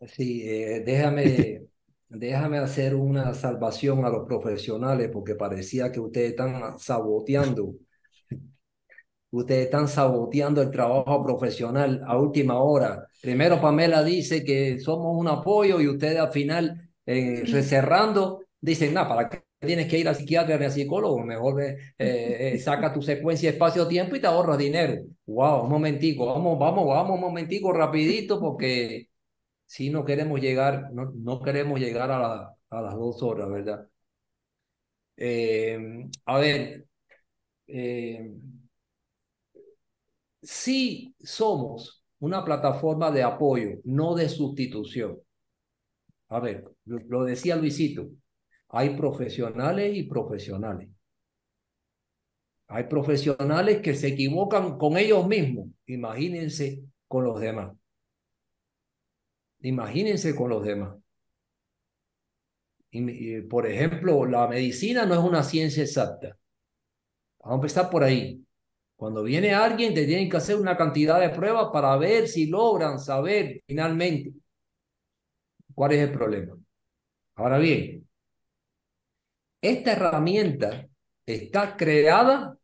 [0.08, 1.68] Sí, eh, déjame,
[2.10, 7.76] déjame hacer una salvación a los profesionales porque parecía que ustedes están saboteando.
[9.30, 13.08] Ustedes están saboteando el trabajo profesional a última hora.
[13.22, 19.10] Primero Pamela dice que somos un apoyo y ustedes al final, eh, recerrando, dicen, nada,
[19.10, 21.24] ¿para qué tienes que ir al psiquiatra ni al psicólogo?
[21.24, 25.04] Mejor eh, eh, saca tu secuencia espacio-tiempo y te ahorras dinero.
[25.26, 29.10] Wow, un momentico, vamos, vamos, vamos un momentico rapidito porque
[29.66, 33.88] si no queremos llegar, no, no queremos llegar a, la, a las dos horas, ¿verdad?
[35.16, 35.78] Eh,
[36.26, 36.86] a ver,
[37.68, 38.32] eh,
[40.42, 45.20] sí somos una plataforma de apoyo, no de sustitución.
[46.30, 48.10] A ver, lo decía Luisito,
[48.70, 50.90] hay profesionales y profesionales.
[52.68, 55.70] Hay profesionales que se equivocan con ellos mismos.
[55.86, 57.76] Imagínense con los demás.
[59.62, 60.96] Imagínense con los demás.
[63.50, 66.38] Por ejemplo, la medicina no es una ciencia exacta.
[67.40, 68.44] Vamos a empezar por ahí.
[68.96, 73.00] Cuando viene alguien, te tienen que hacer una cantidad de pruebas para ver si logran
[73.00, 74.34] saber finalmente
[75.76, 76.58] cuál es el problema.
[77.36, 78.07] Ahora bien,
[79.72, 80.88] esta herramienta
[81.26, 82.58] está creada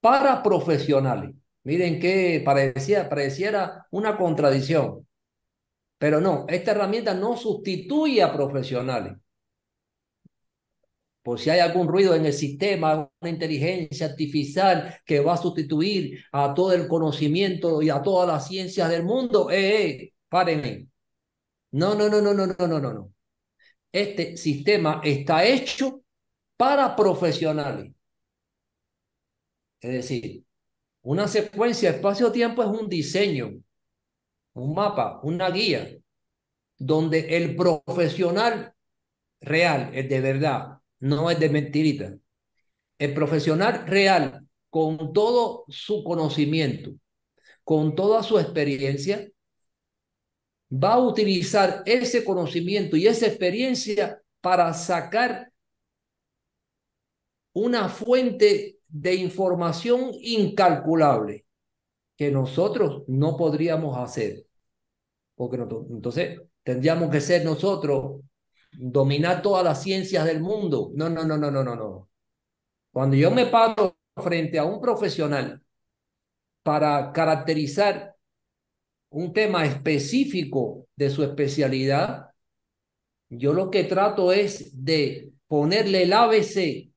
[0.00, 1.34] para profesionales.
[1.64, 5.06] Miren que parecía, pareciera una contradicción,
[5.98, 9.14] pero no, esta herramienta no sustituye a profesionales.
[11.22, 16.22] Por si hay algún ruido en el sistema, una inteligencia artificial que va a sustituir
[16.32, 20.86] a todo el conocimiento y a todas las ciencias del mundo, eh, eh.
[21.72, 23.12] No, no, no, no, no, no, no, no.
[23.90, 26.03] Este sistema está hecho
[26.56, 27.92] para profesionales.
[29.80, 30.44] Es decir,
[31.02, 33.52] una secuencia espacio-tiempo es un diseño
[34.54, 35.96] un mapa, una guía,
[36.78, 38.74] donde el profesional
[39.40, 42.16] real, es de verdad, no es de mentirita,
[42.98, 46.92] el profesional real, con todo su conocimiento,
[47.62, 49.28] con toda su experiencia,
[50.72, 55.52] va a utilizar ese conocimiento y esa experiencia para sacar
[57.54, 61.46] una fuente de información incalculable
[62.16, 64.46] que nosotros no podríamos hacer.
[65.34, 68.20] Porque entonces tendríamos que ser nosotros,
[68.72, 70.92] dominar todas las ciencias del mundo.
[70.94, 72.08] No, no, no, no, no, no, no.
[72.92, 75.60] Cuando yo me paro frente a un profesional
[76.62, 78.14] para caracterizar
[79.10, 82.30] un tema específico de su especialidad,
[83.28, 86.93] yo lo que trato es de ponerle el ABC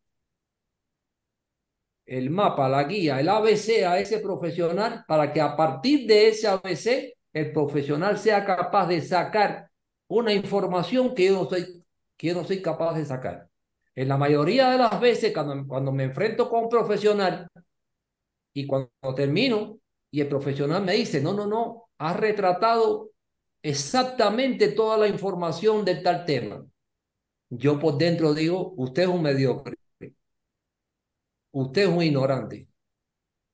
[2.08, 6.48] el mapa, la guía, el ABC a ese profesional para que a partir de ese
[6.48, 9.70] ABC el profesional sea capaz de sacar
[10.08, 11.84] una información que yo no soy,
[12.16, 13.50] que no soy capaz de sacar.
[13.94, 17.48] En la mayoría de las veces cuando, cuando me enfrento con un profesional
[18.54, 19.80] y cuando termino
[20.10, 23.12] y el profesional me dice, no, no, no, has retratado
[23.62, 26.66] exactamente toda la información del tal tema.
[27.50, 29.77] Yo por dentro digo, usted es un mediocre
[31.58, 32.68] usted es un ignorante,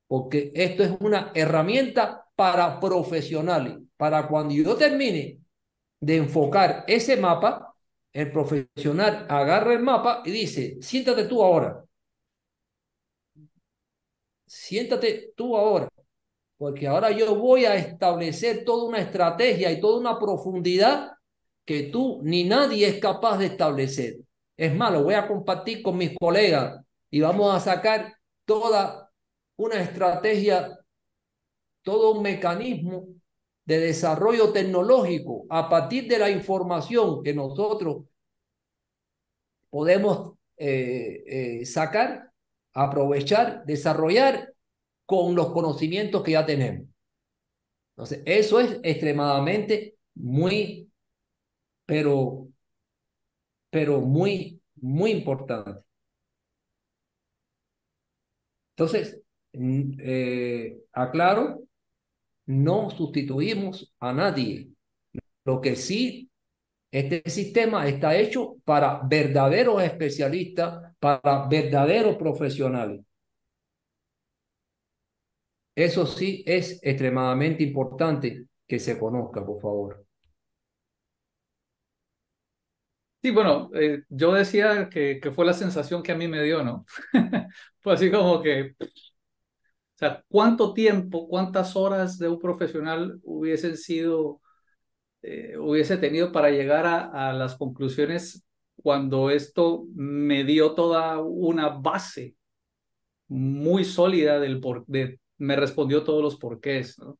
[0.07, 5.39] porque esto es una herramienta para profesionales, para cuando yo termine
[5.99, 7.73] de enfocar ese mapa,
[8.11, 11.83] el profesional agarra el mapa y dice, siéntate tú ahora.
[14.45, 15.87] Siéntate tú ahora,
[16.57, 21.11] porque ahora yo voy a establecer toda una estrategia y toda una profundidad
[21.65, 24.17] que tú ni nadie es capaz de establecer.
[24.57, 26.82] Es más, lo voy a compartir con mis colegas
[27.13, 29.11] y vamos a sacar toda
[29.55, 30.79] una estrategia,
[31.83, 33.05] todo un mecanismo
[33.65, 38.05] de desarrollo tecnológico a partir de la información que nosotros
[39.69, 42.31] podemos eh, eh, sacar,
[42.73, 44.51] aprovechar, desarrollar
[45.05, 46.87] con los conocimientos que ya tenemos.
[47.91, 50.89] Entonces, eso es extremadamente muy,
[51.85, 52.47] pero,
[53.69, 55.92] pero muy, muy importante.
[58.75, 59.21] Entonces,
[59.53, 61.63] eh, aclaro,
[62.47, 64.69] no sustituimos a nadie.
[65.45, 66.29] Lo que sí
[66.91, 73.01] Este sistema está hecho para verdaderos especialistas, para verdaderos profesionales.
[75.75, 80.02] Eso sí es extremadamente importante que se conozca, por favor.
[83.23, 86.61] Sí, bueno, eh, yo decía que, que, fue la sensación que a mí me dio,
[86.61, 86.85] ¿no?
[87.79, 88.85] fue así como que, o
[89.95, 94.41] sea, ¿cuánto tiempo, cuántas horas de un profesional hubiesen sido,
[95.21, 98.45] eh, hubiese tenido para llegar a, las conclusiones
[98.75, 102.35] cuando esto me dio toda una base
[103.27, 104.85] muy sólida del por,
[105.37, 107.19] me respondió todos los porqués, ¿no?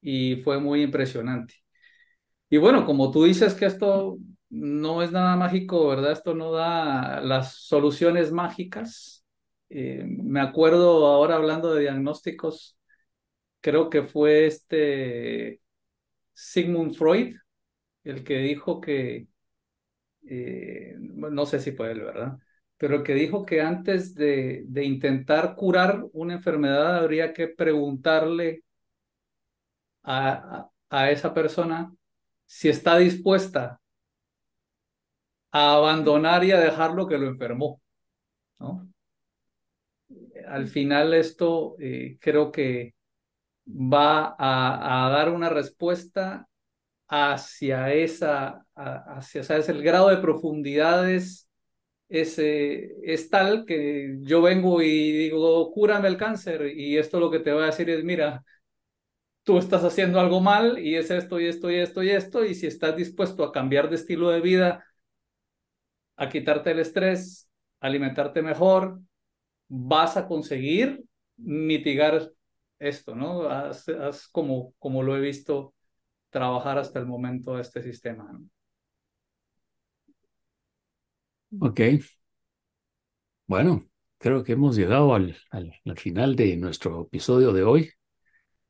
[0.00, 1.54] Y fue muy impresionante.
[2.50, 4.18] Y bueno, como tú dices que esto
[4.50, 6.12] no es nada mágico, ¿verdad?
[6.12, 9.24] Esto no da las soluciones mágicas.
[9.70, 12.78] Eh, me acuerdo ahora hablando de diagnósticos,
[13.60, 15.60] creo que fue este
[16.34, 17.36] Sigmund Freud
[18.04, 19.28] el que dijo que,
[20.28, 22.38] eh, no sé si fue él, ¿verdad?
[22.76, 28.62] Pero que dijo que antes de, de intentar curar una enfermedad habría que preguntarle
[30.02, 31.92] a, a esa persona
[32.46, 33.80] si está dispuesta
[35.58, 37.80] a abandonar y a dejar lo que lo enfermó.
[38.58, 38.88] ¿no?
[40.46, 42.94] Al final esto eh, creo que
[43.66, 46.48] va a, dar una respuesta
[47.08, 49.68] hacia esa, hacia, ¿sabes?
[49.68, 51.48] El grado de profundidades
[52.08, 57.40] es, es tal que yo vengo y digo, cúrame el cáncer y esto lo que
[57.40, 58.44] te voy a decir es, mira,
[59.42, 62.54] tú estás haciendo algo mal y es esto y esto y esto y esto y
[62.54, 64.84] si estás dispuesto a cambiar de estilo de vida
[66.18, 67.48] a quitarte el estrés,
[67.80, 69.00] alimentarte mejor,
[69.68, 71.04] vas a conseguir
[71.36, 72.30] mitigar
[72.78, 73.48] esto, ¿no?
[73.48, 73.86] Haz,
[74.32, 75.74] como, como lo he visto
[76.30, 78.30] trabajar hasta el momento este sistema.
[78.32, 78.48] ¿no?
[81.60, 81.80] Ok.
[83.46, 83.88] Bueno,
[84.18, 87.90] creo que hemos llegado al, al, al final de nuestro episodio de hoy.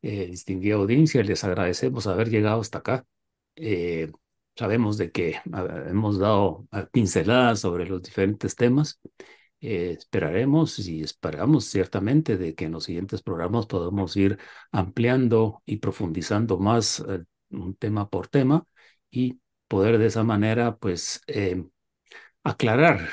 [0.03, 3.07] Eh, distinguida audiencia, les agradecemos haber llegado hasta acá.
[3.57, 4.13] Eh,
[4.59, 5.41] sabemos de que
[5.89, 9.01] hemos dado pinceladas sobre los diferentes temas.
[9.61, 14.39] Eh, esperaremos y esperamos ciertamente de que en los siguientes programas podamos ir
[14.73, 18.65] ampliando y profundizando más eh, un tema por tema
[19.11, 21.65] y poder de esa manera pues eh,
[22.45, 23.09] aclarar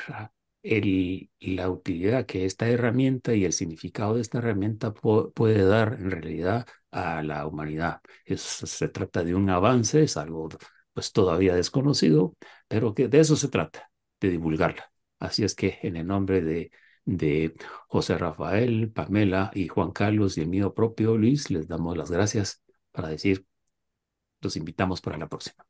[0.62, 6.10] el, la utilidad que esta herramienta y el significado de esta herramienta puede dar en
[6.10, 8.00] realidad a la humanidad.
[8.24, 10.48] Es, se trata de un avance, es algo
[10.96, 12.36] pues todavía desconocido,
[12.68, 14.90] pero que de eso se trata, de divulgarla.
[15.20, 16.72] Así es que en el nombre de,
[17.06, 17.54] de
[17.88, 22.62] José Rafael, Pamela y Juan Carlos y el mío propio Luis, les damos las gracias
[22.92, 23.46] para decir,
[24.42, 25.65] los invitamos para la próxima.